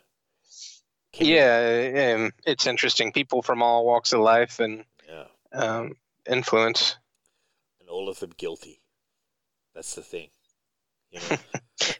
[1.12, 3.12] Can you- yeah, um, it's interesting.
[3.12, 5.24] People from all walks of life and yeah.
[5.52, 5.96] um,
[6.28, 6.96] influence.
[7.80, 8.82] And all of them guilty.
[9.74, 10.28] That's the thing.
[11.10, 11.36] You know?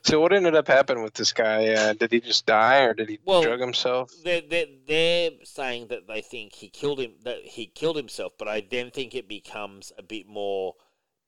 [0.03, 1.67] So what ended up happening with this guy?
[1.69, 4.11] Uh, did he just die, or did he Well, drug himself?
[4.23, 8.47] they're, they're, they're saying that they think he killed him that he killed himself, but
[8.47, 10.75] I then think it becomes a bit more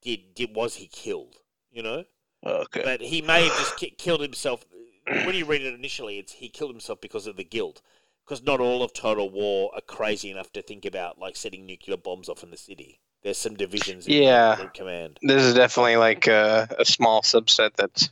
[0.01, 1.37] did did was he killed?
[1.71, 2.03] You know,
[2.45, 2.81] Okay.
[2.83, 4.65] but he may have just ki- killed himself.
[5.07, 7.81] When you read it initially, it's he killed himself because of the guilt.
[8.25, 11.97] Because not all of Total War are crazy enough to think about like setting nuclear
[11.97, 12.99] bombs off in the city.
[13.23, 14.69] There's some divisions in Yeah.
[14.73, 15.19] Command.
[15.21, 18.09] This is definitely like a, a small subset that's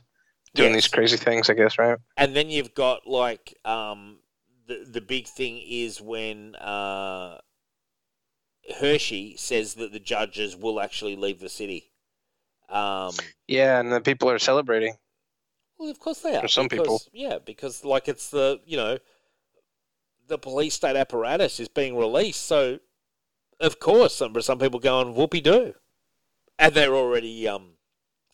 [0.54, 0.84] doing Yes.
[0.84, 1.98] these crazy things, I guess, right?
[2.16, 4.18] And then you've got like um,
[4.66, 7.38] the the big thing is when uh,
[8.78, 11.92] Hershey says that the judges will actually leave the city.
[12.68, 13.14] Um,
[13.48, 14.94] Yeah, and the people are celebrating.
[15.78, 16.42] well, of course they are.
[16.42, 17.02] For some people.
[17.12, 18.98] yeah, because like it's the you know
[20.28, 22.78] the police state apparatus is being released, so
[23.60, 25.74] of course some some people go on whoopee doo,
[26.58, 27.74] and they're already um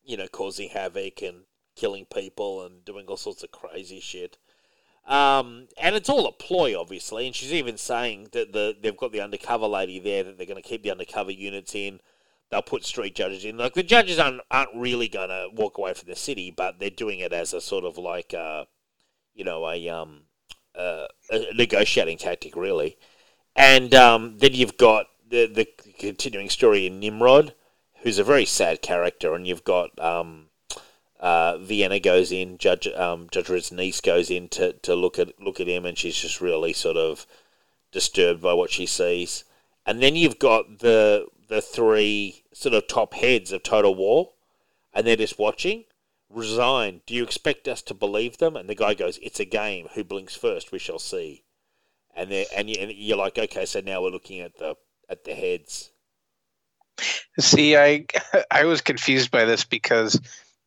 [0.04, 1.42] you know causing havoc and
[1.76, 4.38] killing people and doing all sorts of crazy shit.
[5.06, 7.26] Um, and it's all a ploy, obviously.
[7.26, 10.60] And she's even saying that the they've got the undercover lady there that they're going
[10.60, 12.00] to keep the undercover units in.
[12.50, 13.56] They'll put street judges in.
[13.56, 16.90] Like the judges aren't aren't really going to walk away from the city, but they're
[16.90, 18.64] doing it as a sort of like uh,
[19.34, 20.22] you know a um
[20.76, 22.96] uh, a negotiating tactic, really.
[23.54, 27.54] And um, then you've got the the continuing story in Nimrod,
[28.02, 30.48] who's a very sad character, and you've got um,
[31.18, 35.60] uh, Vienna goes in, Judge um, Judge niece goes in to, to look at look
[35.60, 37.26] at him, and she's just really sort of
[37.92, 39.44] disturbed by what she sees.
[39.84, 44.32] And then you've got the the three sort of top heads of Total War,
[44.92, 45.84] and they're just watching.
[46.28, 47.02] Resign.
[47.06, 48.56] Do you expect us to believe them?
[48.56, 49.88] And the guy goes, "It's a game.
[49.94, 50.72] Who blinks first?
[50.72, 51.44] We shall see."
[52.16, 54.74] And and, you, and you're like, okay, so now we're looking at the
[55.08, 55.92] at the heads.
[57.38, 58.06] See, I
[58.50, 60.20] I was confused by this because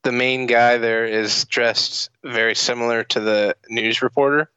[0.04, 4.50] the main guy there is dressed very similar to the news reporter.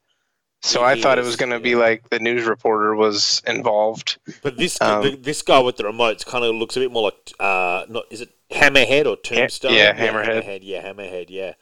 [0.61, 4.19] So He I thought it was going to be like the news reporter was involved.
[4.43, 7.05] But this Um, the, this guy with the remotes kind of looks a bit more
[7.05, 9.75] like uh, not is it Hammerhead or Tombstone?
[9.75, 10.45] yeah, Hammerhead.
[10.45, 10.61] Hammerhead.
[10.63, 11.27] Yeah, Hammerhead.
[11.31, 11.55] Yeah.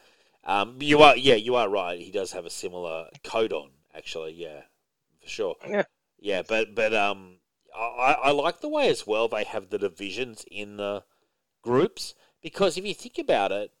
[0.43, 1.99] Um, you are yeah, you are right.
[1.99, 4.33] He does have a similar coat on, actually.
[4.33, 4.61] Yeah,
[5.21, 5.55] for sure.
[5.67, 5.83] Yeah.
[6.19, 7.30] Yeah, but but um,
[7.75, 11.03] I I like the way as well they have the divisions in the
[11.63, 13.73] groups because if you think about it,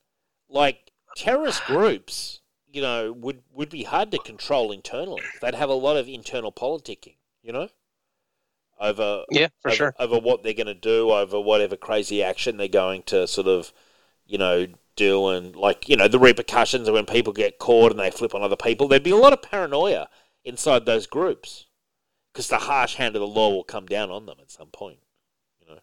[0.49, 5.33] like terrorist groups, you know, would would be hard to control internally.
[5.41, 7.69] They'd have a lot of internal politicking, you know,
[8.79, 9.95] over Yeah, for over, sure.
[9.99, 13.71] over what they're going to do, over whatever crazy action they're going to sort of,
[14.25, 17.99] you know, do, and like you know the repercussions of when people get caught and
[17.99, 18.87] they flip on other people.
[18.87, 20.09] There'd be a lot of paranoia
[20.45, 21.65] inside those groups
[22.31, 24.99] because the harsh hand of the law will come down on them at some point,
[25.59, 25.81] you know,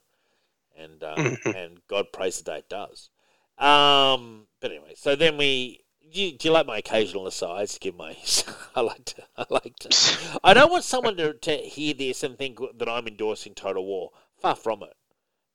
[0.77, 3.11] and um, and God praise the day it does.
[3.59, 5.81] Um, but anyway, so then we.
[6.11, 7.77] Do you, do you like my occasional asides?
[7.79, 8.17] Give my.
[8.75, 9.23] I like to.
[9.37, 10.39] I like to.
[10.43, 14.13] I don't want someone to, to hear this and think that I'm endorsing total war.
[14.41, 14.97] Far from it.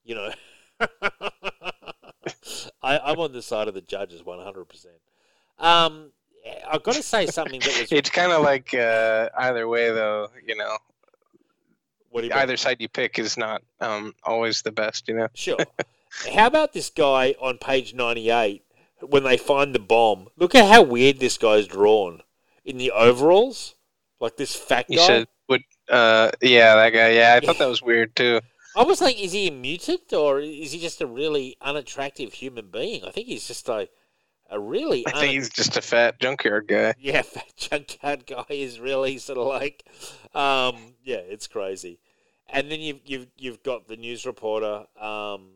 [0.03, 0.33] You know.
[2.83, 4.85] I, I'm on the side of the judges 100%.
[5.59, 6.11] Um,
[6.69, 7.91] I've got to say something that was.
[7.91, 10.29] It's kind of like uh, either way, though.
[10.45, 10.77] You know,
[12.13, 12.31] you mean?
[12.33, 15.07] either side you pick is not um, always the best.
[15.07, 15.27] You know.
[15.33, 15.57] Sure.
[16.35, 18.63] How about this guy on page 98
[19.01, 20.27] when they find the bomb?
[20.37, 22.21] Look at how weird this guy's drawn
[22.63, 23.73] in the overalls.
[24.19, 25.07] Like this fat You guy.
[25.07, 25.63] said would.
[25.89, 27.09] Uh, yeah, that guy.
[27.09, 28.41] Yeah, I thought that was weird too.
[28.75, 32.69] I was like, is he a mutant or is he just a really unattractive human
[32.71, 33.03] being?
[33.05, 33.87] I think he's just a,
[34.53, 35.05] a really.
[35.07, 36.93] I un- think he's just a fat junkyard guy.
[36.99, 39.83] yeah, fat junkyard guy is really sort of like,
[40.35, 41.99] um, yeah, it's crazy.
[42.49, 44.85] And then you've you've you've got the news reporter.
[44.99, 45.51] Um,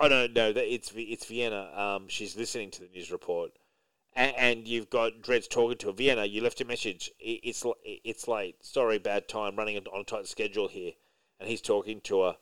[0.00, 1.70] oh no, no, that it's it's Vienna.
[1.74, 3.52] Um, she's listening to the news report,
[4.14, 5.92] and, and you've got Dredd's talking to her.
[5.92, 7.10] Vienna, you left a message.
[7.20, 8.56] I- It's it's late.
[8.64, 9.56] Sorry, bad time.
[9.56, 10.92] Running on a tight schedule here.
[11.38, 12.36] And he's talking to her.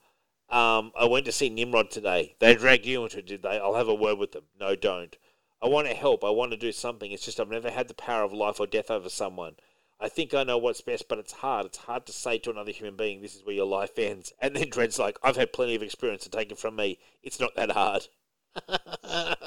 [0.57, 2.37] Um, I went to see Nimrod today.
[2.39, 3.59] They dragged you into it, did they?
[3.59, 4.45] I'll have a word with them.
[4.61, 5.16] No, don't.
[5.62, 6.24] I want to help.
[6.24, 7.10] I want to do something.
[7.10, 9.56] It's just I've never had the power of life or death over someone.
[10.01, 11.66] I think I know what's best, but it's hard.
[11.66, 14.32] It's hard to say to another human being, this is where your life ends.
[14.40, 16.98] And then Dredd's like, I've had plenty of experience to take it from me.
[17.22, 18.09] It's not that hard.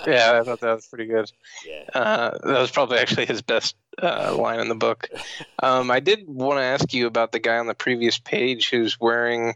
[0.07, 1.29] Yeah, I thought that was pretty good.
[1.65, 1.83] Yeah.
[1.93, 5.09] Uh, that was probably actually his best uh, line in the book.
[5.61, 8.99] Um, I did want to ask you about the guy on the previous page who's
[8.99, 9.55] wearing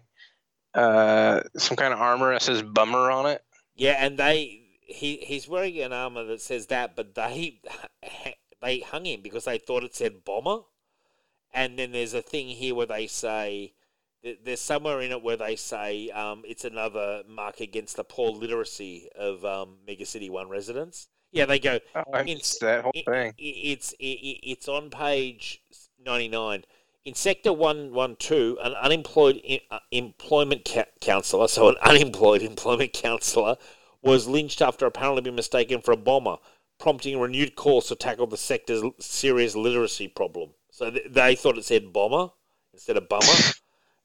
[0.74, 3.44] uh, some kind of armor that says "bummer" on it.
[3.76, 4.61] Yeah, and they
[4.92, 7.62] he he's wearing an armor that says that, but they
[8.62, 10.64] they hung him because they thought it said bomber.
[11.54, 13.74] And then there's a thing here where they say
[14.44, 19.10] there's somewhere in it where they say um, it's another mark against the poor literacy
[19.18, 21.08] of um, Mega City One residents.
[21.32, 21.80] Yeah, they go.
[21.96, 23.34] Oh, It's- that whole thing.
[23.38, 24.06] it- it's it,
[24.44, 25.62] it's on page
[26.06, 26.64] ninety nine.
[27.04, 29.42] In sector one one two, an unemployed
[29.72, 33.58] uh, employment ca- counselor, so an unemployed employment counselor,
[34.02, 36.38] was lynched after apparently being mistaken for a bomber,
[36.80, 40.52] prompting a renewed calls to tackle the sector's serious literacy problem.
[40.72, 42.32] So th- they thought it said bomber
[42.74, 43.34] instead of bummer,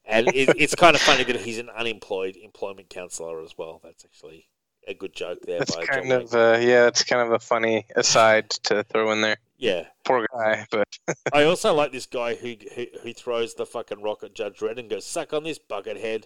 [0.05, 3.81] and it, it's kind of funny that he's an unemployed employment counselor as well.
[3.83, 4.49] That's actually
[4.87, 5.59] a good joke there.
[5.59, 9.11] That's by kind John of uh, yeah, it's kind of a funny aside to throw
[9.13, 9.37] in there.
[9.59, 9.87] yeah.
[10.05, 10.89] Poor guy, but
[11.33, 14.79] I also like this guy who, who who throws the fucking rock at Judge Dredd
[14.79, 16.25] and goes, "Suck on this, buckethead."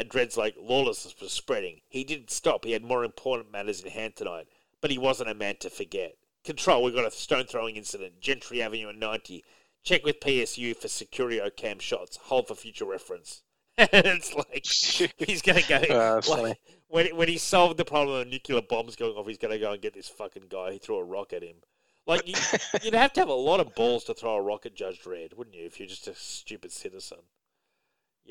[0.00, 1.82] And dreads like, "Lawlessness was spreading.
[1.86, 2.64] He didn't stop.
[2.64, 4.48] He had more important matters in hand tonight,
[4.80, 8.62] but he wasn't a man to forget." Control, we got a stone throwing incident, Gentry
[8.62, 9.44] Avenue at ninety.
[9.82, 12.16] Check with PSU for security cam shots.
[12.16, 13.42] Hold for future reference.
[13.76, 14.64] it's like
[15.28, 16.58] he's gonna go Uh, like,
[16.88, 19.26] when when he solved the problem of nuclear bombs going off.
[19.26, 21.56] He's gonna go and get this fucking guy who threw a rock at him.
[22.06, 22.34] Like you,
[22.82, 25.34] You'd have to have a lot of balls to throw a rock at Judge Dredd,
[25.34, 25.66] wouldn't you?
[25.66, 27.18] If you're just a stupid citizen,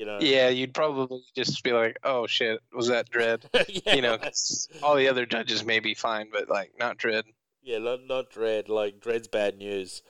[0.00, 0.18] you know.
[0.20, 3.42] yeah, you'd probably just be like, "Oh shit, was that Dredd?"
[3.84, 7.24] yeah, You know, 'cause all the other judges may be fine, but like not Dredd.
[7.62, 8.68] yeah, not, not Dredd.
[8.70, 10.02] Like Dredd's bad news.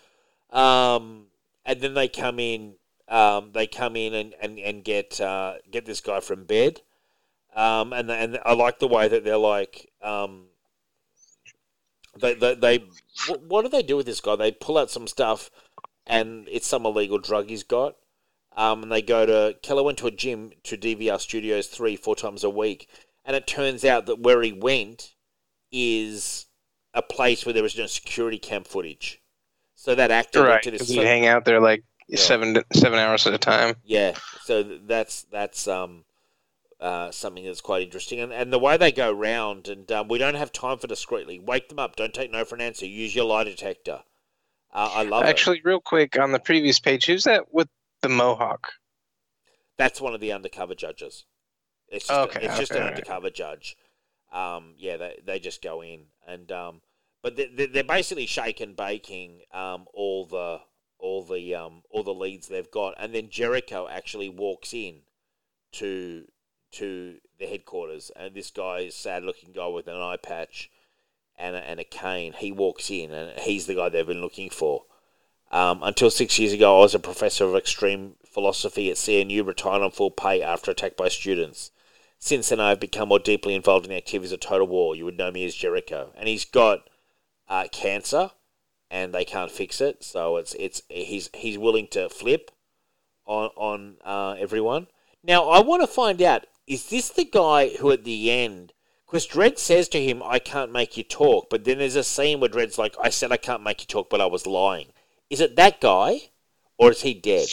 [0.51, 1.27] Um,
[1.67, 2.77] and then they come in.
[3.09, 6.83] Um, they come in and and and get uh, get this guy from bed.
[7.57, 9.91] Um, and and I like the way that they're like.
[10.01, 10.47] Um,
[12.17, 12.85] they they, they
[13.27, 14.37] what, what do they do with this guy?
[14.37, 15.51] They pull out some stuff,
[16.07, 17.97] and it's some illegal drug he's got.
[18.57, 22.17] Um, and they go to Keller went to a gym to DVR Studios three four
[22.17, 22.89] times a week,
[23.25, 25.15] and it turns out that where he went
[25.73, 26.47] is
[26.95, 29.23] a place where there was no security cam footage.
[29.77, 30.89] So that actor went to this.
[30.89, 32.19] so- hang out there like Yeah.
[32.19, 33.77] seven seven hours at a time.
[33.85, 36.05] yeah, so that's that's um
[36.81, 40.19] uh, something that's quite interesting, and and the way they go round, and um, we
[40.19, 41.39] don't have time for discreetly.
[41.39, 41.95] Wake them up.
[41.95, 42.87] Don't take no for an answer.
[42.87, 44.03] Use your lie detector.
[44.73, 45.29] Uh, I love it.
[45.29, 47.69] Actually, real quick on the previous page, who's that with
[48.03, 48.73] the mohawk?
[49.77, 51.25] That's one of the undercover judges.
[51.89, 52.97] It's just, Okay, it's just okay, an alright.
[52.97, 53.77] undercover judge.
[54.33, 56.83] Um, yeah, they they just go in and um,
[57.23, 60.61] but they, they- they're basically shaking, baking um, all the
[60.99, 65.01] all the um, all the leads they've got, and then Jericho actually walks in
[65.73, 66.27] to
[66.73, 70.71] to the headquarters, and this guy is sad looking guy with an eye patch
[71.37, 72.35] and a, and a cane.
[72.39, 74.85] He walks in, and he's the guy they've been looking for.
[75.51, 79.83] Um, until six years ago, I was a professor of extreme philosophy at CNU, retired
[79.83, 81.73] on full pay after attack by students.
[82.19, 84.95] Since then, I've become more deeply involved in the activities of Total War.
[84.95, 86.89] You would know me as Jericho, and he's got
[87.49, 88.31] uh, cancer,
[88.91, 90.05] and they can't fix it.
[90.05, 92.51] So it's it's he's he's willing to flip
[93.27, 94.87] on on uh, everyone.
[95.25, 98.73] Now, I want to find out: is this the guy who, at the end,
[99.07, 102.39] because Dredd says to him, "I can't make you talk," but then there's a scene
[102.39, 104.93] where Dredd's like, "I said I can't make you talk, but I was lying."
[105.31, 106.31] Is it that guy,
[106.77, 107.49] or is he dead?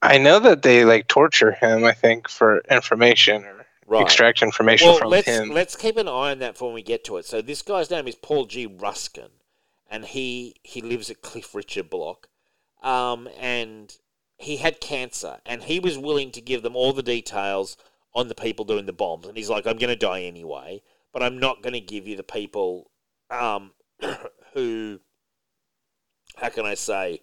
[0.00, 1.84] I know that they like torture him.
[1.84, 4.02] I think for information or Right.
[4.02, 5.50] extract information well, from let's him.
[5.50, 7.26] let's keep an eye on that for when we get to it.
[7.26, 8.66] So this guy's name is Paul G.
[8.66, 9.28] Ruskin,
[9.90, 12.28] and he he lives at Cliff Richard Block,
[12.82, 13.94] um, and
[14.38, 17.76] he had cancer, and he was willing to give them all the details
[18.14, 20.82] on the people doing the bombs, and he's like, I'm going to die anyway,
[21.12, 22.90] but I'm not going to give you the people
[23.30, 23.72] um,
[24.54, 25.00] who,
[26.36, 27.20] how can I say,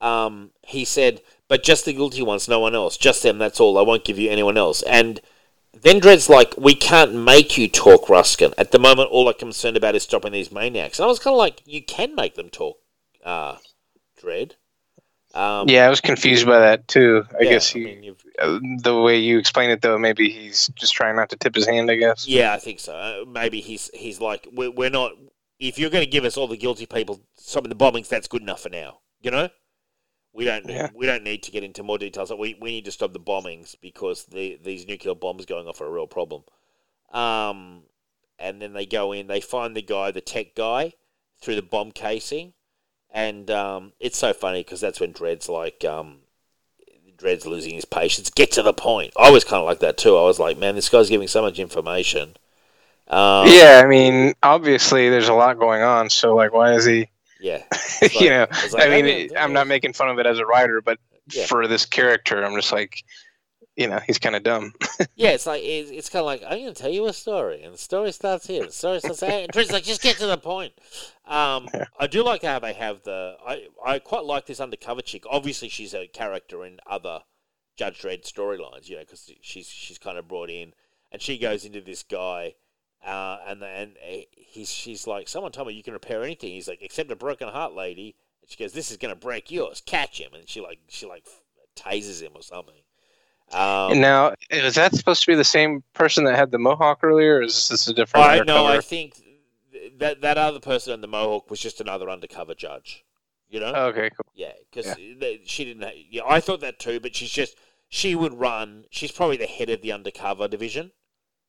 [0.00, 3.78] um, he said, but just the guilty ones, no one else, just them, that's all.
[3.78, 5.20] I won't give you anyone else, and
[5.72, 8.54] then Dredd's like, we can't make you talk, Ruskin.
[8.56, 10.98] At the moment, all I'm concerned about is stopping these maniacs.
[10.98, 12.78] And I was kind of like, you can make them talk,
[13.24, 13.56] uh,
[14.22, 14.52] Dredd.
[15.34, 17.24] Um, yeah, I was confused by that too.
[17.32, 20.94] I yeah, guess I mean, uh, the way you explain it though, maybe he's just
[20.94, 21.90] trying not to tip his hand.
[21.90, 22.28] I guess.
[22.28, 22.94] yeah, I think so.
[22.94, 25.12] Uh, maybe he's he's like, we're, we're not.
[25.58, 28.28] If you're going to give us all the guilty people some of the bombings, that's
[28.28, 28.98] good enough for now.
[29.20, 29.48] You know,
[30.32, 30.90] we don't Yeah.
[30.94, 32.30] we don't need to get into more details.
[32.32, 35.86] We we need to stop the bombings because the these nuclear bombs going off are
[35.86, 36.42] a real problem.
[37.12, 37.84] Um,
[38.38, 40.94] and then they go in, they find the guy, the tech guy,
[41.40, 42.52] through the bomb casing,
[43.10, 46.22] and um, it's so funny because that's when Dredd's like, um,
[47.16, 48.30] Dredd's losing his patience.
[48.30, 49.12] Get to the point.
[49.16, 50.16] I was kind of like that too.
[50.16, 52.34] I was like, man, this guy's giving so much information.
[53.08, 56.08] Um, yeah, I mean, obviously there's a lot going on.
[56.10, 57.08] So like, why is he?
[57.40, 57.62] yeah.
[58.20, 60.98] you know, like, I mean, I'm not making fun of it as a writer, but
[61.30, 61.46] Yeah.
[61.46, 63.02] for this character, I'm just like,
[63.76, 64.72] you know, he's kind of dumb.
[65.16, 67.62] Yeah, it's like it's, it's kind of like I'm going to tell you a story,
[67.62, 68.64] and the story starts here.
[68.64, 70.72] The story starts here, and Trent's like, just get to the point.
[71.26, 71.84] Um, Yeah.
[71.98, 73.36] I do like how they have the.
[73.46, 75.24] I I quite like this undercover chick.
[75.28, 77.20] Obviously, she's a character in other
[77.76, 80.72] Judge Dredd storylines, you know, because she's she's kind of brought in,
[81.10, 82.54] and she goes into this guy,
[83.04, 83.94] Uh, and then
[84.30, 86.52] he's she's like, someone told me you can repair anything.
[86.52, 88.14] He's like, except a broken heart, lady.
[88.42, 89.82] And she goes, this is gonna break yours.
[89.84, 90.32] Catch him.
[90.34, 91.26] And she like she like
[91.76, 92.74] tases him or something.
[93.52, 97.36] Um, now, is that supposed to be the same person that had the mohawk earlier,
[97.36, 98.26] or is this a different?
[98.26, 99.20] I no, I think
[99.98, 103.04] that that other person in the mohawk was just another undercover judge.
[103.50, 103.72] You know?
[103.74, 104.26] Okay, cool.
[104.34, 105.36] Yeah, because yeah.
[105.44, 105.88] she didn't.
[106.10, 107.56] Yeah, I thought that too, but she's just
[107.88, 108.86] she would run.
[108.90, 110.90] She's probably the head of the undercover division.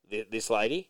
[0.10, 0.90] This lady,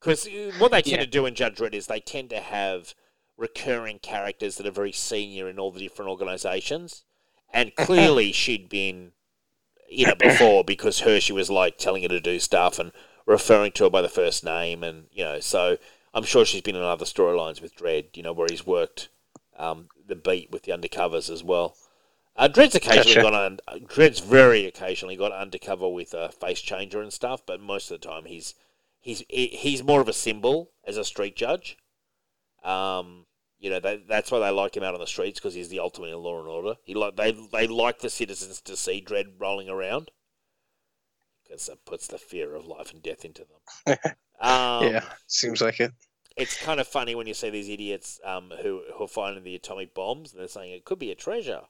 [0.00, 1.04] because what they tend yeah.
[1.04, 2.94] to do in Judge Dredd is they tend to have
[3.36, 7.04] recurring characters that are very senior in all the different organizations,
[7.52, 9.12] and clearly she'd been
[9.88, 12.92] in it before because her she was like telling her to do stuff and
[13.26, 15.76] referring to her by the first name, and you know, so
[16.14, 19.08] I'm sure she's been in other storylines with Dredd, you know, where he's worked
[19.56, 21.76] um, the beat with the undercovers as well.
[22.36, 23.22] Uh, Dredd's occasionally gotcha.
[23.22, 23.80] gone on.
[23.86, 28.08] Dredd's very occasionally got undercover with a face changer and stuff, but most of the
[28.08, 28.54] time he's
[29.00, 31.76] he's he's more of a symbol as a street judge.
[32.62, 33.26] Um,
[33.58, 35.80] you know they, that's why they like him out on the streets because he's the
[35.80, 36.74] ultimate in law and order.
[36.84, 40.10] He like they they like the citizens to see Dredd rolling around
[41.44, 43.96] because that puts the fear of life and death into them.
[44.40, 45.92] um, yeah, seems like it.
[46.36, 49.56] It's kind of funny when you see these idiots um, who who are finding the
[49.56, 51.62] atomic bombs and they're saying it could be a treasure.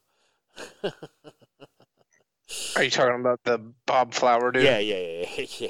[2.77, 4.65] Are you talking about the Bob Flower dude?
[4.65, 5.69] Yeah, yeah, yeah, yeah.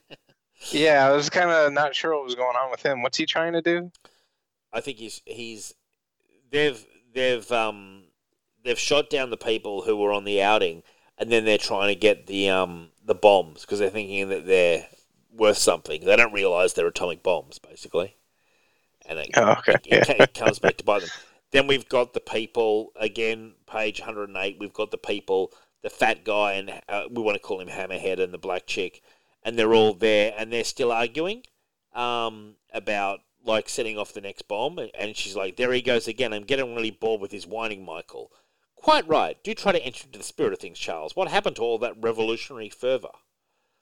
[0.70, 3.02] yeah, I was kind of not sure what was going on with him.
[3.02, 3.90] What's he trying to do?
[4.72, 5.74] I think he's he's
[6.50, 8.04] they've they've um
[8.64, 10.82] they've shot down the people who were on the outing,
[11.16, 14.86] and then they're trying to get the um the bombs because they're thinking that they're
[15.32, 16.04] worth something.
[16.04, 18.16] They don't realize they're atomic bombs, basically,
[19.06, 19.76] and it, oh, okay.
[19.84, 21.10] it, it, it comes back to bite them.
[21.50, 24.56] Then we've got the people again, page 108.
[24.58, 25.52] We've got the people,
[25.82, 29.02] the fat guy, and uh, we want to call him Hammerhead, and the black chick,
[29.42, 31.42] and they're all there, and they're still arguing
[31.94, 34.78] um, about like setting off the next bomb.
[34.98, 36.32] And she's like, "There he goes again.
[36.32, 38.30] I'm getting really bored with his whining, Michael."
[38.76, 39.42] Quite right.
[39.42, 41.16] Do try to enter into the spirit of things, Charles.
[41.16, 43.10] What happened to all that revolutionary fervour?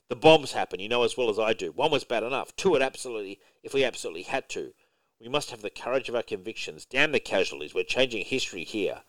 [0.09, 1.73] The bombs happen, you know as well as I do.
[1.73, 2.55] One was bad enough.
[2.55, 4.73] Two, it absolutely, if we absolutely had to.
[5.21, 6.85] We must have the courage of our convictions.
[6.85, 7.75] Damn the casualties.
[7.75, 9.03] We're changing history here.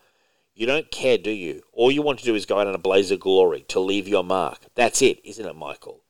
[0.55, 1.61] You don't care, do you?
[1.73, 4.07] All you want to do is go out in a blaze of glory, to leave
[4.07, 4.59] your mark.
[4.73, 6.01] That's it, isn't it, Michael?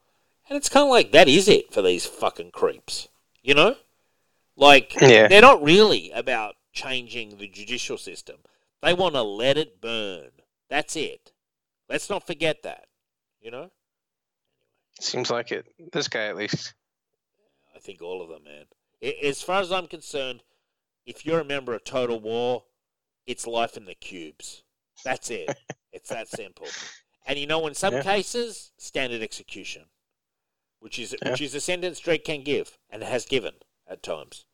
[0.49, 3.10] And it's kind of like that is it for these fucking creeps.
[3.41, 3.76] You know?
[4.56, 5.28] Like, yeah.
[5.28, 8.38] they're not really about changing the judicial system.
[8.82, 10.30] They want to let it burn.
[10.69, 11.32] That's it.
[11.90, 12.86] Let's not forget that.
[13.41, 13.72] You know?
[14.99, 15.65] Seems like it.
[15.91, 16.74] This guy, at least.
[17.76, 18.65] I think all of them, man.
[19.02, 20.44] As far as I'm concerned,
[21.06, 22.64] if you're a member of Total War,
[23.26, 24.64] it's life in the cubes.
[25.03, 25.56] That's it.
[25.94, 26.68] it's that simple.
[27.26, 28.03] And you know, in some yeah.
[28.03, 29.84] cases, standard execution,
[30.80, 31.32] which is yeah.
[31.32, 33.53] which is a sentence Dredd can give and has given
[33.88, 34.45] at times.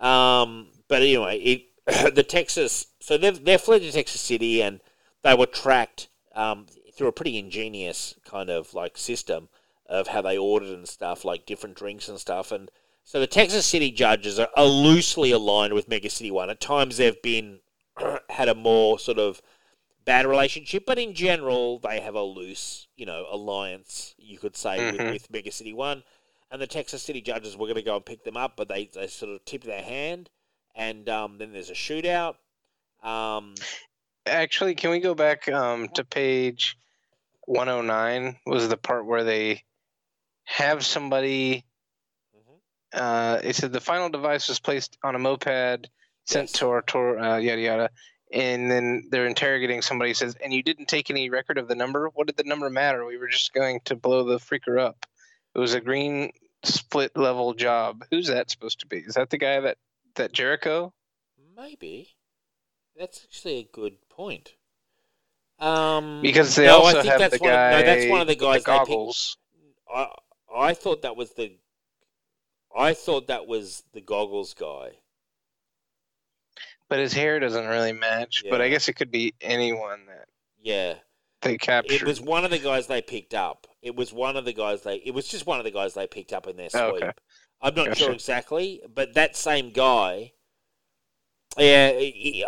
[0.00, 2.86] Um, but anyway, it, the Texas.
[3.00, 4.80] So they've they fled to Texas City and
[5.22, 9.48] they were tracked um, through a pretty ingenious kind of like system
[9.86, 12.70] of how they ordered and stuff, like different drinks and stuff, and
[13.10, 16.48] so the Texas City judges are, are loosely aligned with Mega City One.
[16.48, 17.58] At times they've been
[18.30, 19.42] had a more sort of
[20.04, 24.14] bad relationship, but in general they have a loose, you know, alliance.
[24.16, 24.96] You could say mm-hmm.
[25.06, 26.04] with, with Mega City One,
[26.52, 28.88] and the Texas City judges were going to go and pick them up, but they,
[28.94, 30.30] they sort of tip their hand,
[30.76, 32.36] and um, then there's a shootout.
[33.02, 33.56] Um,
[34.24, 36.76] Actually, can we go back um, to page
[37.46, 38.36] 109?
[38.46, 39.64] Was the part where they
[40.44, 41.64] have somebody
[42.92, 45.88] uh, it said the final device was placed on a moped,
[46.24, 46.52] sent yes.
[46.52, 47.90] to our tour, uh, yada yada.
[48.32, 50.14] And then they're interrogating somebody.
[50.14, 52.08] Says, "And you didn't take any record of the number?
[52.14, 53.04] What did the number matter?
[53.04, 55.04] We were just going to blow the freaker up.
[55.54, 56.30] It was a green
[56.62, 58.04] split level job.
[58.10, 58.98] Who's that supposed to be?
[58.98, 59.78] Is that the guy that
[60.14, 60.92] that Jericho?
[61.56, 62.14] Maybe.
[62.96, 64.54] That's actually a good point.
[65.58, 67.70] Um, because they no, also have the guy.
[67.70, 68.62] Of, no, that's one of the guys.
[68.62, 69.36] The goggles.
[69.92, 70.08] I
[70.54, 71.52] I thought that was the
[72.76, 74.98] I thought that was the goggles guy.
[76.88, 78.42] But his hair doesn't really match.
[78.44, 78.50] Yeah.
[78.50, 80.28] But I guess it could be anyone that.
[80.60, 80.94] Yeah.
[81.42, 82.02] They captured.
[82.02, 83.66] It was one of the guys they picked up.
[83.80, 84.96] It was one of the guys they.
[84.96, 87.02] It was just one of the guys they picked up in their oh, sweep.
[87.02, 87.12] okay.
[87.62, 88.04] I'm not gotcha.
[88.04, 90.32] sure exactly, but that same guy.
[91.58, 91.98] Yeah,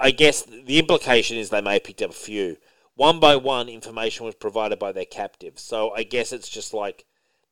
[0.01, 2.57] I guess the implication is they may have picked up a few.
[2.94, 5.62] One by one, information was provided by their captives.
[5.62, 7.05] So I guess it's just like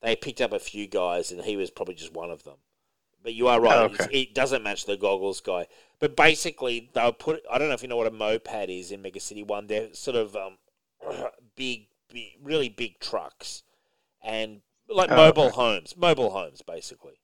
[0.03, 2.57] they picked up a few guys, and he was probably just one of them.
[3.23, 4.07] But you are right; oh, okay.
[4.11, 5.67] it doesn't match the goggles guy.
[5.99, 7.43] But basically, they'll put.
[7.51, 9.67] I don't know if you know what a moped is in Mega City One.
[9.67, 10.59] They're sort of um,
[11.57, 13.63] big, big, really big trucks,
[14.23, 15.57] and like oh, mobile okay.
[15.57, 17.21] homes, mobile homes, basically.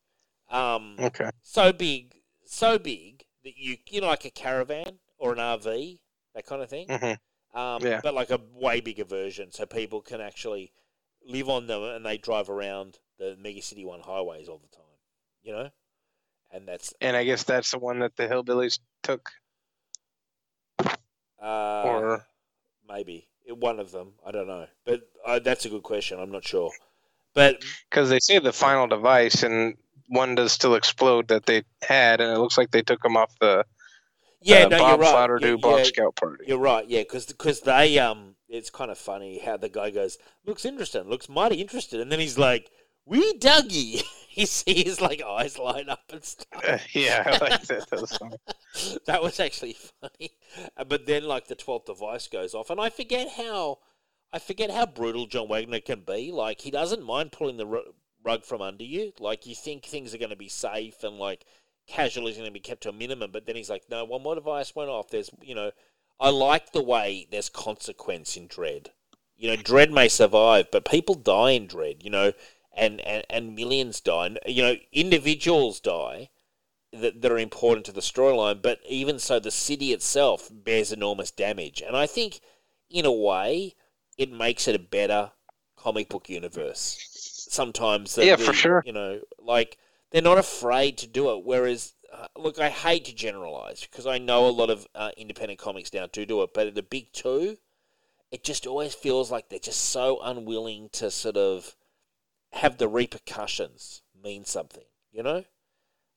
[0.50, 1.30] Um, Okay.
[1.42, 5.98] so big, so big that you you know like a caravan or an RV,
[6.34, 6.86] that kind of thing.
[6.88, 8.00] hmm Um, Yeah.
[8.02, 10.72] But like a way bigger version, so people can actually
[11.26, 14.84] live on them and they drive around the Mega City One highways all the time.
[15.42, 15.70] You know,
[16.52, 19.30] and that's And I guess that's the one that the hillbillies took,
[21.40, 22.26] uh, or
[22.88, 24.14] maybe one of them.
[24.26, 26.18] I don't know, but uh, that's a good question.
[26.18, 26.72] I'm not sure.
[27.34, 29.74] But because they say the final device and
[30.08, 33.32] one does still explode that they had, and it looks like they took them off
[33.40, 33.64] the
[34.46, 35.30] yeah, uh, no, Bob you're right.
[35.30, 36.44] Flatterdew Yeah, Bob Scout Party.
[36.46, 40.18] You're right, yeah, because because they um, it's kind of funny how the guy goes,
[40.44, 42.70] looks interesting, looks mighty interested, and then he's like,
[43.04, 46.64] "We Dougie," he sees like eyes light up and stuff.
[46.64, 47.90] Uh, yeah, I like that.
[47.90, 48.36] That was funny.
[49.06, 50.30] that was actually funny,
[50.76, 53.78] Uh, but then like the twelfth device goes off, and I forget how,
[54.32, 56.32] I forget how brutal John Wagner can be.
[56.32, 57.82] Like he doesn't mind pulling the
[58.26, 59.12] rug from under you.
[59.18, 61.44] Like you think things are going to be safe and like
[61.86, 64.22] casualties are going to be kept to a minimum, but then he's like, no, one
[64.22, 65.08] more device went off.
[65.08, 65.70] There's, you know,
[66.18, 68.88] I like the way there's consequence in Dredd.
[69.36, 72.02] You know, Dredd may survive, but people die in Dredd.
[72.02, 72.32] You know,
[72.76, 74.26] and and, and millions die.
[74.26, 76.30] And, you know, individuals die
[76.92, 81.30] that, that are important to the storyline, but even so, the city itself bears enormous
[81.30, 81.82] damage.
[81.86, 82.40] And I think,
[82.88, 83.74] in a way,
[84.16, 85.32] it makes it a better
[85.76, 86.96] comic book universe.
[87.50, 88.82] Sometimes, Yeah, the- for sure.
[88.86, 89.78] You know, like
[90.10, 91.44] they're not afraid to do it.
[91.44, 95.58] Whereas, uh, look, I hate to generalize because I know a lot of uh, independent
[95.58, 97.58] comics now do do it, but the big two,
[98.30, 101.76] it just always feels like they're just so unwilling to sort of
[102.52, 104.84] have the repercussions mean something.
[105.12, 105.44] You know.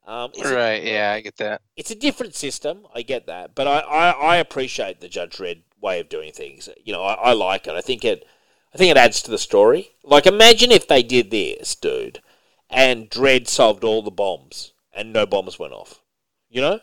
[0.05, 0.83] Um, it's a- Right?
[0.83, 1.61] Yeah, I get that.
[1.75, 2.87] it's a different system.
[2.95, 6.67] I get that, but I, I, I appreciate the Judge Dredd way of doing things.
[6.83, 7.75] You know, I, I like it.
[7.75, 8.25] I think it,
[8.73, 9.91] I think it adds to the story.
[10.03, 12.21] Like, imagine if they did this, dude,
[12.69, 16.01] and Dredd solved all the bombs and no bombs went off.
[16.49, 16.79] You know,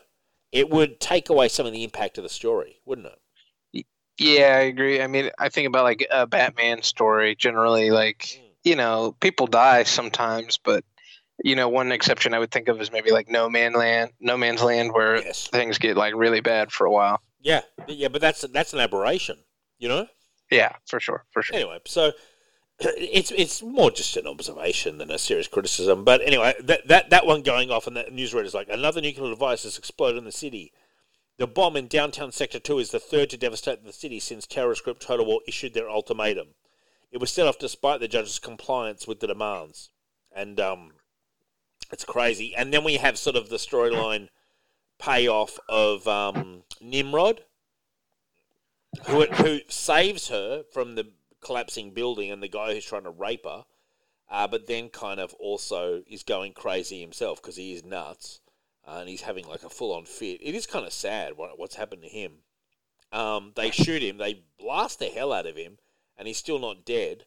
[0.51, 3.85] it would take away some of the impact of the story, wouldn't it?
[4.19, 4.99] Yeah, I agree.
[5.01, 7.35] I mean, I think about like a Batman story.
[7.35, 8.49] Generally, like Mm.
[8.63, 10.83] you know, people die sometimes, but
[11.43, 14.35] you know, one exception I would think of is maybe like No Man Land, No
[14.35, 15.47] Man's Land, where Yes.
[15.47, 17.21] things get like really bad for a while.
[17.39, 19.37] Yeah, yeah, but that's that's an aberration.
[19.77, 20.07] You know.
[20.49, 21.55] Yeah, for sure, for sure.
[21.57, 22.13] Anyway, so
[22.79, 26.03] it's it's more just an observation than a serious criticism.
[26.03, 29.29] But anyway, that that, that one going off, and the newsreader is like another nuclear
[29.29, 30.71] device has exploded in the city.
[31.37, 34.83] The bomb in downtown Sector Two is the third to devastate the city since terrorist
[34.83, 36.49] group Total War issued their ultimatum.
[37.11, 39.89] It was set off despite the judge's compliance with the demands,
[40.35, 40.91] and um,
[41.91, 42.55] it's crazy.
[42.55, 44.29] And then we have sort of the storyline
[44.99, 47.41] payoff of um, Nimrod,
[49.07, 51.07] who who saves her from the
[51.41, 53.65] collapsing building and the guy who's trying to rape her,
[54.29, 58.41] uh, but then kind of also is going crazy himself because he is nuts
[58.87, 60.39] uh, and he's having like a full on fit.
[60.41, 62.33] It is kind of sad what, what's happened to him.
[63.11, 65.77] Um, they shoot him, they blast the hell out of him,
[66.17, 67.25] and he's still not dead.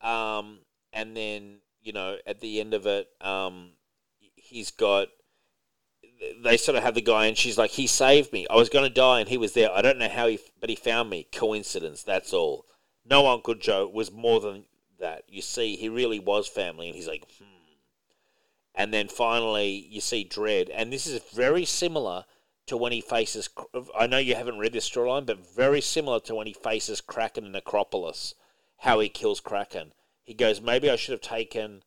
[0.00, 0.60] Um,
[0.92, 3.72] and then you know at the end of it, um,
[4.34, 5.08] he's got
[6.42, 8.46] they sort of have the guy, and she's like, "He saved me.
[8.48, 9.72] I was going to die, and he was there.
[9.72, 11.26] I don't know how he, but he found me.
[11.32, 12.02] Coincidence.
[12.02, 12.66] That's all.
[13.04, 14.66] No Uncle Joe was more than
[14.98, 15.24] that.
[15.28, 17.44] You see, he really was family." And he's like, "Hmm."
[18.74, 22.24] And then finally, you see Dredd, and this is very similar
[22.66, 23.48] to when he faces.
[23.94, 27.44] I know you haven't read this storyline, but very similar to when he faces Kraken
[27.44, 28.34] in Necropolis.
[28.78, 29.92] How he kills Kraken.
[30.24, 31.84] He goes, "Maybe I should have taken."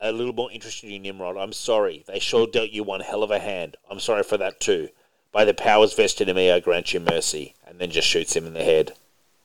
[0.00, 1.36] a little more interest in you, Nimrod.
[1.36, 2.04] I'm sorry.
[2.06, 3.76] They sure dealt you one hell of a hand.
[3.90, 4.90] I'm sorry for that too.
[5.32, 7.54] By the powers vested in me, I grant you mercy.
[7.66, 8.94] And then just shoots him in the head.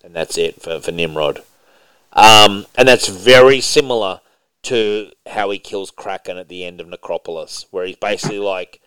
[0.04, 1.44] And that's it for, for Nimrod.
[2.12, 4.22] Um, and that's very similar
[4.64, 8.82] to how he kills Kraken at the end of Necropolis, where he's basically like,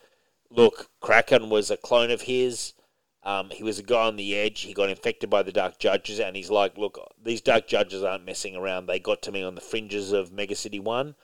[0.50, 2.74] look, Kraken was a clone of his.
[3.22, 4.60] Um, he was a guy on the edge.
[4.60, 8.24] He got infected by the Dark Judges, and he's like, look, these Dark Judges aren't
[8.24, 8.86] messing around.
[8.86, 11.16] They got to me on the fringes of Mega City 1.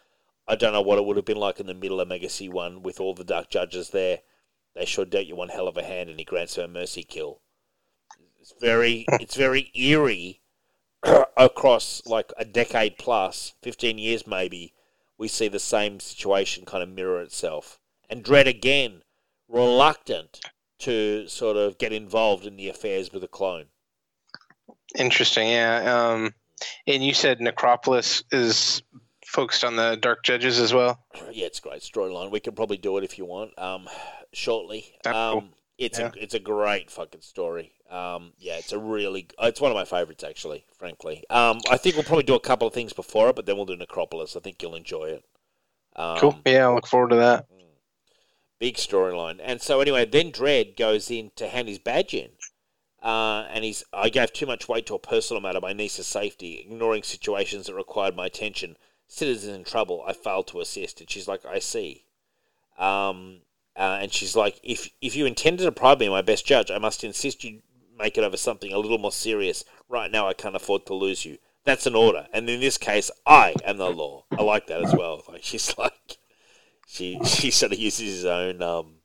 [0.48, 2.48] I don't know what it would have been like in the middle of Mega C
[2.48, 4.20] one with all the Dark Judges there.
[4.74, 7.05] They sure dealt you one hell of a hand, and he grants her a mercy
[7.05, 7.40] kill.
[8.43, 10.40] It's very, it's very eerie
[11.36, 14.74] across like a decade plus, fifteen years maybe.
[15.16, 17.78] We see the same situation kind of mirror itself,
[18.10, 19.02] and Dredd again,
[19.48, 20.40] reluctant
[20.81, 23.66] to sort of get involved in the affairs with a clone.
[24.98, 26.10] Interesting, yeah.
[26.10, 26.35] Um,
[26.89, 28.82] and you said Necropolis is
[29.24, 31.05] focused on the Dark Judges as well.
[31.31, 32.32] Yeah, it's a great storyline.
[32.32, 33.56] We can probably do it if you want.
[33.56, 33.89] Um,
[34.32, 34.93] shortly.
[35.06, 35.44] Um, cool.
[35.78, 36.10] it's Yeah.
[36.14, 37.73] a it's a great fucking story.
[37.93, 40.64] Um, yeah, it's a really it's one of my favorites actually.
[40.78, 43.56] Frankly, um, I think we'll probably do a couple of things before it, but then
[43.56, 44.35] we'll do Necropolis.
[44.35, 45.24] I think you'll enjoy it.
[45.94, 46.39] Um, Cool.
[46.47, 47.47] Yeah, I look forward to that.
[48.59, 49.40] Big storyline.
[49.43, 52.31] And so anyway, then Dredd goes in to hand his badge in.
[53.02, 56.60] Uh, and he's, I gave too much weight to a personal matter, my niece's safety,
[56.60, 58.77] ignoring situations that required my attention.
[59.09, 61.01] Citizens in trouble, I failed to assist.
[61.01, 62.05] And she's like, I see.
[62.78, 63.40] Um,
[63.77, 66.70] uh, and she's like, if if you intend to deprive me of my best judge,
[66.70, 67.62] I must insist you
[67.98, 69.64] make it over something a little more serious.
[69.89, 71.39] Right now, I can't afford to lose you.
[71.64, 74.24] That's an order, and in this case, I am the law.
[74.32, 75.23] I like that as well.
[75.28, 76.19] Like she's like,
[76.89, 78.97] she she sort of uses his own um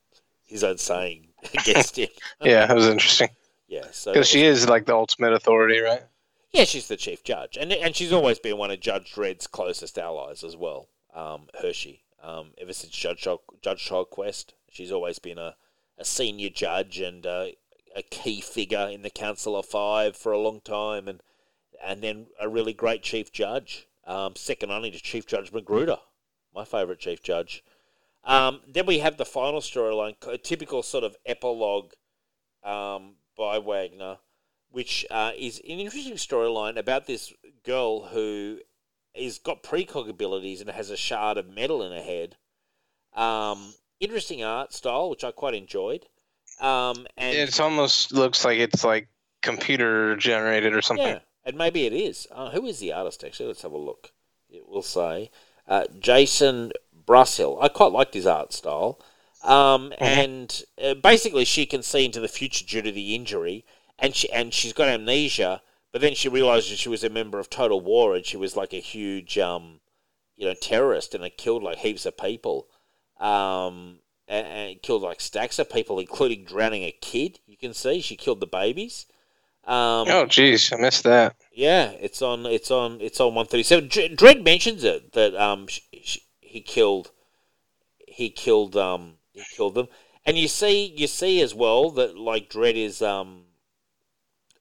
[0.47, 2.09] his own saying against him.
[2.41, 3.29] Yeah, that was interesting
[3.67, 6.01] Yeah, so because she is like the ultimate authority, right?
[6.51, 9.97] yeah, she's the chief judge, and and she's always been one of Judge Dredd's closest
[9.99, 10.87] allies as well.
[11.13, 13.27] Um, Hershey, um, ever since Judge
[13.61, 15.55] Judge Child Quest, she's always been a,
[15.99, 17.47] a senior judge and uh,
[17.97, 21.21] a key figure in the Council of Five for a long time, and
[21.83, 25.99] and then a really great chief judge, um, second only to Chief Judge McGruder,
[26.55, 27.63] my favourite chief judge.
[28.23, 31.93] Um, then we have the final storyline, a typical sort of epilogue
[32.63, 34.17] um, by Wagner
[34.69, 37.33] which uh, is an interesting storyline about this
[37.63, 38.59] girl who
[39.13, 42.35] is got precog abilities and has a shard of metal in her head.
[43.15, 46.05] Um, interesting art style, which I quite enjoyed.
[46.59, 49.07] Um, and It almost looks like it's like
[49.41, 51.05] computer generated or something.
[51.07, 52.27] yeah, and maybe it is.
[52.31, 53.47] Uh, who is the artist actually?
[53.47, 54.11] Let's have a look.
[54.49, 55.29] It will say
[55.67, 56.71] uh, Jason
[57.05, 57.61] Brashill.
[57.61, 58.99] I quite liked his art style.
[59.43, 63.65] Um, And uh, basically, she can see into the future due to the injury,
[63.99, 65.61] and she and she's got amnesia.
[65.91, 68.73] But then she realizes she was a member of Total War, and she was like
[68.73, 69.79] a huge, um,
[70.35, 72.67] you know, terrorist, and it killed like heaps of people.
[73.19, 77.39] Um, and, and killed like stacks of people, including drowning a kid.
[77.45, 79.05] You can see she killed the babies.
[79.65, 81.35] Um, Oh, geez, I missed that.
[81.53, 82.45] yeah, it's on.
[82.45, 83.01] It's on.
[83.01, 83.89] It's on one thirty seven.
[83.89, 87.11] Dredd mentions it that um sh- sh- he killed,
[88.07, 89.87] he killed um he killed them,
[90.25, 93.43] and you see you see as well that like Dredd is um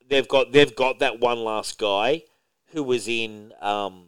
[0.09, 2.23] they've got they've got that one last guy
[2.73, 4.07] who was in um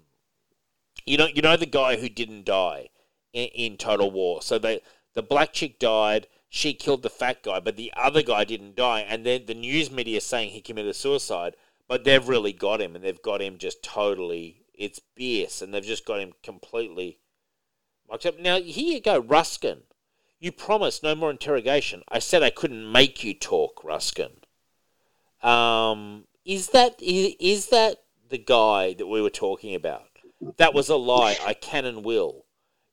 [1.06, 2.88] you know you know the guy who didn't die
[3.32, 4.42] in, in Total War.
[4.42, 4.80] So they
[5.18, 6.28] the black chick died.
[6.48, 9.00] She killed the fat guy, but the other guy didn't die.
[9.00, 11.56] And then the news media is saying he committed suicide,
[11.88, 14.62] but they've really got him, and they've got him just totally.
[14.74, 17.18] It's BS, and they've just got him completely.
[18.38, 19.82] Now here you go, Ruskin.
[20.38, 22.04] You promised no more interrogation.
[22.08, 24.30] I said I couldn't make you talk, Ruskin.
[25.42, 30.04] Um, is that is, is that the guy that we were talking about?
[30.58, 31.36] That was a lie.
[31.44, 32.44] I can and will.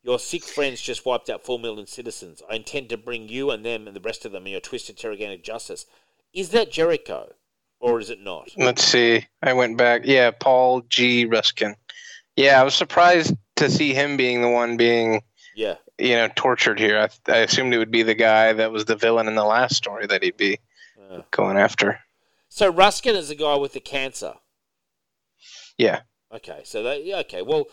[0.05, 2.43] Your sick friends just wiped out four million citizens.
[2.47, 4.95] I intend to bring you and them and the rest of them in your twisted
[4.97, 5.87] interrogated justice.
[6.31, 7.33] Is that Jericho,
[7.79, 8.49] or is it not?
[8.55, 9.25] Let's see.
[9.41, 10.01] I went back.
[10.05, 11.25] Yeah, Paul G.
[11.25, 11.75] Ruskin.
[12.35, 15.23] Yeah, I was surprised to see him being the one being,
[15.55, 16.99] Yeah, you know, tortured here.
[16.99, 19.75] I, I assumed it would be the guy that was the villain in the last
[19.75, 20.59] story that he'd be
[21.09, 21.21] Uh.
[21.31, 21.99] going after.
[22.49, 24.35] So Ruskin is the guy with the cancer.
[25.79, 26.01] Yeah.
[26.31, 27.41] Okay, so that yeah, okay.
[27.41, 27.65] Well,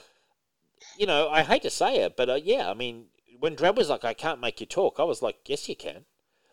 [0.99, 3.07] you know, I hate to say it, but uh, yeah, I mean,
[3.39, 6.05] when Dredd was like, "I can't make you talk," I was like, "Yes, you can,"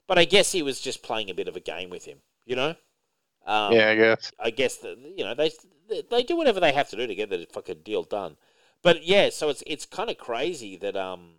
[0.08, 2.56] but I guess he was just playing a bit of a game with him, you
[2.56, 2.76] know.
[3.46, 4.32] Um, yeah, I guess.
[4.40, 5.52] I guess that you know they
[6.10, 8.38] they do whatever they have to do to get the fucking deal done.
[8.82, 11.36] But yeah, so it's it's kind of crazy that um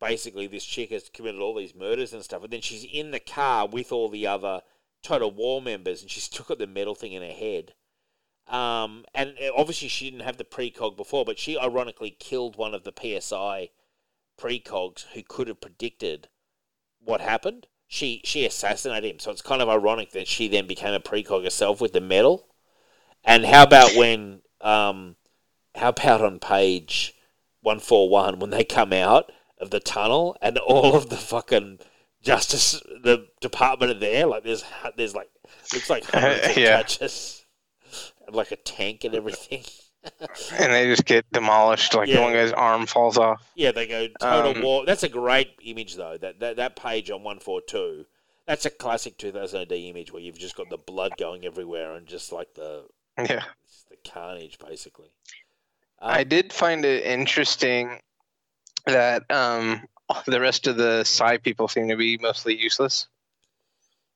[0.00, 3.20] basically this chick has committed all these murders and stuff, and then she's in the
[3.20, 4.62] car with all the other
[5.02, 7.74] Total War members, and she's still got the metal thing in her head.
[8.50, 12.84] Um, and obviously she didn't have the precog before, but she ironically killed one of
[12.84, 13.70] the PSI
[14.38, 16.28] precogs who could have predicted
[17.00, 17.66] what happened.
[17.88, 21.44] She she assassinated him, so it's kind of ironic that she then became a precog
[21.44, 22.48] herself with the medal.
[23.24, 25.16] And how about when um,
[25.76, 27.14] how about on page
[27.62, 31.78] one four one when they come out of the tunnel and all of the fucking
[32.22, 32.72] justice
[33.02, 34.64] the department are there like there's
[34.96, 35.30] there's like
[35.72, 36.82] looks like hundreds of Yeah.
[36.82, 37.39] judges
[38.32, 39.62] like a tank and everything.
[40.58, 41.92] And they just get demolished.
[41.94, 42.16] Like Yeah.
[42.16, 43.42] the one guy's arm falls off.
[43.54, 44.86] Yeah, they go total Um, war.
[44.86, 46.16] That's a great image though.
[46.16, 48.06] That that, that page on one four two.
[48.46, 52.06] That's a classic 2000 AD image where you've just got the blood going everywhere and
[52.06, 52.86] just like the
[53.18, 53.44] Yeah.
[53.90, 55.10] the carnage basically.
[56.00, 58.00] I Um, did find it interesting
[58.86, 59.86] that um,
[60.26, 63.06] the rest of the Psy people seem to be mostly useless.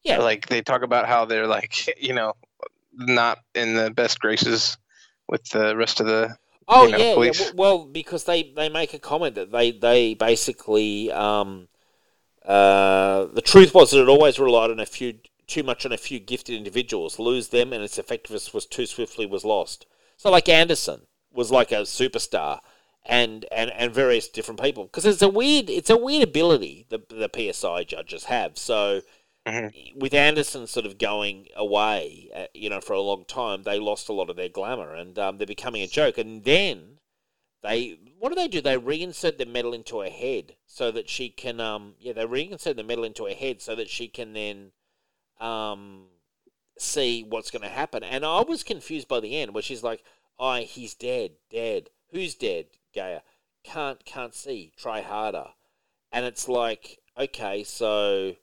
[0.02, 0.18] Yeah.
[0.18, 2.32] Like they talk about how they're like, you know,
[2.96, 4.76] not in the best graces
[5.28, 6.36] with the rest of the.
[6.66, 7.38] Oh you know, yeah, yeah, police.
[7.38, 11.68] w- well because they, they make a comment that they they basically um,
[12.44, 15.14] uh, the truth was that it always relied on a few
[15.46, 17.18] too much on a few gifted individuals.
[17.18, 19.86] Lose them and its effectiveness was too swiftly was lost.
[20.16, 21.02] So like Anderson
[21.32, 22.60] was like a superstar,
[23.04, 27.02] and and and various different people because it's a weird it's a weird ability the
[27.08, 28.56] the PSI judges have.
[28.56, 29.02] So
[29.46, 29.96] Mhm.
[29.96, 34.08] with Anderson sort of going away, uh, you know, for a long time, they lost
[34.08, 36.16] a lot of their glamour and um, they're becoming a joke.
[36.18, 37.00] And then
[37.62, 38.60] they what do they do?
[38.62, 42.76] They reinsert the metal into her head so that she can um yeah they reinsert
[42.76, 44.72] the metal into her head so that she can then
[45.40, 46.08] um
[46.78, 48.02] see what's going to happen.
[48.04, 50.04] And I was confused by the end where she's like,
[50.38, 51.90] "Oh, he's dead, dead.
[52.10, 53.22] Who's dead?" Gaia
[53.64, 54.72] can't can't see.
[54.76, 55.54] Try harder.
[56.12, 58.36] And it's like, okay, so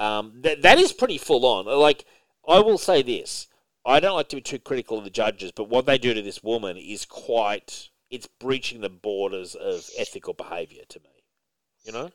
[0.00, 1.66] um, that that is pretty full on.
[1.66, 2.06] Like,
[2.48, 3.46] I will say this:
[3.84, 6.22] I don't like to be too critical of the judges, but what they do to
[6.22, 7.90] this woman is quite.
[8.10, 11.10] It's breaching the borders of ethical behaviour to me.
[11.84, 12.10] You know?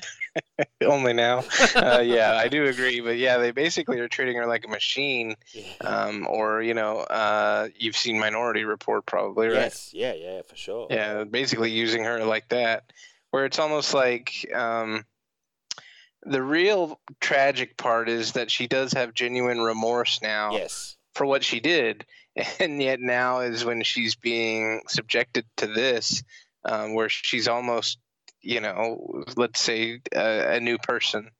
[0.86, 1.42] Only now.
[1.74, 3.00] Uh, yeah, I do agree.
[3.00, 5.34] But yeah, they basically are treating her like a machine.
[5.52, 5.64] Yeah.
[5.80, 9.54] Um, or you know, uh, you've seen Minority Report probably, right?
[9.54, 9.90] Yes.
[9.92, 10.14] Yeah.
[10.14, 10.42] Yeah.
[10.46, 10.86] For sure.
[10.88, 12.92] Yeah, basically using her like that,
[13.30, 15.04] where it's almost like um,
[16.26, 20.96] the real tragic part is that she does have genuine remorse now Yes.
[21.14, 22.04] for what she did,
[22.60, 26.22] and yet now is when she's being subjected to this,
[26.64, 27.98] um, where she's almost,
[28.40, 31.30] you know, let's say a, a new person.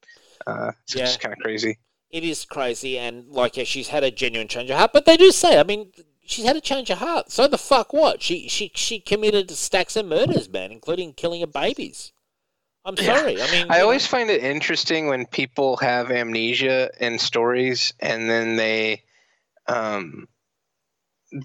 [0.47, 1.05] Uh, it's Yeah.
[1.07, 1.79] just kind of crazy.
[2.11, 4.93] It is crazy, and like, yeah, she's had a genuine change of heart.
[4.93, 5.91] But they do say, I mean,
[6.25, 7.33] she's had a change of heart.
[7.33, 8.23] So the fuck what?
[8.23, 12.13] She she she committed stacks of murders, man, including killing of babies.
[12.85, 13.05] I'm Yeah.
[13.05, 13.43] sorry.
[13.43, 17.95] I mean, I you know, always find it interesting when people have amnesia in stories
[18.01, 19.03] and then they
[19.67, 20.29] um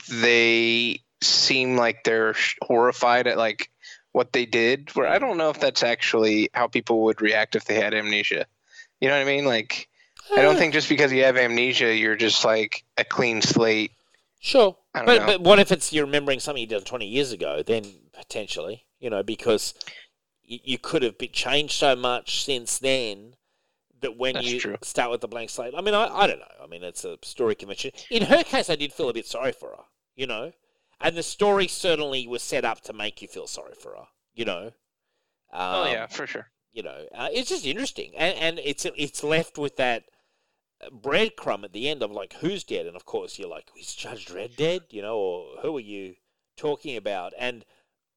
[0.10, 3.70] they seem like they're horrified at like
[4.12, 7.66] what they did where I don't know if that's actually how people would react if
[7.66, 8.46] they had amnesia.
[9.00, 9.46] You know what I mean?
[9.46, 9.88] Like
[10.36, 13.92] I don't uh, think just because you have amnesia you're just like a clean slate.
[14.42, 15.26] Sure, but know.
[15.26, 17.62] but what if it's you're remembering something you did 20 years ago?
[17.66, 19.74] Then potentially, you know, because
[20.50, 23.36] you, you could have been changed so much since then
[24.02, 24.78] that when That's you true.
[24.82, 26.46] start with the blank slate, I mean, I, I don't know.
[26.64, 27.92] I mean, it's a story convention.
[28.10, 29.84] In her case, I did feel a bit sorry for her,
[30.16, 30.54] you know,
[31.02, 34.46] and the story certainly was set up to make you feel sorry for her, you
[34.46, 34.74] know.
[35.72, 36.52] oh Um, yeah, for sure.
[36.72, 40.06] you know, uh, it's just interesting, and and it's it's left with that
[40.92, 44.26] breadcrumb at the end of like who's dead, and of course you're like, is Judge
[44.28, 44.84] Dredd dead?
[44.90, 46.16] You know, or who are you
[46.58, 47.34] talking about?
[47.38, 47.66] And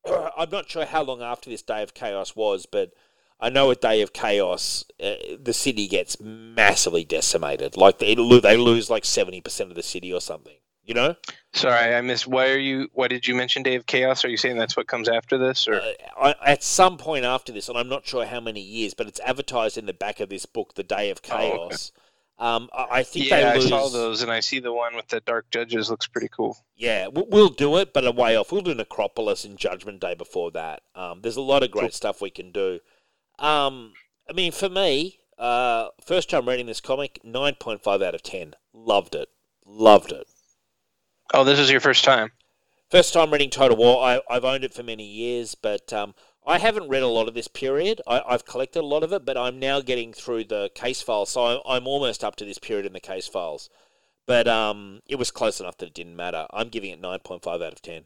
[0.37, 2.93] I'm not sure how long after this Day of Chaos was, but
[3.41, 7.77] I know a Day of Chaos uh, the city gets massively decimated.
[7.77, 10.57] Like they they lose like seventy percent of the city or something.
[10.85, 11.15] You know,
[11.53, 14.25] Sorry, I missed why are you why did you mention Day of Chaos?
[14.25, 17.53] Are you saying that's what comes after this or uh, I, at some point after
[17.53, 20.29] this, and I'm not sure how many years, but it's advertised in the back of
[20.29, 21.77] this book, The Day of Oh, okay.
[22.39, 25.21] Um, I, think Yeah, they I saw those and I see the one with the
[25.21, 26.57] dark judges looks pretty cool.
[26.75, 28.51] Yeah, we- we'll do it, but a way off.
[28.51, 30.83] We'll do Necropolis and Judgment Day before that.
[30.97, 31.91] Um, there's a lot of great Cool.
[31.91, 32.81] stuff we can do.
[33.39, 33.93] Um,
[34.29, 38.55] I mean, for me, uh, first time reading this comic, 9.5 out of 10.
[38.73, 39.29] Loved it.
[39.65, 40.27] Loved it.
[41.35, 42.33] Oh, this is your first time.
[42.91, 44.05] First time reading Total War.
[44.05, 46.15] I, I've owned it for many years, but um,
[46.47, 48.01] I haven't read a lot of this period.
[48.07, 51.31] I, I've collected a lot of it, but I'm now getting through the case files,
[51.31, 53.71] so I'm, I'm almost up to this period in the case files.
[54.27, 56.47] But um, it was close enough that it didn't matter.
[56.53, 58.05] I'm giving it 9.5 out of 10.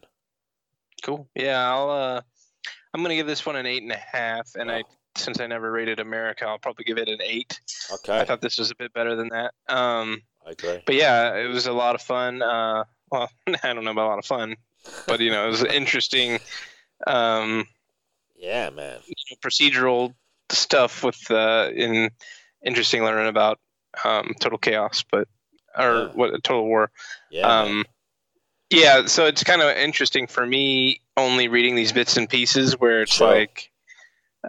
[1.03, 1.27] Cool.
[1.35, 2.21] Yeah, I'll uh
[2.93, 4.83] I'm gonna give this one an eight and a half and I
[5.15, 7.59] since I never rated America, I'll probably give it an eight.
[7.93, 9.53] Okay, I thought this was a bit better than that.
[9.69, 10.81] Um I agree.
[10.85, 12.41] but yeah, it was a lot of fun.
[12.41, 13.29] Uh well,
[13.63, 14.55] I don't know about a lot of fun,
[15.05, 16.39] but you know, it was interesting
[17.05, 17.67] um
[18.37, 18.99] Yeah, man.
[19.43, 20.13] procedural
[20.49, 22.09] stuff with uh in
[22.65, 23.59] interesting learning about
[24.05, 25.27] um total chaos, but
[25.77, 26.07] or Yeah.
[26.13, 26.91] what total war.
[27.29, 27.47] Yeah.
[27.47, 27.83] um
[28.69, 33.01] yeah so it's kind of interesting for me only reading these bits and pieces where
[33.01, 33.27] it's Sure.
[33.27, 33.71] like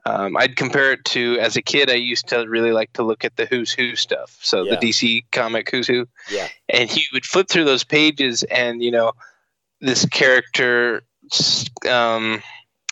[0.07, 3.25] um, i'd compare it to as a kid i used to really like to look
[3.25, 4.77] at the who's who stuff so Yeah.
[4.77, 6.49] the dc comic who's who Yeah.
[6.69, 9.13] and you would flip through those pages and you know
[9.81, 11.03] this character
[11.89, 12.43] um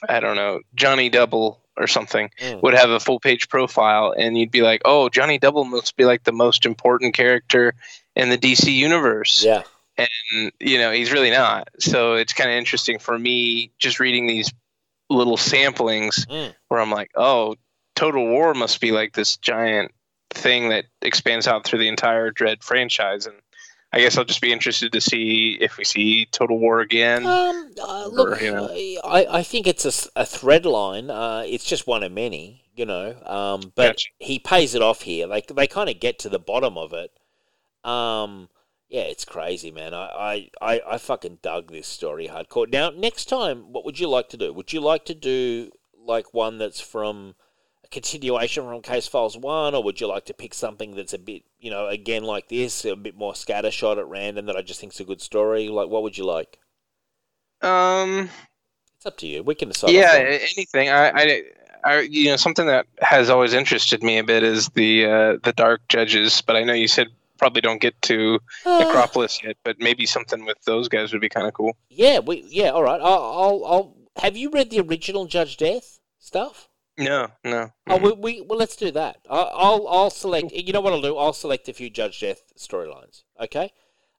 [0.09, 2.63] i don't know johnny double or something Mm.
[2.63, 6.05] would have a full page profile and you'd be like oh johnny double must be
[6.05, 7.75] like the most important character
[8.15, 9.63] in the dc universe yeah.
[9.99, 14.27] and you know he's really not so it's kind of interesting for me just reading
[14.27, 14.53] these
[15.11, 16.55] little samplings Mm.
[16.69, 17.55] where i'm like oh
[17.95, 19.93] total war must be like this giant
[20.31, 23.37] thing that expands out through the entire Dredd franchise and
[23.97, 27.71] i guess i'll just be interested to see if we see total war again Um,
[27.81, 28.69] uh, look, Or, you know.
[29.05, 29.85] I, I think it's
[30.17, 31.11] a thread line.
[31.11, 33.17] Uh, it's just one of many, you know.
[33.25, 34.09] Um, but Gotcha.
[34.19, 35.27] he pays it off here.
[35.27, 37.11] Like they kind of get to the bottom of it.
[37.89, 38.49] Um,
[38.89, 39.93] Yeah, it's crazy, man.
[39.95, 42.71] I, I, I, I fucking dug this story hardcore.
[42.71, 44.53] Now, next time, what would you like to do?
[44.53, 47.35] Would you like to do like one that's from
[47.87, 51.19] a continuation from Case Files One, or would you like to pick something that's a
[51.19, 54.81] bit, you know, again like this, a bit more scattershot at random that I just
[54.81, 55.69] think's a good story?
[55.69, 56.59] Like, what would you like?
[57.63, 58.29] Um,
[58.97, 59.43] It's up to you.
[59.43, 59.91] We can decide.
[59.91, 60.89] yeah, anything.
[60.91, 61.43] I, I,
[61.85, 65.53] I, you know, something that has always interested me a bit is the uh, the
[65.57, 66.43] Dark Judges.
[66.43, 67.09] But I know you said
[67.39, 71.29] probably don't get to Uh, Necropolis yet, but maybe something with those guys would be
[71.29, 71.77] kind of cool.
[71.91, 72.71] yeah, we, yeah.
[72.71, 73.01] All right.
[73.01, 73.97] I'll, I'll, I'll.
[74.17, 76.69] Have you read the original Judge Death stuff?
[76.99, 77.71] No, no.
[77.89, 79.19] Oh, we, we well, let's do that.
[79.29, 80.53] I'll I'll select.
[80.53, 81.17] You know what I'll do?
[81.17, 83.25] I'll select a few Judge Death storylines.
[83.41, 83.73] Okay,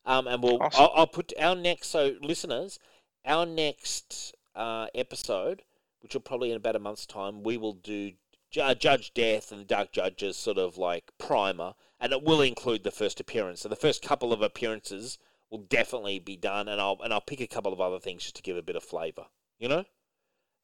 [0.06, 0.84] um, and we'll Awesome.
[0.84, 1.88] I'll, I'll put our next.
[1.88, 2.78] So listeners,
[3.26, 5.64] our next uh, episode,
[6.02, 8.12] which will probably in about a month's time, we will do
[8.52, 12.92] Ju- Judge Death and Dark Judges sort of like primer, and it will include the
[12.92, 13.62] first appearance.
[13.62, 15.18] So the first couple of appearances
[15.50, 18.36] will definitely be done, and I'll and I'll pick a couple of other things just
[18.36, 19.26] to give a bit of flavour.
[19.58, 19.86] You know.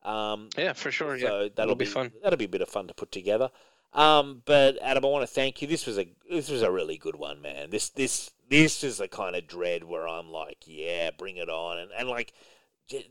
[0.03, 1.15] Um, Yeah, for sure.
[1.15, 2.11] Yeah, that'll be, be fun.
[2.21, 3.49] That'll be a bit of fun to put together.
[3.93, 5.67] Um, but Adam, I want to thank you.
[5.67, 7.69] This was a this was a really good one, man.
[7.69, 11.77] This this this is the kind of Dredd where I'm like, yeah, bring it on,
[11.77, 12.33] and and like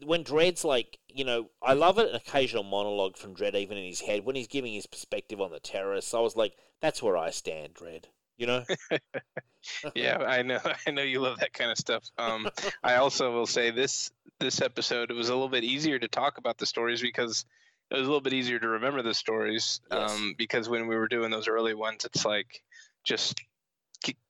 [0.05, 2.09] when Dredd's like, you know, I love it.
[2.11, 5.51] An occasional monologue from Dredd, even in his head, when he's giving his perspective on
[5.51, 6.15] the terrorists.
[6.15, 8.05] I was like, that's where I stand, Dredd.
[8.43, 8.65] You know?
[9.95, 10.59] yeah, I know.
[10.87, 12.03] I know you love that kind of stuff.
[12.19, 12.49] Um,
[12.83, 14.11] I also will say this
[14.41, 17.45] this episode it was a little bit easier to talk about the stories because
[17.89, 19.81] it was a little bit easier to remember the stories.
[19.93, 20.11] Yes.
[20.11, 22.65] Um, because when we were doing those early ones, it's like
[23.05, 23.41] just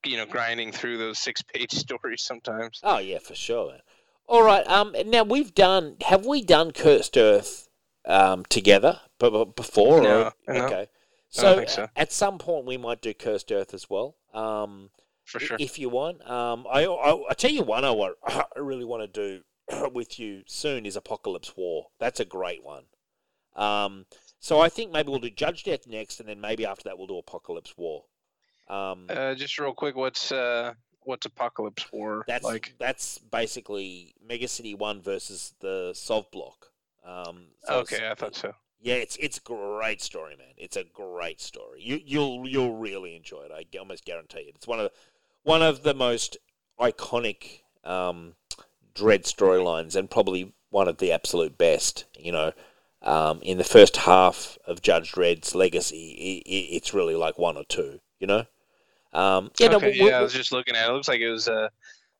[0.04, 2.80] you know grinding through those six page stories sometimes.
[2.82, 3.78] Oh yeah, for sure.
[4.26, 4.66] All right.
[4.66, 4.94] Um.
[5.06, 5.96] Now we've done.
[6.04, 7.70] Have we done Cursed Earth
[8.04, 10.02] um together b- b- before?
[10.02, 10.64] No, or, no.
[10.66, 10.88] Okay.
[11.32, 11.88] So, so.
[11.96, 14.16] at some point we might do Cursed Earth as well.
[14.32, 14.90] Um.
[15.24, 15.56] For sure.
[15.58, 16.28] If you want.
[16.28, 16.66] Um.
[16.70, 17.84] I I, I tell you one.
[17.84, 21.86] I, wa- I really want to do with you soon is Apocalypse War.
[21.98, 22.84] That's a great one.
[23.56, 24.06] Um.
[24.40, 27.06] So I think maybe we'll do Judge Death next, and then maybe after that we'll
[27.06, 28.04] do Apocalypse War.
[28.68, 29.06] Um.
[29.08, 32.74] Uh, just real quick, what's uh, what's Apocalypse War That's like?
[32.78, 36.66] that's basically Mega City One versus the Sov Block.
[37.04, 38.52] Um, so Okay, I thought so.
[38.82, 40.54] Yeah, it's it's a great story, man.
[40.56, 41.80] It's a great story.
[41.82, 43.52] You you'll you'll really enjoy it.
[43.52, 44.56] I almost guarantee it.
[44.56, 44.92] It's one of the,
[45.44, 46.36] one of the most
[46.80, 48.34] iconic um,
[48.94, 52.06] Dredd storylines, and probably one of the absolute best.
[52.18, 52.52] You know,
[53.02, 57.56] um, in the first half of Judge Dredd's legacy, i i it's really like one
[57.56, 58.00] or two.
[58.18, 58.46] You know.
[59.12, 60.90] Um, yeah, no, okay, we- yeah, I was just looking at it.
[60.90, 61.68] It looks like it was uh,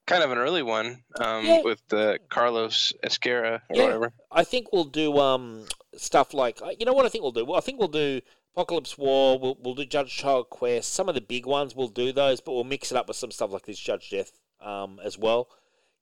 [0.07, 1.63] kind of an early one um, Yeah.
[1.63, 3.85] with uh, Carlos Ezquerra or Yeah.
[3.85, 4.13] whatever.
[4.31, 5.65] I think we'll do um
[5.97, 7.45] stuff like uh, you know what I think we'll do.
[7.45, 8.21] Well, I think we'll do
[8.55, 9.39] Apocalypse War.
[9.39, 10.93] We'll we'll do Judge Child Quest.
[10.93, 13.31] Some of the big ones we'll do those, but we'll mix it up with some
[13.31, 15.49] stuff like this Judge Death um as well.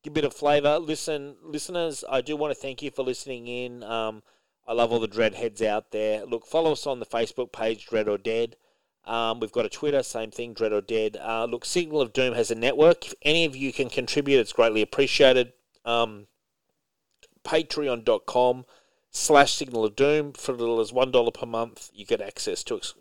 [0.03, 0.79] Give a bit of flavour.
[0.79, 3.83] Listen, listeners, I do want to thank you for listening in.
[3.83, 4.23] Um,
[4.67, 6.25] I love all the dreadheads out there.
[6.25, 8.57] Look, follow us on the Facebook page, Dread or Dead.
[9.05, 11.17] Um, we've got a Twitter, same thing, Dread or Dead.
[11.21, 13.07] Uh, look, Signal of Doom has a network.
[13.07, 15.53] If any of you can contribute, it's greatly appreciated.
[15.85, 16.29] Um,
[17.45, 18.65] Patreon.com
[19.11, 20.33] slash Signal of Doom.
[20.33, 22.95] For as little as $1 per month, you get access to ex-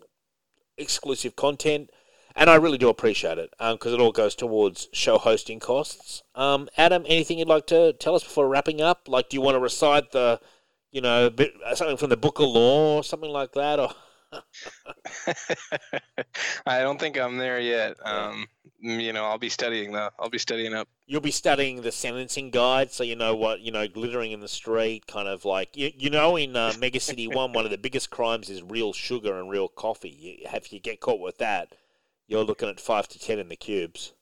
[0.78, 1.90] exclusive content.
[2.36, 6.24] And I really do appreciate it because it all goes towards show hosting costs.
[6.36, 9.08] Um, Adam, anything you'd like to tell us before wrapping up?
[9.08, 10.40] Like, do you want to recite the,
[10.92, 13.80] you know, bit, something from the Book of Law or something like that?
[13.80, 13.94] Or
[16.66, 17.98] I don't think I'm there yet.
[18.04, 18.46] Um,
[18.80, 20.10] you know, I'll be studying though.
[20.20, 20.88] I'll be studying up.
[21.08, 24.48] you'll be studying the sentencing guide, so you know what you know, glittering in the
[24.48, 27.78] street, kind of like you, you know, in uh, Mega City One, one of the
[27.78, 30.10] biggest crimes is real sugar and real coffee.
[30.10, 31.74] You, if you get caught with that,
[32.28, 34.14] you're looking at five to ten in the cubes.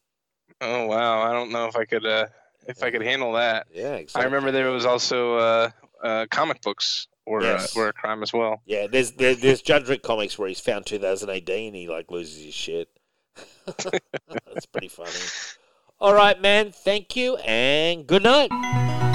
[0.62, 2.28] Oh wow, I don't know if I could uh,
[2.68, 3.68] if I could handle that.
[3.74, 4.22] Yeah, exactly.
[4.22, 5.70] I remember there was also uh,
[6.02, 7.76] uh, comic books were Yes.
[7.76, 8.62] uh, were a crime as well.
[8.66, 12.44] Yeah, there's there, there's Judge Rick comics where he's found 2018 and he like loses
[12.45, 12.90] his shit.
[13.66, 15.12] That's pretty funny.
[15.99, 16.72] All right, man.
[16.72, 19.07] Thank you and good night.